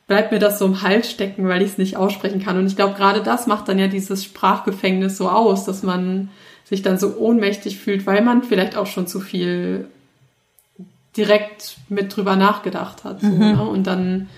bleibt 0.07 0.31
mir 0.31 0.39
das 0.39 0.59
so 0.61 0.67
im 0.67 0.83
Hals 0.83 1.11
stecken, 1.11 1.49
weil 1.49 1.63
ich 1.63 1.73
es 1.73 1.79
nicht 1.79 1.97
aussprechen 1.97 2.41
kann. 2.41 2.57
Und 2.57 2.67
ich 2.67 2.77
glaube, 2.77 2.95
gerade 2.95 3.23
das 3.23 3.49
macht 3.49 3.69
dann 3.69 3.79
ja 3.79 3.89
dieses 3.89 4.23
Sprachgefängnis 4.23 5.17
so 5.17 5.29
aus, 5.29 5.65
dass 5.65 5.83
man 5.83 6.31
sich 6.65 6.83
dann 6.83 6.97
so 6.97 7.17
ohnmächtig 7.17 7.79
fühlt, 7.79 8.07
weil 8.07 8.23
man 8.23 8.45
vielleicht 8.45 8.77
auch 8.77 8.87
schon 8.87 9.09
zu 9.09 9.19
viel 9.19 9.89
direkt 11.17 11.79
mit 11.89 12.15
drüber 12.15 12.37
nachgedacht 12.37 13.03
hat. 13.03 13.21
So, 13.21 13.27
mhm. 13.27 13.39
ne? 13.39 13.63
Und 13.63 13.87
dann 13.89 14.29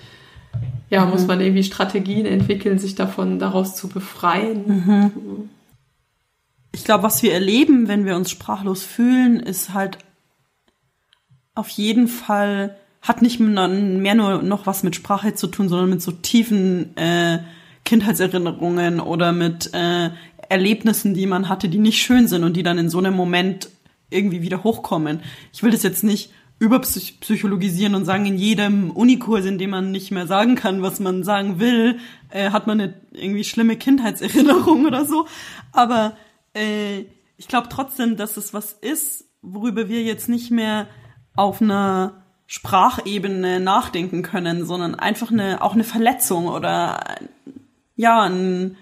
ja, 0.89 1.05
mhm. 1.05 1.11
muss 1.11 1.27
man 1.27 1.39
irgendwie 1.39 1.63
Strategien 1.63 2.25
entwickeln, 2.25 2.79
sich 2.79 2.95
davon 2.95 3.37
daraus 3.37 3.75
zu 3.75 3.89
befreien. 3.89 4.63
Mhm 4.65 5.49
ich 6.71 6.83
glaube, 6.83 7.03
was 7.03 7.23
wir 7.23 7.33
erleben, 7.33 7.87
wenn 7.87 8.05
wir 8.05 8.15
uns 8.15 8.29
sprachlos 8.29 8.83
fühlen, 8.83 9.39
ist 9.39 9.73
halt 9.73 9.97
auf 11.55 11.69
jeden 11.69 12.07
Fall, 12.07 12.77
hat 13.01 13.21
nicht 13.21 13.39
mehr 13.39 14.15
nur 14.15 14.41
noch 14.41 14.65
was 14.65 14.83
mit 14.83 14.95
Sprache 14.95 15.33
zu 15.33 15.47
tun, 15.47 15.69
sondern 15.69 15.89
mit 15.89 16.01
so 16.01 16.11
tiefen 16.11 16.95
äh, 16.95 17.39
Kindheitserinnerungen 17.85 18.99
oder 18.99 19.31
mit 19.31 19.73
äh, 19.73 20.11
Erlebnissen, 20.47 21.13
die 21.13 21.25
man 21.25 21.49
hatte, 21.49 21.69
die 21.69 21.79
nicht 21.79 22.01
schön 22.01 22.27
sind 22.27 22.43
und 22.43 22.55
die 22.55 22.63
dann 22.63 22.77
in 22.77 22.89
so 22.89 22.99
einem 22.99 23.15
Moment 23.15 23.69
irgendwie 24.09 24.41
wieder 24.41 24.63
hochkommen. 24.63 25.21
Ich 25.53 25.63
will 25.63 25.71
das 25.71 25.83
jetzt 25.83 26.03
nicht 26.03 26.31
überpsychologisieren 26.59 27.95
und 27.95 28.05
sagen, 28.05 28.25
in 28.25 28.37
jedem 28.37 28.91
Unikurs, 28.91 29.45
in 29.45 29.57
dem 29.57 29.69
man 29.69 29.91
nicht 29.91 30.11
mehr 30.11 30.27
sagen 30.27 30.55
kann, 30.55 30.81
was 30.81 30.99
man 30.99 31.23
sagen 31.23 31.59
will, 31.59 31.99
äh, 32.29 32.51
hat 32.51 32.67
man 32.67 32.81
eine 32.81 32.93
irgendwie 33.11 33.45
schlimme 33.45 33.77
Kindheitserinnerung 33.77 34.85
oder 34.87 35.05
so. 35.05 35.25
Aber 35.71 36.17
äh, 36.53 37.05
ich 37.37 37.47
glaube 37.47 37.69
trotzdem, 37.69 38.17
dass 38.17 38.37
es 38.37 38.53
was 38.53 38.73
ist, 38.73 39.25
worüber 39.41 39.87
wir 39.87 40.03
jetzt 40.03 40.29
nicht 40.29 40.51
mehr 40.51 40.87
auf 41.35 41.61
einer 41.61 42.23
Sprachebene 42.47 43.59
nachdenken 43.59 44.23
können, 44.23 44.65
sondern 44.65 44.95
einfach 44.95 45.31
eine 45.31 45.61
auch 45.61 45.73
eine 45.73 45.83
Verletzung 45.83 46.47
oder 46.47 46.99
ja 47.95 48.21
ein, 48.23 48.75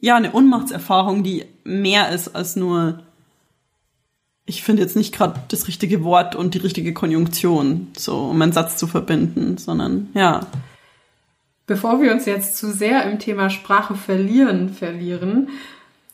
ja 0.00 0.16
eine 0.16 0.32
Unmachtserfahrung, 0.32 1.22
die 1.22 1.44
mehr 1.64 2.08
ist 2.10 2.34
als 2.34 2.56
nur 2.56 3.02
ich 4.44 4.62
finde 4.62 4.82
jetzt 4.82 4.96
nicht 4.96 5.14
gerade 5.14 5.40
das 5.48 5.68
richtige 5.68 6.02
Wort 6.04 6.34
und 6.34 6.54
die 6.54 6.58
richtige 6.58 6.92
Konjunktion, 6.92 7.88
so 7.96 8.24
um 8.24 8.42
einen 8.42 8.52
Satz 8.52 8.76
zu 8.76 8.86
verbinden, 8.86 9.56
sondern 9.56 10.08
ja. 10.14 10.46
Bevor 11.66 12.02
wir 12.02 12.12
uns 12.12 12.26
jetzt 12.26 12.56
zu 12.56 12.72
sehr 12.72 13.08
im 13.10 13.18
Thema 13.18 13.50
Sprache 13.50 13.94
verlieren 13.94 14.68
verlieren, 14.68 15.48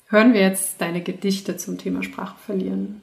hören 0.09 0.32
wir 0.32 0.40
jetzt 0.40 0.80
deine 0.80 1.02
Gedichte 1.02 1.56
zum 1.56 1.78
Thema 1.78 2.02
Sprache 2.02 2.38
verlieren. 2.38 3.00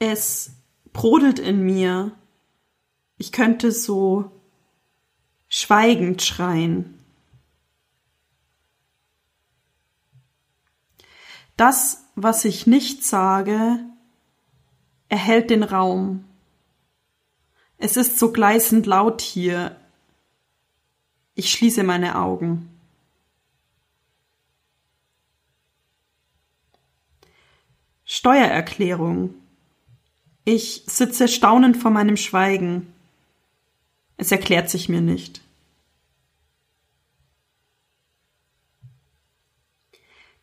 Es 0.00 0.50
brodelt 0.92 1.38
in 1.38 1.62
mir. 1.62 2.12
Ich 3.16 3.30
könnte 3.30 3.70
so 3.70 4.32
schweigend 5.48 6.20
schreien. 6.20 6.98
Das, 11.56 12.04
was 12.16 12.44
ich 12.44 12.66
nicht 12.66 13.04
sage, 13.04 13.78
erhält 15.08 15.50
den 15.50 15.62
Raum. 15.62 16.24
Es 17.78 17.96
ist 17.96 18.18
so 18.18 18.32
gleißend 18.32 18.86
laut 18.86 19.20
hier. 19.20 19.76
Ich 21.34 21.50
schließe 21.50 21.82
meine 21.82 22.16
Augen. 22.16 22.70
Steuererklärung. 28.04 29.34
Ich 30.44 30.84
sitze 30.86 31.26
staunend 31.26 31.76
vor 31.76 31.90
meinem 31.90 32.16
Schweigen. 32.16 32.92
Es 34.16 34.30
erklärt 34.30 34.70
sich 34.70 34.88
mir 34.88 35.00
nicht. 35.00 35.40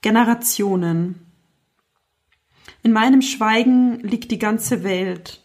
Generationen. 0.01 1.25
In 2.83 2.91
meinem 2.91 3.21
Schweigen 3.21 3.99
liegt 3.99 4.31
die 4.31 4.39
ganze 4.39 4.83
Welt. 4.83 5.41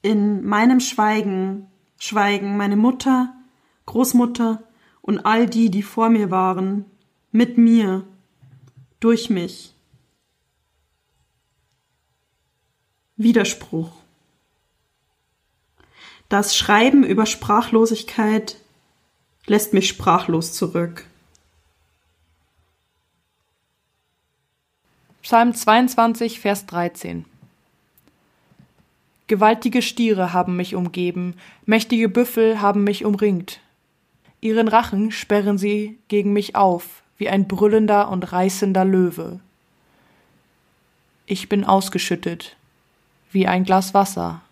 In 0.00 0.44
meinem 0.44 0.78
Schweigen 0.78 1.66
schweigen 1.98 2.56
meine 2.56 2.76
Mutter, 2.76 3.34
Großmutter 3.92 4.62
und 5.02 5.26
all 5.26 5.46
die, 5.46 5.70
die 5.70 5.82
vor 5.82 6.08
mir 6.08 6.30
waren, 6.30 6.86
mit 7.30 7.58
mir, 7.58 8.04
durch 9.00 9.28
mich. 9.28 9.74
Widerspruch. 13.16 13.92
Das 16.30 16.56
Schreiben 16.56 17.04
über 17.04 17.26
Sprachlosigkeit 17.26 18.56
lässt 19.44 19.74
mich 19.74 19.88
sprachlos 19.88 20.54
zurück. 20.54 21.04
Psalm 25.20 25.54
22, 25.54 26.40
Vers 26.40 26.64
13. 26.64 27.26
Gewaltige 29.26 29.82
Stiere 29.82 30.32
haben 30.32 30.56
mich 30.56 30.74
umgeben, 30.74 31.34
mächtige 31.66 32.08
Büffel 32.08 32.62
haben 32.62 32.84
mich 32.84 33.04
umringt. 33.04 33.60
Ihren 34.42 34.68
Rachen 34.68 35.10
sperren 35.10 35.56
sie 35.56 35.98
gegen 36.08 36.34
mich 36.34 36.54
auf, 36.54 37.02
wie 37.16 37.30
ein 37.30 37.48
brüllender 37.48 38.10
und 38.10 38.30
reißender 38.30 38.84
Löwe. 38.84 39.40
Ich 41.24 41.48
bin 41.48 41.64
ausgeschüttet, 41.64 42.54
wie 43.30 43.46
ein 43.46 43.64
Glas 43.64 43.94
Wasser. 43.94 44.42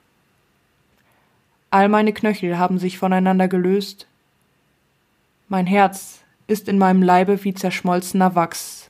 All 1.70 1.91
meine 1.91 2.14
Knöchel 2.14 2.57
haben 2.57 2.78
sich 2.78 2.97
voneinander 2.97 3.49
gelöst. 3.49 4.07
Mein 5.51 5.66
Herz 5.66 6.20
ist 6.47 6.68
in 6.68 6.78
meinem 6.78 7.03
Leibe 7.03 7.45
wie 7.45 7.53
zerschmolzener 7.53 8.34
Wachs, 8.34 8.80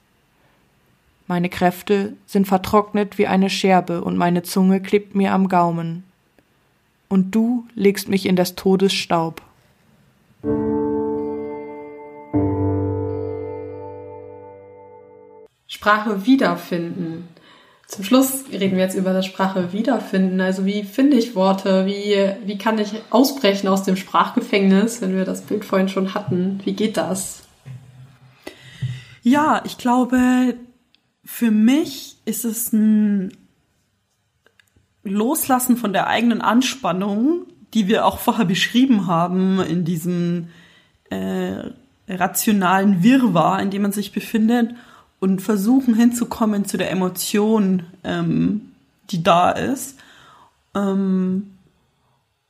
meine 1.30 1.48
Kräfte 1.48 2.14
sind 2.26 2.48
vertrocknet 2.48 3.16
wie 3.16 3.28
eine 3.28 3.50
Scherbe 3.50 4.02
und 4.02 4.16
meine 4.16 4.42
Zunge 4.42 4.80
klebt 4.80 5.14
mir 5.14 5.32
am 5.32 5.46
Gaumen. 5.46 6.02
Und 7.08 7.36
du 7.36 7.68
legst 7.76 8.08
mich 8.08 8.26
in 8.26 8.34
des 8.34 8.56
Todes 8.56 8.92
Staub. 8.92 9.40
Sprache 15.70 16.26
wiederfinden. 16.26 17.28
Zum 17.86 18.02
Schluss 18.02 18.44
reden 18.50 18.76
wir 18.76 18.82
jetzt 18.82 18.96
über 18.96 19.12
das 19.12 19.24
Sprache 19.24 19.72
wiederfinden. 19.72 20.40
Also 20.40 20.66
wie 20.66 20.82
finde 20.82 21.16
ich 21.16 21.36
Worte? 21.36 21.86
Wie, 21.86 22.16
wie 22.44 22.58
kann 22.58 22.78
ich 22.78 22.92
ausbrechen 23.10 23.68
aus 23.68 23.84
dem 23.84 23.94
Sprachgefängnis, 23.94 25.00
wenn 25.00 25.16
wir 25.16 25.24
das 25.24 25.42
Bild 25.42 25.64
vorhin 25.64 25.88
schon 25.88 26.12
hatten? 26.12 26.60
Wie 26.64 26.72
geht 26.72 26.96
das? 26.96 27.44
Ja, 29.22 29.62
ich 29.64 29.78
glaube, 29.78 30.56
für 31.24 31.52
mich 31.52 32.16
ist 32.24 32.44
es 32.44 32.72
ein 32.72 33.36
Loslassen 35.04 35.76
von 35.76 35.92
der 35.92 36.08
eigenen 36.08 36.40
Anspannung, 36.40 37.46
die 37.74 37.86
wir 37.86 38.06
auch 38.06 38.18
vorher 38.18 38.44
beschrieben 38.44 39.06
haben 39.06 39.60
in 39.60 39.84
diesem 39.84 40.48
äh, 41.10 41.62
rationalen 42.08 43.04
Wirrwarr, 43.04 43.62
in 43.62 43.70
dem 43.70 43.82
man 43.82 43.92
sich 43.92 44.10
befindet, 44.10 44.74
und 45.20 45.40
versuchen 45.42 45.94
hinzukommen 45.94 46.64
zu 46.64 46.76
der 46.78 46.90
Emotion, 46.90 47.84
ähm, 48.02 48.72
die 49.10 49.22
da 49.22 49.50
ist. 49.50 49.98
Ähm, 50.74 51.52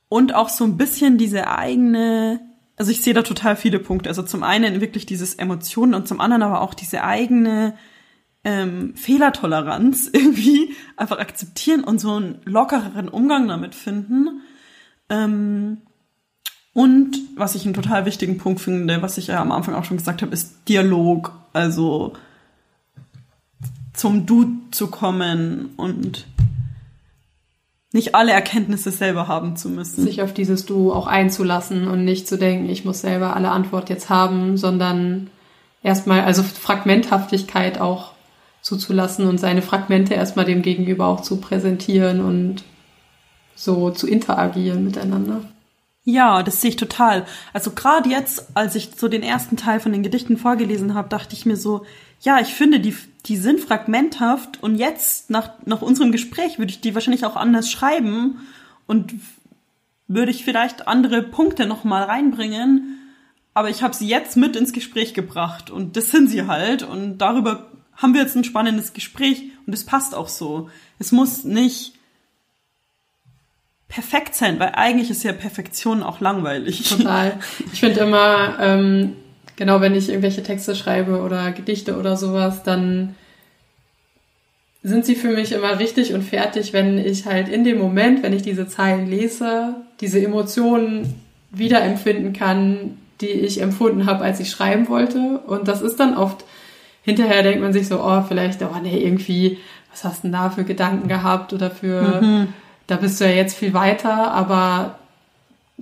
und 0.09 0.33
auch 0.33 0.49
so 0.49 0.63
ein 0.63 0.77
bisschen 0.77 1.17
diese 1.17 1.47
eigene, 1.47 2.39
also 2.77 2.91
ich 2.91 3.01
sehe 3.01 3.13
da 3.13 3.21
total 3.21 3.55
viele 3.55 3.79
Punkte. 3.79 4.09
Also 4.09 4.23
zum 4.23 4.43
einen 4.43 4.81
wirklich 4.81 5.05
dieses 5.05 5.35
Emotionen 5.35 5.93
und 5.93 6.07
zum 6.07 6.19
anderen 6.19 6.43
aber 6.43 6.61
auch 6.61 6.73
diese 6.73 7.03
eigene 7.03 7.75
ähm, 8.43 8.95
Fehlertoleranz 8.95 10.09
irgendwie 10.13 10.73
einfach 10.97 11.19
akzeptieren 11.19 11.83
und 11.83 11.99
so 11.99 12.15
einen 12.15 12.39
lockereren 12.45 13.09
Umgang 13.09 13.47
damit 13.47 13.75
finden. 13.75 14.41
Ähm, 15.09 15.77
und 16.73 17.17
was 17.35 17.55
ich 17.55 17.65
einen 17.65 17.73
total 17.73 18.05
wichtigen 18.05 18.37
Punkt 18.37 18.61
finde, 18.61 19.01
was 19.01 19.17
ich 19.17 19.27
ja 19.27 19.41
am 19.41 19.51
Anfang 19.51 19.75
auch 19.75 19.83
schon 19.83 19.97
gesagt 19.97 20.21
habe, 20.21 20.31
ist 20.31 20.69
Dialog. 20.69 21.33
Also 21.51 22.13
zum 23.93 24.25
Du 24.25 24.45
zu 24.71 24.87
kommen 24.87 25.71
und 25.77 26.25
nicht 27.93 28.15
alle 28.15 28.31
Erkenntnisse 28.31 28.91
selber 28.91 29.27
haben 29.27 29.57
zu 29.57 29.69
müssen. 29.69 30.03
Sich 30.03 30.21
auf 30.21 30.33
dieses 30.33 30.65
Du 30.65 30.93
auch 30.93 31.07
einzulassen 31.07 31.87
und 31.87 32.05
nicht 32.05 32.27
zu 32.27 32.37
denken, 32.37 32.69
ich 32.69 32.85
muss 32.85 33.01
selber 33.01 33.35
alle 33.35 33.51
Antwort 33.51 33.89
jetzt 33.89 34.09
haben, 34.09 34.55
sondern 34.57 35.29
erstmal, 35.83 36.21
also 36.21 36.41
Fragmenthaftigkeit 36.43 37.81
auch 37.81 38.13
zuzulassen 38.61 39.27
und 39.27 39.39
seine 39.39 39.61
Fragmente 39.61 40.13
erstmal 40.13 40.45
dem 40.45 40.61
Gegenüber 40.61 41.07
auch 41.07 41.21
zu 41.21 41.37
präsentieren 41.37 42.21
und 42.21 42.63
so 43.55 43.91
zu 43.91 44.07
interagieren 44.07 44.85
miteinander. 44.85 45.41
Ja, 46.11 46.43
das 46.43 46.59
sehe 46.59 46.71
ich 46.71 46.75
total. 46.75 47.25
Also 47.53 47.71
gerade 47.71 48.09
jetzt, 48.09 48.57
als 48.57 48.75
ich 48.75 48.89
so 48.97 49.07
den 49.07 49.23
ersten 49.23 49.55
Teil 49.55 49.79
von 49.79 49.93
den 49.93 50.03
Gedichten 50.03 50.35
vorgelesen 50.35 50.93
habe, 50.93 51.07
dachte 51.07 51.35
ich 51.35 51.45
mir 51.45 51.55
so, 51.55 51.85
ja, 52.19 52.41
ich 52.41 52.53
finde, 52.53 52.81
die, 52.81 52.93
die 53.25 53.37
sind 53.37 53.61
fragmenthaft 53.61 54.61
und 54.61 54.75
jetzt, 54.75 55.29
nach, 55.29 55.51
nach 55.65 55.81
unserem 55.81 56.11
Gespräch, 56.11 56.59
würde 56.59 56.71
ich 56.71 56.81
die 56.81 56.93
wahrscheinlich 56.95 57.25
auch 57.25 57.37
anders 57.37 57.71
schreiben 57.71 58.41
und 58.87 59.13
würde 60.07 60.31
ich 60.31 60.43
vielleicht 60.43 60.89
andere 60.89 61.23
Punkte 61.23 61.65
nochmal 61.65 62.03
reinbringen. 62.03 62.99
Aber 63.53 63.69
ich 63.69 63.81
habe 63.81 63.95
sie 63.95 64.07
jetzt 64.07 64.35
mit 64.35 64.57
ins 64.57 64.73
Gespräch 64.73 65.13
gebracht 65.13 65.69
und 65.69 65.95
das 65.95 66.11
sind 66.11 66.29
sie 66.29 66.45
halt 66.45 66.83
und 66.83 67.19
darüber 67.19 67.71
haben 67.95 68.13
wir 68.13 68.21
jetzt 68.21 68.35
ein 68.35 68.43
spannendes 68.43 68.91
Gespräch 68.91 69.43
und 69.65 69.71
es 69.71 69.85
passt 69.85 70.13
auch 70.13 70.27
so. 70.27 70.69
Es 70.99 71.13
muss 71.13 71.45
nicht 71.45 71.93
perfekt 73.91 74.35
sein, 74.35 74.59
weil 74.59 74.71
eigentlich 74.73 75.11
ist 75.11 75.23
ja 75.23 75.33
Perfektion 75.33 76.01
auch 76.01 76.21
langweilig. 76.21 76.89
Total. 76.89 77.33
Ich 77.73 77.81
finde 77.81 77.99
immer, 77.99 78.57
ähm, 78.59 79.13
genau 79.57 79.81
wenn 79.81 79.93
ich 79.93 80.07
irgendwelche 80.07 80.43
Texte 80.43 80.75
schreibe 80.75 81.21
oder 81.21 81.51
Gedichte 81.51 81.97
oder 81.97 82.15
sowas, 82.15 82.63
dann 82.63 83.15
sind 84.81 85.05
sie 85.05 85.15
für 85.15 85.27
mich 85.27 85.51
immer 85.51 85.77
richtig 85.77 86.13
und 86.13 86.23
fertig, 86.23 86.73
wenn 86.73 86.97
ich 86.97 87.25
halt 87.25 87.49
in 87.49 87.63
dem 87.63 87.77
Moment, 87.77 88.23
wenn 88.23 88.33
ich 88.33 88.41
diese 88.41 88.67
Zeilen 88.67 89.07
lese, 89.07 89.75
diese 89.99 90.19
Emotionen 90.23 91.21
wiederempfinden 91.51 92.33
kann, 92.33 92.97
die 93.19 93.27
ich 93.27 93.61
empfunden 93.61 94.05
habe, 94.05 94.23
als 94.23 94.39
ich 94.39 94.49
schreiben 94.49 94.87
wollte. 94.87 95.41
Und 95.45 95.67
das 95.67 95.81
ist 95.81 95.99
dann 95.99 96.17
oft 96.17 96.45
hinterher 97.03 97.43
denkt 97.43 97.61
man 97.61 97.73
sich 97.73 97.87
so, 97.87 98.01
oh, 98.01 98.23
vielleicht, 98.27 98.61
oh 98.61 98.75
nee, 98.81 99.03
irgendwie, 99.03 99.57
was 99.91 100.03
hast 100.03 100.19
du 100.19 100.27
denn 100.27 100.31
da 100.33 100.49
für 100.49 100.63
Gedanken 100.63 101.07
gehabt 101.07 101.51
oder 101.51 101.69
für, 101.69 102.47
da 102.87 102.97
bist 102.97 103.19
du 103.19 103.25
ja 103.25 103.31
jetzt 103.31 103.55
viel 103.57 103.73
weiter, 103.73 104.31
aber 104.31 104.99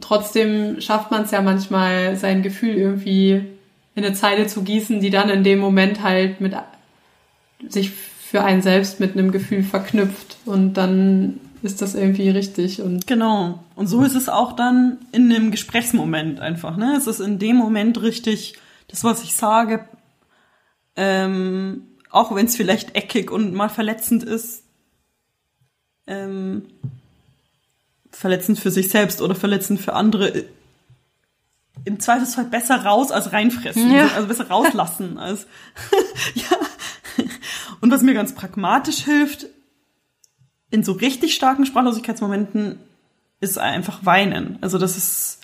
trotzdem 0.02 0.82
schafft 0.82 1.12
man 1.12 1.24
es 1.24 1.32
ja 1.32 1.42
manchmal, 1.42 2.16
sein 2.16 2.42
Gefühl 2.42 2.76
irgendwie 2.76 3.44
in 3.96 4.06
eine 4.06 4.14
Zeile 4.14 4.48
zu 4.48 4.64
gießen, 4.64 5.00
die 5.00 5.10
dann 5.10 5.30
in 5.30 5.44
dem 5.44 5.60
Moment 5.60 6.04
halt 6.04 6.42
mit 6.42 6.56
sich 7.68 7.92
für 7.92 8.44
einen 8.44 8.62
selbst 8.62 9.00
mit 9.00 9.14
einem 9.14 9.32
Gefühl 9.32 9.64
verknüpft 9.64 10.38
und 10.46 10.76
dann 10.76 11.40
ist 11.62 11.82
das 11.82 11.96
irgendwie 11.96 12.30
richtig 12.30 12.82
und 12.82 13.06
Genau. 13.08 13.64
Und 13.76 13.88
so 13.88 14.04
ist 14.04 14.16
es 14.16 14.30
auch 14.30 14.54
dann 14.54 14.98
in 15.12 15.34
einem 15.34 15.52
Gesprächsmoment 15.52 16.40
einfach. 16.40 16.78
Ne? 16.78 16.96
Es 16.96 17.08
ist 17.08 17.20
in 17.20 17.40
dem 17.40 17.58
Moment 17.58 18.02
richtig, 18.02 18.58
das, 18.88 19.04
was 19.04 19.24
ich 19.24 19.36
sage, 19.36 19.86
ähm, 20.96 21.84
auch 22.10 22.34
wenn 22.34 22.46
es 22.46 22.56
vielleicht 22.56 22.96
eckig 22.96 23.32
und 23.32 23.54
mal 23.54 23.70
verletzend 23.70 24.24
ist, 24.24 24.64
ähm, 26.10 26.66
verletzend 28.12 28.60
für 28.60 28.72
sich 28.72 28.90
selbst 28.90 29.22
oder 29.22 29.36
verletzend 29.36 29.80
für 29.80 29.94
andere, 29.94 30.46
im 31.86 32.00
Zweifelsfall 32.00 32.46
besser 32.46 32.84
raus 32.84 33.12
als 33.12 33.32
reinfressen. 33.32 33.92
Ja. 33.92 34.10
Also 34.16 34.28
besser 34.28 34.50
rauslassen 34.50 35.18
als, 35.18 35.48
ja. 36.34 37.26
Und 37.80 37.92
was 37.92 38.02
mir 38.02 38.14
ganz 38.14 38.36
pragmatisch 38.36 39.06
hilft, 39.06 39.46
in 40.72 40.84
so 40.84 40.92
richtig 40.92 41.34
starken 41.34 41.66
Sprachlosigkeitsmomenten, 41.66 42.80
ist 43.40 43.58
einfach 43.58 44.06
weinen. 44.06 44.58
Also 44.62 44.78
das 44.78 44.98
ist, 44.98 45.40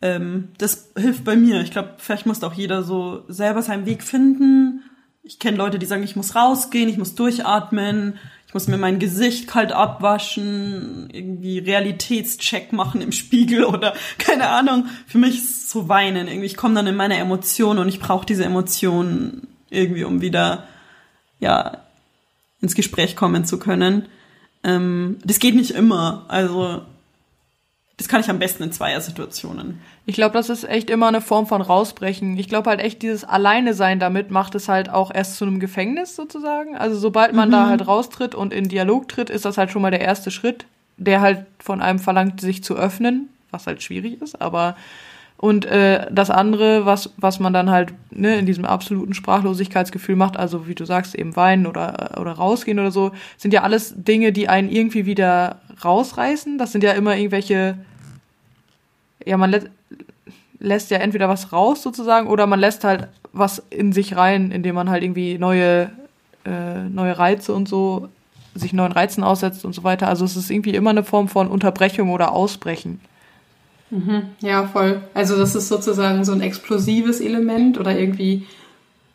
ähm, 0.00 0.50
das 0.58 0.92
hilft 0.96 1.24
bei 1.24 1.36
mir. 1.36 1.60
Ich 1.62 1.72
glaube, 1.72 1.94
vielleicht 1.98 2.26
muss 2.26 2.44
auch 2.44 2.54
jeder 2.54 2.82
so 2.82 3.24
selber 3.28 3.62
seinen 3.62 3.86
Weg 3.86 4.04
finden. 4.04 4.84
Ich 5.22 5.40
kenne 5.40 5.56
Leute, 5.56 5.78
die 5.78 5.86
sagen, 5.86 6.04
ich 6.04 6.14
muss 6.14 6.36
rausgehen, 6.36 6.88
ich 6.88 6.98
muss 6.98 7.16
durchatmen, 7.16 8.18
muss 8.56 8.68
mir 8.68 8.78
mein 8.78 8.98
Gesicht 8.98 9.48
kalt 9.48 9.70
abwaschen, 9.70 11.10
irgendwie 11.12 11.58
Realitätscheck 11.58 12.72
machen 12.72 13.02
im 13.02 13.12
Spiegel 13.12 13.66
oder 13.66 13.92
keine 14.18 14.48
Ahnung. 14.48 14.86
Für 15.06 15.18
mich 15.18 15.36
ist 15.36 15.50
es 15.50 15.70
so 15.70 15.90
weinen. 15.90 16.26
Irgendwie, 16.26 16.46
ich 16.46 16.56
komme 16.56 16.74
dann 16.74 16.86
in 16.86 16.96
meine 16.96 17.18
Emotionen 17.18 17.78
und 17.78 17.88
ich 17.88 18.00
brauche 18.00 18.24
diese 18.24 18.46
Emotionen 18.46 19.46
irgendwie, 19.68 20.04
um 20.04 20.22
wieder 20.22 20.66
ja 21.38 21.82
ins 22.62 22.74
Gespräch 22.74 23.14
kommen 23.14 23.44
zu 23.44 23.58
können. 23.58 24.08
Ähm, 24.64 25.18
das 25.22 25.38
geht 25.38 25.54
nicht 25.54 25.72
immer. 25.72 26.24
Also 26.28 26.80
das 27.98 28.08
kann 28.08 28.20
ich 28.20 28.28
am 28.28 28.38
besten 28.38 28.62
in 28.62 28.72
Zweier-Situationen. 28.72 29.80
Ich 30.04 30.14
glaube, 30.14 30.34
das 30.34 30.50
ist 30.50 30.64
echt 30.64 30.90
immer 30.90 31.08
eine 31.08 31.22
Form 31.22 31.46
von 31.46 31.62
rausbrechen. 31.62 32.36
Ich 32.36 32.48
glaube 32.48 32.68
halt 32.68 32.80
echt, 32.80 33.00
dieses 33.00 33.24
Alleine 33.24 33.72
sein 33.72 33.98
damit 33.98 34.30
macht 34.30 34.54
es 34.54 34.68
halt 34.68 34.90
auch 34.90 35.10
erst 35.12 35.36
zu 35.36 35.46
einem 35.46 35.60
Gefängnis 35.60 36.14
sozusagen. 36.14 36.76
Also 36.76 36.98
sobald 36.98 37.32
man 37.32 37.50
da 37.50 37.66
halt 37.66 37.86
raustritt 37.86 38.34
und 38.34 38.52
in 38.52 38.68
Dialog 38.68 39.08
tritt, 39.08 39.30
ist 39.30 39.46
das 39.46 39.56
halt 39.56 39.70
schon 39.70 39.80
mal 39.80 39.90
der 39.90 40.02
erste 40.02 40.30
Schritt, 40.30 40.66
der 40.98 41.22
halt 41.22 41.46
von 41.58 41.80
einem 41.80 41.98
verlangt, 41.98 42.40
sich 42.40 42.62
zu 42.62 42.76
öffnen, 42.76 43.30
was 43.50 43.66
halt 43.66 43.82
schwierig 43.82 44.20
ist, 44.20 44.42
aber 44.42 44.76
und 45.38 45.66
äh, 45.66 46.06
das 46.10 46.30
andere, 46.30 46.86
was, 46.86 47.10
was 47.18 47.40
man 47.40 47.52
dann 47.52 47.70
halt 47.70 47.92
ne, 48.10 48.36
in 48.36 48.46
diesem 48.46 48.64
absoluten 48.64 49.12
Sprachlosigkeitsgefühl 49.12 50.16
macht, 50.16 50.38
also 50.38 50.66
wie 50.66 50.74
du 50.74 50.86
sagst, 50.86 51.14
eben 51.14 51.36
weinen 51.36 51.66
oder, 51.66 52.16
oder 52.18 52.32
rausgehen 52.32 52.78
oder 52.78 52.90
so, 52.90 53.12
sind 53.36 53.52
ja 53.52 53.62
alles 53.62 53.94
Dinge, 53.96 54.32
die 54.32 54.48
einen 54.48 54.70
irgendwie 54.70 55.04
wieder 55.04 55.60
rausreißen. 55.84 56.56
Das 56.56 56.72
sind 56.72 56.82
ja 56.82 56.92
immer 56.92 57.16
irgendwelche, 57.16 57.76
ja, 59.24 59.36
man 59.36 59.50
lä 59.50 59.60
lässt 60.58 60.90
ja 60.90 60.96
entweder 60.96 61.28
was 61.28 61.52
raus 61.52 61.82
sozusagen 61.82 62.28
oder 62.28 62.46
man 62.46 62.58
lässt 62.58 62.82
halt 62.82 63.08
was 63.34 63.62
in 63.68 63.92
sich 63.92 64.16
rein, 64.16 64.50
indem 64.50 64.74
man 64.74 64.88
halt 64.88 65.02
irgendwie 65.02 65.36
neue, 65.36 65.90
äh, 66.46 66.82
neue 66.88 67.18
Reize 67.18 67.52
und 67.52 67.68
so, 67.68 68.08
sich 68.54 68.72
neuen 68.72 68.92
Reizen 68.92 69.22
aussetzt 69.22 69.66
und 69.66 69.74
so 69.74 69.84
weiter. 69.84 70.08
Also 70.08 70.24
es 70.24 70.34
ist 70.34 70.50
irgendwie 70.50 70.74
immer 70.74 70.90
eine 70.90 71.04
Form 71.04 71.28
von 71.28 71.48
Unterbrechung 71.48 72.10
oder 72.10 72.32
Ausbrechen. 72.32 73.00
Ja, 74.40 74.66
voll. 74.66 75.00
Also 75.14 75.36
das 75.36 75.54
ist 75.54 75.68
sozusagen 75.68 76.24
so 76.24 76.32
ein 76.32 76.40
explosives 76.40 77.20
Element 77.20 77.78
oder 77.78 77.96
irgendwie 77.96 78.46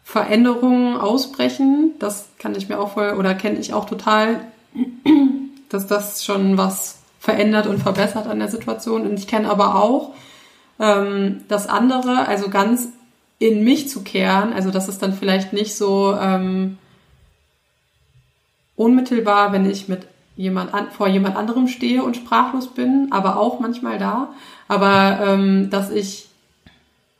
Veränderungen 0.03 0.97
ausbrechen. 0.97 1.91
Das 1.99 2.29
kann 2.39 2.55
ich 2.55 2.69
mir 2.69 2.79
auch 2.79 2.93
voll 2.93 3.13
oder 3.13 3.33
kenne 3.33 3.59
ich 3.59 3.73
auch 3.73 3.85
total, 3.85 4.41
dass 5.69 5.87
das 5.87 6.23
schon 6.23 6.57
was 6.57 6.99
verändert 7.19 7.67
und 7.67 7.79
verbessert 7.79 8.27
an 8.27 8.39
der 8.39 8.49
Situation. 8.49 9.03
Und 9.03 9.13
ich 9.13 9.27
kenne 9.27 9.49
aber 9.49 9.75
auch 9.75 10.13
ähm, 10.79 11.41
das 11.47 11.67
andere, 11.67 12.27
also 12.27 12.49
ganz 12.49 12.89
in 13.39 13.63
mich 13.63 13.89
zu 13.89 14.03
kehren. 14.03 14.53
Also 14.53 14.71
das 14.71 14.87
ist 14.87 15.01
dann 15.01 15.13
vielleicht 15.13 15.53
nicht 15.53 15.75
so 15.75 16.15
ähm, 16.19 16.77
unmittelbar, 18.75 19.51
wenn 19.51 19.69
ich 19.69 19.87
mit 19.87 20.07
jemand 20.35 20.73
an, 20.73 20.91
vor 20.91 21.07
jemand 21.07 21.35
anderem 21.35 21.67
stehe 21.67 22.03
und 22.03 22.15
sprachlos 22.15 22.67
bin, 22.67 23.07
aber 23.11 23.37
auch 23.37 23.59
manchmal 23.59 23.97
da. 23.97 24.29
Aber 24.71 25.19
ähm, 25.27 25.69
dass 25.69 25.91
ich 25.91 26.29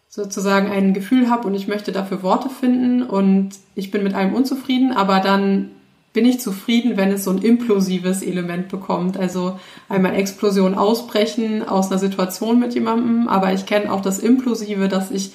sozusagen 0.08 0.72
ein 0.72 0.94
Gefühl 0.94 1.30
habe 1.30 1.46
und 1.50 1.54
ich 1.54 1.68
möchte 1.68 1.92
dafür 1.92 2.24
Worte 2.24 2.50
finden 2.50 3.04
und 3.04 3.50
ich 3.76 3.92
bin 3.92 4.04
mit 4.04 4.14
allem 4.14 4.34
unzufrieden, 4.34 4.94
aber 4.94 5.20
dann 5.20 5.72
bin 6.14 6.24
ich 6.24 6.40
zufrieden, 6.40 6.96
wenn 6.96 7.12
es 7.12 7.26
so 7.26 7.32
ein 7.32 7.40
implosives 7.40 8.22
Element 8.22 8.70
bekommt. 8.70 9.18
Also 9.18 9.60
einmal 9.90 10.16
Explosion 10.16 10.76
ausbrechen 10.76 11.68
aus 11.68 11.92
einer 11.92 12.00
Situation 12.00 12.58
mit 12.58 12.74
jemandem, 12.74 13.28
aber 13.28 13.52
ich 13.52 13.66
kenne 13.66 13.92
auch 13.92 14.02
das 14.02 14.20
Implosive, 14.20 14.88
dass 14.88 15.12
ich, 15.12 15.34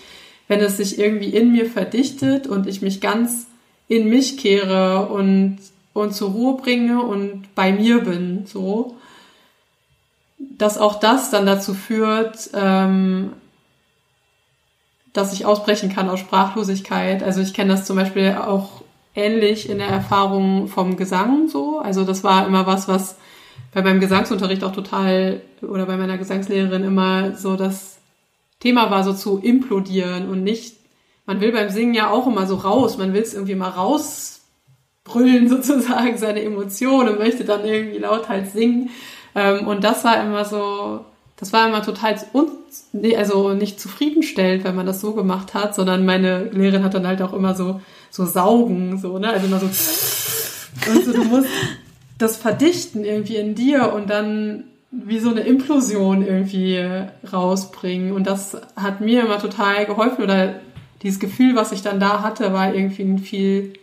wenn 0.48 0.60
es 0.60 0.78
sich 0.78 0.98
irgendwie 0.98 1.34
in 1.36 1.52
mir 1.52 1.66
verdichtet 1.66 2.46
und 2.46 2.66
ich 2.66 2.80
mich 2.80 3.02
ganz 3.02 3.46
in 3.88 4.08
mich 4.08 4.38
kehre 4.38 5.10
und, 5.10 5.58
und 5.92 6.14
zur 6.14 6.30
Ruhe 6.30 6.56
bringe 6.56 7.02
und 7.02 7.54
bei 7.54 7.72
mir 7.72 8.00
bin, 8.00 8.44
so, 8.46 8.96
dass 10.58 10.78
auch 10.78 11.00
das 11.00 11.30
dann 11.30 11.46
dazu 11.46 11.74
führt, 11.74 12.50
ähm, 12.54 13.32
dass 15.12 15.32
ich 15.32 15.46
ausbrechen 15.46 15.92
kann 15.92 16.08
aus 16.08 16.20
Sprachlosigkeit. 16.20 17.22
Also 17.22 17.40
ich 17.40 17.54
kenne 17.54 17.72
das 17.72 17.86
zum 17.86 17.96
Beispiel 17.96 18.36
auch 18.40 18.82
ähnlich 19.14 19.68
in 19.68 19.78
der 19.78 19.88
Erfahrung 19.88 20.68
vom 20.68 20.96
Gesang 20.96 21.48
so. 21.48 21.78
Also 21.78 22.04
das 22.04 22.22
war 22.22 22.46
immer 22.46 22.66
was, 22.66 22.86
was 22.86 23.16
bei 23.72 23.82
meinem 23.82 24.00
Gesangsunterricht 24.00 24.62
auch 24.62 24.72
total 24.72 25.40
oder 25.62 25.86
bei 25.86 25.96
meiner 25.96 26.18
Gesangslehrerin 26.18 26.84
immer 26.84 27.34
so 27.36 27.56
das 27.56 27.98
Thema 28.60 28.90
war, 28.90 29.04
so 29.04 29.12
zu 29.12 29.38
implodieren 29.38 30.28
und 30.28 30.42
nicht, 30.42 30.76
man 31.26 31.40
will 31.40 31.52
beim 31.52 31.70
Singen 31.70 31.94
ja 31.94 32.10
auch 32.10 32.26
immer 32.26 32.46
so 32.46 32.56
raus, 32.56 32.98
man 32.98 33.12
will 33.12 33.22
es 33.22 33.34
irgendwie 33.34 33.54
mal 33.54 33.70
rausbrüllen 33.70 35.48
sozusagen, 35.48 36.16
seine 36.18 36.42
Emotionen 36.42 37.10
und 37.10 37.18
möchte 37.18 37.44
dann 37.44 37.64
irgendwie 37.64 37.98
laut 37.98 38.28
halt 38.28 38.50
singen. 38.50 38.90
Ähm, 39.36 39.68
und 39.68 39.84
das 39.84 40.02
war 40.02 40.20
immer 40.20 40.44
so, 40.44 41.04
das 41.36 41.52
war 41.52 41.68
immer 41.68 41.82
total 41.82 42.16
un 42.32 42.48
also 43.16 43.54
nicht 43.54 43.78
zufriedenstellend, 43.80 44.64
wenn 44.64 44.74
man 44.74 44.86
das 44.86 45.00
so 45.00 45.12
gemacht 45.12 45.54
hat, 45.54 45.74
sondern 45.74 46.04
meine 46.04 46.44
Lehrerin 46.44 46.82
hat 46.82 46.94
dann 46.94 47.06
halt 47.06 47.22
auch 47.22 47.32
immer 47.32 47.54
so 47.54 47.80
so 48.10 48.26
saugen, 48.26 48.98
so, 48.98 49.18
ne? 49.18 49.30
Also 49.30 49.46
immer 49.46 49.60
so 49.60 49.66
und 50.90 51.04
so, 51.04 51.12
du 51.12 51.24
musst 51.24 51.48
das 52.18 52.36
verdichten 52.36 53.04
irgendwie 53.04 53.36
in 53.36 53.54
dir 53.54 53.92
und 53.92 54.10
dann 54.10 54.64
wie 54.90 55.18
so 55.18 55.30
eine 55.30 55.40
Implosion 55.40 56.26
irgendwie 56.26 56.82
rausbringen. 57.30 58.12
Und 58.12 58.26
das 58.26 58.56
hat 58.76 59.00
mir 59.00 59.24
immer 59.24 59.38
total 59.38 59.84
geholfen. 59.86 60.24
Oder 60.24 60.60
dieses 61.02 61.20
Gefühl, 61.20 61.56
was 61.56 61.72
ich 61.72 61.82
dann 61.82 62.00
da 62.00 62.22
hatte, 62.22 62.52
war 62.52 62.74
irgendwie 62.74 63.02
ein 63.02 63.18
viel 63.18 63.74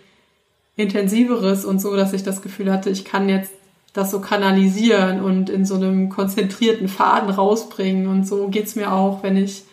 intensiveres 0.76 1.66
und 1.66 1.80
so, 1.80 1.96
dass 1.96 2.14
ich 2.14 2.24
das 2.24 2.42
Gefühl 2.42 2.72
hatte, 2.72 2.90
ich 2.90 3.06
kann 3.06 3.30
jetzt 3.30 3.52
das 3.94 4.10
so 4.10 4.20
kanalisieren 4.20 5.22
und 5.22 5.50
in 5.50 5.66
so 5.66 5.76
einem 5.76 6.10
konzentrierten 6.10 6.88
Faden 6.88 7.30
rausbringen. 7.30 8.08
Und 8.08 8.28
so 8.28 8.48
geht's 8.48 8.76
mir 8.76 8.92
auch, 8.92 9.22
wenn 9.22 9.38
ich, 9.38 9.64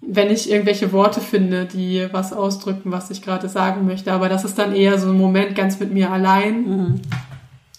wenn 0.00 0.30
ich 0.30 0.50
irgendwelche 0.50 0.92
Worte 0.92 1.20
finde, 1.20 1.66
die 1.66 2.08
was 2.10 2.32
ausdrücken, 2.32 2.90
was 2.90 3.10
ich 3.10 3.20
gerade 3.20 3.50
sagen 3.50 3.86
möchte. 3.86 4.12
Aber 4.12 4.30
das 4.30 4.44
ist 4.44 4.58
dann 4.58 4.74
eher 4.74 4.98
so 4.98 5.10
ein 5.10 5.18
Moment 5.18 5.54
ganz 5.54 5.78
mit 5.78 5.92
mir 5.92 6.10
allein, 6.10 7.02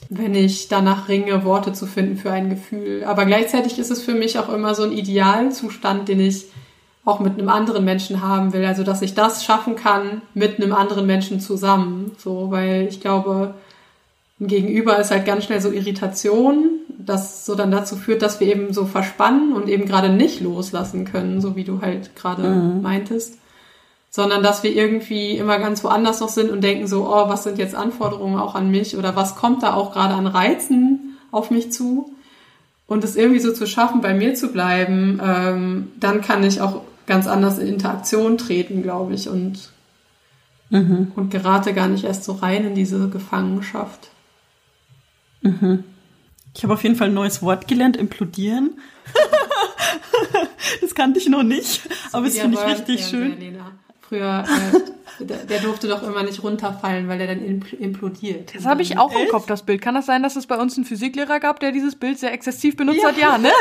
wenn 0.10 0.36
ich 0.36 0.68
danach 0.68 1.08
ringe, 1.08 1.44
Worte 1.44 1.74
zu 1.74 1.88
finden 1.88 2.18
für 2.18 2.32
ein 2.32 2.52
Gefühl. 2.52 3.04
Aber 3.06 3.26
gleichzeitig 3.26 3.80
ist 3.80 3.90
es 3.90 4.04
für 4.04 4.14
mich 4.14 4.38
auch 4.38 4.50
immer 4.50 4.76
so 4.76 4.84
ein 4.84 4.92
Idealzustand, 4.92 6.08
den 6.08 6.20
ich 6.20 6.46
auch 7.06 7.20
mit 7.20 7.40
einem 7.40 7.50
anderen 7.50 7.86
Menschen 7.86 8.22
haben 8.22 8.54
will. 8.54 8.66
Also, 8.66 8.84
dass 8.84 9.02
ich 9.02 9.16
das 9.16 9.44
schaffen 9.44 9.76
kann 9.76 10.22
mit 10.36 10.62
einem 10.62 10.74
anderen 10.74 11.08
Menschen 11.08 11.40
zusammen. 11.40 12.12
So, 12.18 12.52
weil 12.52 12.88
ich 12.88 13.02
glaube, 13.02 13.56
Gegenüber 14.40 14.98
ist 15.00 15.12
halt 15.12 15.26
ganz 15.26 15.44
schnell 15.44 15.60
so 15.60 15.70
Irritation, 15.70 16.80
das 16.98 17.46
so 17.46 17.56
dann 17.56 17.72
dazu 17.72 17.98
führt, 17.98 18.22
dass 18.22 18.40
wir 18.40 18.48
eben 18.48 18.74
so 18.74 18.86
verspannen 18.86 19.54
und 19.54 19.68
eben 19.68 19.86
gerade 19.86 20.10
nicht 20.10 20.40
loslassen 20.40 21.06
können, 21.06 21.42
so 21.42 21.56
wie 21.56 21.66
du 21.66 21.82
halt 21.82 22.16
gerade 22.16 22.48
meintest. 22.82 23.38
Sondern 24.10 24.42
dass 24.42 24.64
wir 24.64 24.74
irgendwie 24.74 25.38
immer 25.38 25.60
ganz 25.60 25.84
woanders 25.84 26.20
noch 26.22 26.30
sind 26.30 26.50
und 26.50 26.64
denken 26.64 26.88
so, 26.88 27.06
oh, 27.06 27.30
was 27.30 27.44
sind 27.44 27.58
jetzt 27.58 27.76
Anforderungen 27.76 28.40
auch 28.40 28.56
an 28.56 28.72
mich 28.72 28.98
oder 28.98 29.16
was 29.16 29.36
kommt 29.36 29.62
da 29.62 29.74
auch 29.74 29.92
gerade 29.92 30.14
an 30.14 30.26
Reizen 30.26 31.18
auf 31.32 31.52
mich 31.52 31.72
zu? 31.72 32.12
Und 32.88 33.04
es 33.04 33.16
irgendwie 33.16 33.40
so 33.40 33.54
zu 33.54 33.68
schaffen, 33.68 34.02
bei 34.02 34.14
mir 34.14 34.34
zu 34.34 34.52
bleiben, 34.52 35.22
ähm, 35.24 35.92
dann 36.00 36.22
kann 36.22 36.44
ich 36.44 36.62
auch 36.62 36.82
ganz 37.06 37.28
anders 37.28 37.60
in 37.60 37.68
Interaktion 37.68 38.38
treten, 38.38 38.82
glaube 38.84 39.14
ich, 39.14 39.28
und 39.30 39.72
und 41.16 41.30
gerate 41.30 41.74
gar 41.74 41.88
nicht 41.88 42.04
erst 42.04 42.24
so 42.24 42.34
rein 42.34 42.66
in 42.66 42.76
diese 42.76 43.10
Gefangenschaft. 43.10 44.10
Ich 46.54 46.64
habe 46.64 46.74
auf 46.74 46.84
jeden 46.84 46.96
Fall 46.96 47.08
ein 47.08 47.14
neues 47.14 47.42
Wort 47.42 47.68
gelernt, 47.68 47.98
implodieren. 47.98 48.80
das 50.82 50.96
kannte 50.96 51.20
ich 51.20 51.30
noch 51.30 51.44
nicht, 51.44 51.82
aber 52.12 52.26
das 52.26 52.36
Wie 52.36 52.40
finde 52.40 52.58
der 52.58 52.68
ich 52.68 52.74
richtig 52.80 53.06
schön. 53.06 53.38
Früher, 54.02 54.44
äh, 55.20 55.24
der, 55.24 55.38
der 55.46 55.60
durfte 55.60 55.88
doch 55.88 56.02
immer 56.04 56.24
nicht 56.24 56.42
runterfallen, 56.44 57.08
weil 57.08 57.20
der 57.20 57.28
dann 57.28 57.40
impl- 57.40 57.78
implodiert. 57.78 58.56
Das 58.56 58.66
habe 58.66 58.82
ich 58.82 58.98
auch 58.98 59.12
im 59.12 59.22
Echt? 59.22 59.32
Kopf, 59.32 59.46
das 59.46 59.64
Bild. 59.64 59.82
Kann 59.82 59.94
das 59.96 60.08
sein, 60.08 60.24
dass 60.24 60.36
es 60.36 60.48
bei 60.48 60.58
uns 60.58 60.76
einen 60.78 60.86
Physiklehrer 60.86 61.40
gab, 61.40 61.60
der 61.60 61.72
dieses 61.72 61.96
Bild 61.96 62.18
sehr 62.18 62.34
exzessiv 62.34 62.76
benutzt 62.76 63.06
hat? 63.06 63.18
Ja, 63.18 63.38
ne? 63.38 63.52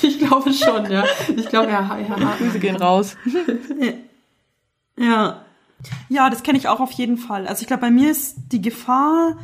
Ich 0.00 0.20
glaube 0.20 0.52
schon, 0.52 0.88
ja. 0.90 1.04
Ich 1.36 1.48
glaube, 1.48 1.68
ja, 1.70 1.98
ja, 1.98 2.16
ja. 2.16 2.34
Grüße 2.38 2.60
gehen 2.60 2.76
raus. 2.76 3.16
Ja. 4.96 5.44
Ja, 6.08 6.30
das 6.30 6.44
kenne 6.44 6.56
ich 6.56 6.68
auch 6.68 6.78
auf 6.78 6.92
jeden 6.92 7.18
Fall. 7.18 7.48
Also 7.48 7.62
ich 7.62 7.66
glaube, 7.66 7.80
bei 7.80 7.90
mir 7.90 8.08
ist 8.10 8.36
die 8.52 8.62
Gefahr, 8.62 9.36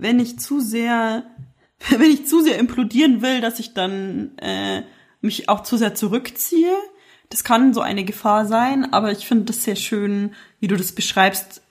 wenn 0.00 0.18
ich 0.18 0.38
zu 0.38 0.60
sehr, 0.60 1.24
wenn 1.90 2.10
ich 2.10 2.26
zu 2.26 2.42
sehr 2.42 2.58
implodieren 2.58 3.22
will, 3.22 3.40
dass 3.40 3.58
ich 3.58 3.74
dann 3.74 4.36
äh, 4.38 4.82
mich 5.20 5.48
auch 5.48 5.62
zu 5.62 5.76
sehr 5.76 5.94
zurückziehe. 5.94 6.74
Das 7.28 7.44
kann 7.44 7.74
so 7.74 7.80
eine 7.80 8.04
Gefahr 8.04 8.46
sein, 8.46 8.92
aber 8.92 9.12
ich 9.12 9.26
finde 9.26 9.44
das 9.44 9.62
sehr 9.62 9.76
schön, 9.76 10.34
wie 10.58 10.66
du 10.66 10.76
das 10.76 10.92
beschreibst. 10.92 11.62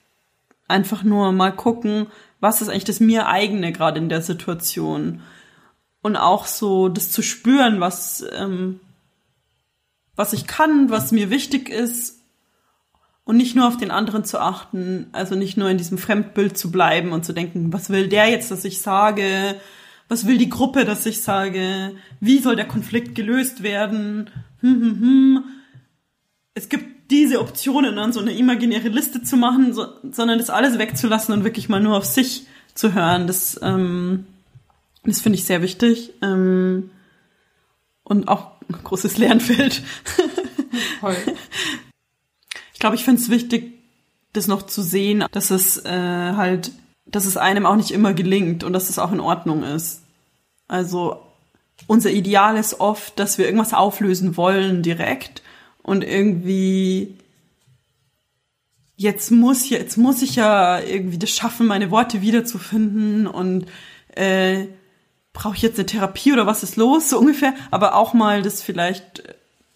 Einfach 0.68 1.04
nur 1.04 1.32
mal 1.32 1.52
gucken, 1.52 2.08
was 2.40 2.62
ist 2.62 2.70
eigentlich 2.70 2.86
das 2.86 3.00
mir 3.00 3.28
eigene 3.28 3.74
gerade 3.74 4.00
in 4.00 4.08
der 4.08 4.22
Situation. 4.22 5.22
Und 6.02 6.16
auch 6.16 6.46
so 6.46 6.88
das 6.88 7.12
zu 7.12 7.22
spüren, 7.22 7.82
was, 7.82 8.24
ähm, 8.38 8.80
was 10.16 10.32
ich 10.32 10.48
kann, 10.48 10.90
was 10.90 11.12
mir 11.12 11.30
wichtig 11.30 11.68
ist 11.68 12.19
und 13.30 13.38
nicht 13.38 13.56
nur 13.56 13.68
auf 13.68 13.78
den 13.78 13.92
anderen 13.92 14.26
zu 14.26 14.40
achten, 14.40 15.06
also 15.12 15.36
nicht 15.36 15.56
nur 15.56 15.70
in 15.70 15.78
diesem 15.78 16.00
Fremdbild 16.00 16.58
zu 16.58 16.72
bleiben 16.72 17.12
und 17.12 17.24
zu 17.24 17.32
denken, 17.32 17.72
was 17.72 17.92
will 17.92 18.08
der 18.08 18.28
jetzt, 18.28 18.50
dass 18.50 18.66
ich 18.66 18.82
sage, 18.82 19.56
was 20.08 20.26
will 20.26 20.40
die 20.40 20.50
Gruppe, 20.50 20.84
dass 20.84 21.06
ich 21.06 21.22
sage, 21.22 21.92
wie 22.20 22.40
soll 22.40 22.56
der 22.56 22.68
Konflikt 22.68 23.14
gelöst 23.14 23.62
werden, 23.62 24.32
hm, 24.62 24.82
hm, 24.82 25.00
hm. 25.00 25.44
Es 26.56 26.70
gibt 26.70 27.12
diese 27.12 27.40
Optionen, 27.40 27.98
dann 27.98 28.14
so 28.14 28.20
eine 28.20 28.36
imaginäre 28.36 28.90
Liste 28.90 29.22
zu 29.22 29.38
machen, 29.38 29.76
so, 29.76 29.86
sondern 30.12 30.40
das 30.40 30.50
alles 30.50 30.80
wegzulassen 30.80 31.32
und 31.36 31.44
wirklich 31.44 31.70
mal 31.70 31.80
nur 31.80 31.98
auf 31.98 32.06
sich 32.06 32.48
zu 32.74 32.96
hören, 32.96 33.28
das, 33.28 33.60
ähm, 33.62 34.26
das 35.04 35.22
finde 35.22 35.38
ich 35.38 35.46
sehr 35.46 35.62
wichtig. 35.62 36.14
Ähm, 36.24 36.90
und 38.02 38.28
auch 38.28 38.54
ein 38.68 38.84
großes 38.84 39.20
Lernfeld. 39.20 39.84
Voll. 41.00 41.16
Ich 42.80 42.82
glaube, 42.82 42.96
ich 42.96 43.04
finde 43.04 43.22
es 43.22 43.28
wichtig, 43.28 43.74
das 44.32 44.48
noch 44.48 44.62
zu 44.62 44.82
sehen, 44.82 45.26
dass 45.34 45.52
es 45.52 45.84
äh, 45.84 45.90
halt, 45.92 46.72
dass 47.06 47.26
es 47.26 47.36
einem 47.36 47.66
auch 47.66 47.76
nicht 47.76 47.92
immer 47.92 48.14
gelingt 48.14 48.64
und 48.64 48.72
dass 48.72 48.90
es 48.90 48.98
auch 49.00 49.12
in 49.12 49.20
Ordnung 49.20 49.64
ist. 49.64 50.04
Also 50.70 51.20
unser 51.88 52.10
Ideal 52.10 52.56
ist 52.56 52.80
oft, 52.80 53.20
dass 53.20 53.38
wir 53.38 53.44
irgendwas 53.44 53.74
auflösen 53.74 54.38
wollen 54.38 54.82
direkt 54.82 55.42
und 55.84 56.06
irgendwie 56.06 57.18
jetzt 58.96 59.30
muss 59.30 59.68
jetzt 59.68 59.98
muss 59.98 60.22
ich 60.22 60.38
ja 60.38 60.80
irgendwie 60.80 61.20
das 61.20 61.32
schaffen, 61.32 61.68
meine 61.68 61.92
Worte 61.92 62.22
wiederzufinden 62.22 63.28
und 63.28 63.66
äh, 64.16 64.68
brauche 65.34 65.58
ich 65.58 65.64
jetzt 65.64 65.80
eine 65.80 65.86
Therapie 65.86 66.32
oder 66.32 66.48
was 66.48 66.64
ist 66.64 66.78
los 66.78 67.10
so 67.10 67.20
ungefähr, 67.20 67.54
aber 67.72 67.96
auch 67.96 68.14
mal 68.14 68.42
das 68.42 68.62
vielleicht 68.62 69.20
äh, 69.20 69.34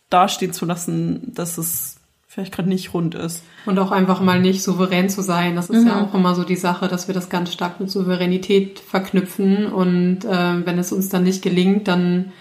dastehen 0.10 0.54
zu 0.54 0.66
lassen, 0.66 1.34
dass 1.36 1.58
es 1.58 1.93
vielleicht 2.34 2.54
gerade 2.56 2.70
nicht 2.70 2.94
rund 2.96 3.14
ist. 3.14 3.44
Und 3.68 3.78
auch 3.78 3.92
einfach 3.92 4.20
mal 4.20 4.40
nicht 4.42 4.64
souverän 4.64 5.08
zu 5.08 5.22
sein. 5.22 5.56
Das 5.56 5.70
ist 5.70 5.82
Mhm. 5.84 5.88
ja 5.88 6.02
auch 6.04 6.14
immer 6.16 6.34
so 6.34 6.44
die 6.44 6.56
Sache, 6.56 6.88
dass 6.88 7.08
wir 7.08 7.14
das 7.14 7.30
ganz 7.30 7.54
stark 7.54 7.80
mit 7.80 7.92
Souveränität 7.92 8.80
verknüpfen. 8.80 9.68
Und 9.68 10.26
äh, 10.26 10.66
wenn 10.66 10.80
es 10.80 10.92
uns 10.92 11.10
dann 11.10 11.24
nicht 11.24 11.44
gelingt, 11.44 11.88
dann, 11.88 12.32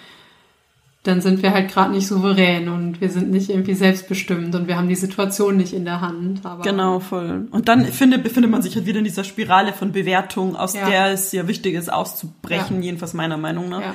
dann 1.03 1.21
sind 1.21 1.43
wir 1.43 1.53
halt 1.53 1.71
gerade 1.71 1.93
nicht 1.93 2.07
souverän 2.07 2.69
und 2.71 3.01
wir 3.03 3.11
sind 3.11 3.31
nicht 3.33 3.51
irgendwie 3.51 3.75
selbstbestimmt 3.75 4.55
und 4.55 4.67
wir 4.67 4.77
haben 4.79 4.89
die 4.89 4.95
Situation 4.95 5.57
nicht 5.59 5.75
in 5.75 5.85
der 5.85 6.01
Hand. 6.01 6.47
Aber 6.47 6.63
Genau, 6.63 7.01
voll. 7.01 7.49
Und 7.51 7.69
dann 7.69 7.85
finde, 7.85 8.19
befindet 8.19 8.51
man 8.51 8.63
sich 8.63 8.77
halt 8.77 8.87
wieder 8.87 8.99
in 9.01 9.05
dieser 9.05 9.25
Spirale 9.25 9.73
von 9.75 9.93
Bewertung, 9.93 10.57
aus 10.57 10.73
Ja. 10.75 10.89
der 10.89 11.07
es 11.13 11.33
ja 11.33 11.47
wichtig 11.49 11.75
ist, 11.75 11.93
auszubrechen, 11.93 12.77
Ja. 12.79 12.83
jedenfalls 12.87 13.13
meiner 13.15 13.37
Meinung 13.37 13.69
nach. 13.69 13.81
Ja. 13.83 13.95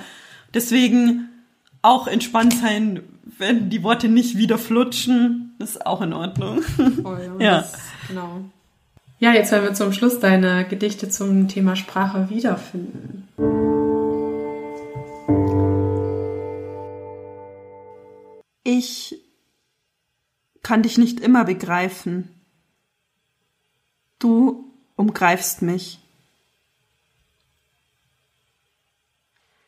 Deswegen 0.53 1.29
auch 1.81 2.07
entspannt 2.07 2.53
sein, 2.61 2.99
wenn 3.39 3.69
die 3.69 3.83
Worte 3.83 4.09
nicht 4.09 4.37
wieder 4.37 4.57
flutschen, 4.57 5.46
ist 5.59 5.85
auch 5.85 6.01
in 6.01 6.13
Ordnung. 6.13 6.61
Voll. 6.61 7.35
Ja. 7.39 7.61
Das, 7.61 7.73
genau. 8.07 8.41
Ja, 9.19 9.33
jetzt 9.33 9.51
werden 9.51 9.63
wir 9.63 9.73
zum 9.73 9.93
Schluss 9.93 10.19
deine 10.19 10.67
Gedichte 10.67 11.09
zum 11.09 11.47
Thema 11.47 11.75
Sprache 11.75 12.29
wiederfinden. 12.29 13.27
Ich 18.63 19.15
kann 20.61 20.83
dich 20.83 20.97
nicht 20.97 21.19
immer 21.19 21.45
begreifen. 21.45 22.29
Du 24.19 24.71
umgreifst 24.95 25.61
mich. 25.61 25.99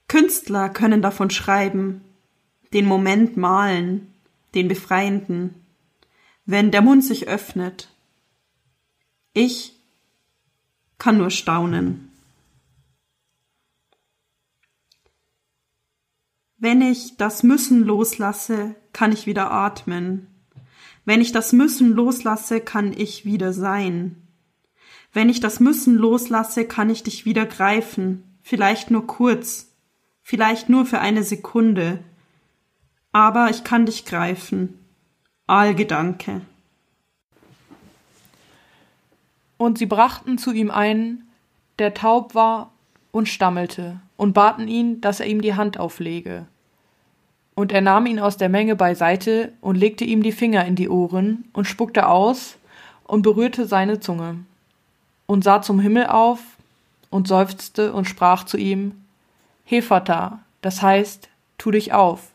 Künstler 0.07 0.69
können 0.69 1.01
davon 1.01 1.29
schreiben, 1.29 2.01
den 2.73 2.85
Moment 2.85 3.37
malen, 3.37 4.13
den 4.53 4.67
befreienden, 4.67 5.55
wenn 6.49 6.71
der 6.71 6.81
Mund 6.81 7.03
sich 7.03 7.27
öffnet. 7.27 7.89
Ich 9.33 9.75
kann 10.97 11.19
nur 11.19 11.29
staunen. 11.29 12.09
Wenn 16.57 16.81
ich 16.81 17.17
das 17.17 17.43
Müssen 17.43 17.83
loslasse, 17.83 18.75
kann 18.93 19.11
ich 19.11 19.27
wieder 19.27 19.51
atmen. 19.51 20.25
Wenn 21.05 21.21
ich 21.21 21.31
das 21.31 21.53
Müssen 21.53 21.91
loslasse, 21.91 22.61
kann 22.61 22.93
ich 22.93 23.25
wieder 23.25 23.53
sein. 23.53 24.15
Wenn 25.13 25.29
ich 25.29 25.39
das 25.39 25.59
Müssen 25.59 25.97
loslasse, 25.97 26.65
kann 26.65 26.89
ich 26.89 27.03
dich 27.03 27.25
wieder 27.25 27.45
greifen, 27.45 28.23
vielleicht 28.41 28.89
nur 28.89 29.05
kurz, 29.05 29.71
vielleicht 30.23 30.67
nur 30.67 30.87
für 30.87 30.99
eine 30.99 31.21
Sekunde. 31.21 31.99
Aber 33.11 33.51
ich 33.51 33.63
kann 33.63 33.85
dich 33.85 34.03
greifen. 34.03 34.78
Aalgedanke. 35.49 36.41
Und 39.57 39.79
sie 39.79 39.87
brachten 39.87 40.37
zu 40.37 40.51
ihm 40.51 40.69
einen, 40.69 41.27
der 41.79 41.95
taub 41.95 42.35
war 42.35 42.69
und 43.11 43.27
stammelte, 43.27 43.99
und 44.15 44.33
baten 44.33 44.67
ihn, 44.67 45.01
dass 45.01 45.19
er 45.19 45.25
ihm 45.25 45.41
die 45.41 45.55
Hand 45.55 45.79
auflege. 45.79 46.45
Und 47.55 47.71
er 47.71 47.81
nahm 47.81 48.05
ihn 48.05 48.19
aus 48.19 48.37
der 48.37 48.47
Menge 48.47 48.75
beiseite 48.75 49.51
und 49.59 49.75
legte 49.75 50.05
ihm 50.05 50.21
die 50.21 50.31
Finger 50.31 50.65
in 50.65 50.75
die 50.75 50.87
Ohren 50.87 51.45
und 51.51 51.65
spuckte 51.65 52.07
aus 52.07 52.57
und 53.05 53.23
berührte 53.23 53.65
seine 53.65 53.99
Zunge 53.99 54.37
und 55.25 55.43
sah 55.43 55.63
zum 55.63 55.79
Himmel 55.79 56.05
auf 56.05 56.39
und 57.09 57.27
seufzte 57.27 57.91
und 57.91 58.05
sprach 58.05 58.43
zu 58.43 58.57
ihm, 58.57 59.03
Hefata, 59.65 60.39
das 60.61 60.83
heißt, 60.83 61.27
tu 61.57 61.71
dich 61.71 61.91
auf. 61.91 62.29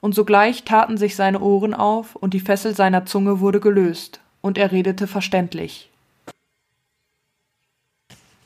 Und 0.00 0.14
sogleich 0.14 0.64
taten 0.64 0.96
sich 0.96 1.16
seine 1.16 1.40
Ohren 1.40 1.74
auf 1.74 2.14
und 2.14 2.34
die 2.34 2.40
Fessel 2.40 2.74
seiner 2.74 3.04
Zunge 3.04 3.40
wurde 3.40 3.60
gelöst 3.60 4.20
und 4.40 4.56
er 4.58 4.70
redete 4.70 5.06
verständlich. 5.06 5.90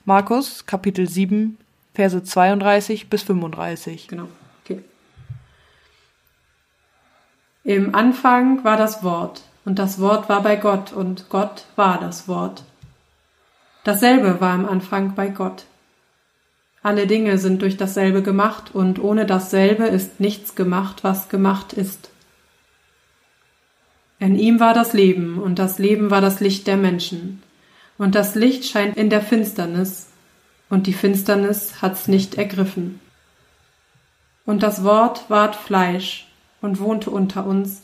Markus 0.04 0.66
Kapitel 0.66 1.08
7 1.08 1.58
Verse 1.94 2.22
32 2.22 3.10
bis 3.10 3.22
35 3.22 4.08
Genau. 4.08 4.28
Okay. 4.64 4.82
Im 7.64 7.94
Anfang 7.94 8.64
war 8.64 8.76
das 8.76 9.04
Wort, 9.04 9.42
und 9.64 9.78
das 9.78 10.00
Wort 10.00 10.28
war 10.28 10.42
bei 10.42 10.56
Gott, 10.56 10.92
und 10.92 11.28
Gott 11.28 11.66
war 11.76 12.00
das 12.00 12.26
Wort. 12.26 12.64
Dasselbe 13.84 14.40
war 14.40 14.54
im 14.54 14.68
Anfang 14.68 15.14
bei 15.14 15.28
Gott. 15.28 15.64
Alle 16.82 17.06
Dinge 17.06 17.38
sind 17.38 17.62
durch 17.62 17.76
dasselbe 17.76 18.22
gemacht, 18.22 18.74
und 18.74 18.98
ohne 18.98 19.24
dasselbe 19.24 19.84
ist 19.84 20.18
nichts 20.18 20.54
gemacht, 20.54 21.04
was 21.04 21.28
gemacht 21.28 21.72
ist. 21.72 22.10
In 24.18 24.36
ihm 24.36 24.60
war 24.60 24.74
das 24.74 24.92
Leben, 24.92 25.38
und 25.38 25.58
das 25.58 25.78
Leben 25.78 26.10
war 26.10 26.20
das 26.20 26.40
Licht 26.40 26.66
der 26.66 26.76
Menschen. 26.76 27.42
Und 27.98 28.14
das 28.14 28.34
Licht 28.34 28.64
scheint 28.64 28.96
in 28.96 29.10
der 29.10 29.20
Finsternis, 29.20 30.08
und 30.70 30.86
die 30.86 30.92
Finsternis 30.92 31.82
hat's 31.82 32.08
nicht 32.08 32.36
ergriffen. 32.36 33.00
Und 34.44 34.62
das 34.62 34.82
Wort 34.82 35.28
ward 35.28 35.54
Fleisch 35.54 36.26
und 36.60 36.80
wohnte 36.80 37.10
unter 37.10 37.46
uns, 37.46 37.82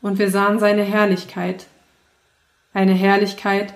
und 0.00 0.18
wir 0.18 0.30
sahen 0.30 0.58
seine 0.58 0.84
Herrlichkeit, 0.84 1.66
eine 2.72 2.94
Herrlichkeit 2.94 3.74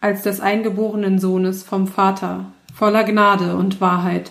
als 0.00 0.22
des 0.22 0.40
eingeborenen 0.40 1.18
Sohnes 1.18 1.62
vom 1.62 1.86
Vater, 1.86 2.46
voller 2.80 3.04
Gnade 3.04 3.56
und 3.56 3.82
Wahrheit. 3.82 4.30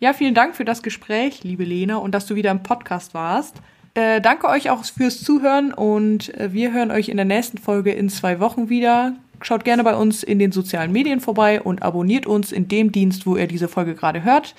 Ja, 0.00 0.12
vielen 0.12 0.34
Dank 0.34 0.56
für 0.56 0.64
das 0.64 0.82
Gespräch, 0.82 1.44
liebe 1.44 1.62
Lena, 1.62 1.98
und 1.98 2.16
dass 2.16 2.26
du 2.26 2.34
wieder 2.34 2.50
im 2.50 2.64
Podcast 2.64 3.14
warst. 3.14 3.58
Äh, 3.94 4.20
danke 4.20 4.48
euch 4.48 4.70
auch 4.70 4.84
fürs 4.84 5.22
Zuhören 5.22 5.72
und 5.72 6.34
äh, 6.34 6.52
wir 6.52 6.72
hören 6.72 6.90
euch 6.90 7.08
in 7.08 7.16
der 7.16 7.26
nächsten 7.26 7.58
Folge 7.58 7.92
in 7.92 8.08
zwei 8.08 8.40
Wochen 8.40 8.68
wieder. 8.68 9.14
Schaut 9.40 9.64
gerne 9.64 9.84
bei 9.84 9.94
uns 9.94 10.24
in 10.24 10.40
den 10.40 10.50
sozialen 10.50 10.90
Medien 10.90 11.20
vorbei 11.20 11.62
und 11.62 11.84
abonniert 11.84 12.26
uns 12.26 12.50
in 12.50 12.66
dem 12.66 12.90
Dienst, 12.90 13.24
wo 13.24 13.36
ihr 13.36 13.46
diese 13.46 13.68
Folge 13.68 13.94
gerade 13.94 14.24
hört. 14.24 14.56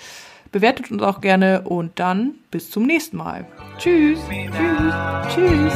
Bewertet 0.51 0.91
uns 0.91 1.01
auch 1.01 1.21
gerne 1.21 1.61
und 1.61 1.97
dann 1.99 2.35
bis 2.51 2.69
zum 2.69 2.85
nächsten 2.85 3.15
Mal. 3.17 3.47
Tschüss. 3.77 4.19
Tschüss. 4.27 4.93
Tschüss. 5.33 5.73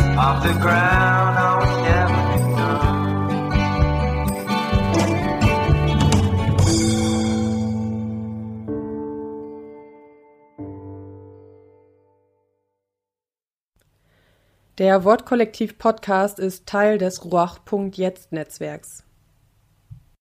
Der 14.77 15.05
Wortkollektiv 15.05 15.77
Podcast 15.77 16.37
ist 16.37 16.65
Teil 16.65 16.97
des 16.97 17.23
Ruach.jetzt 17.23 18.33
Netzwerks. 18.33 19.04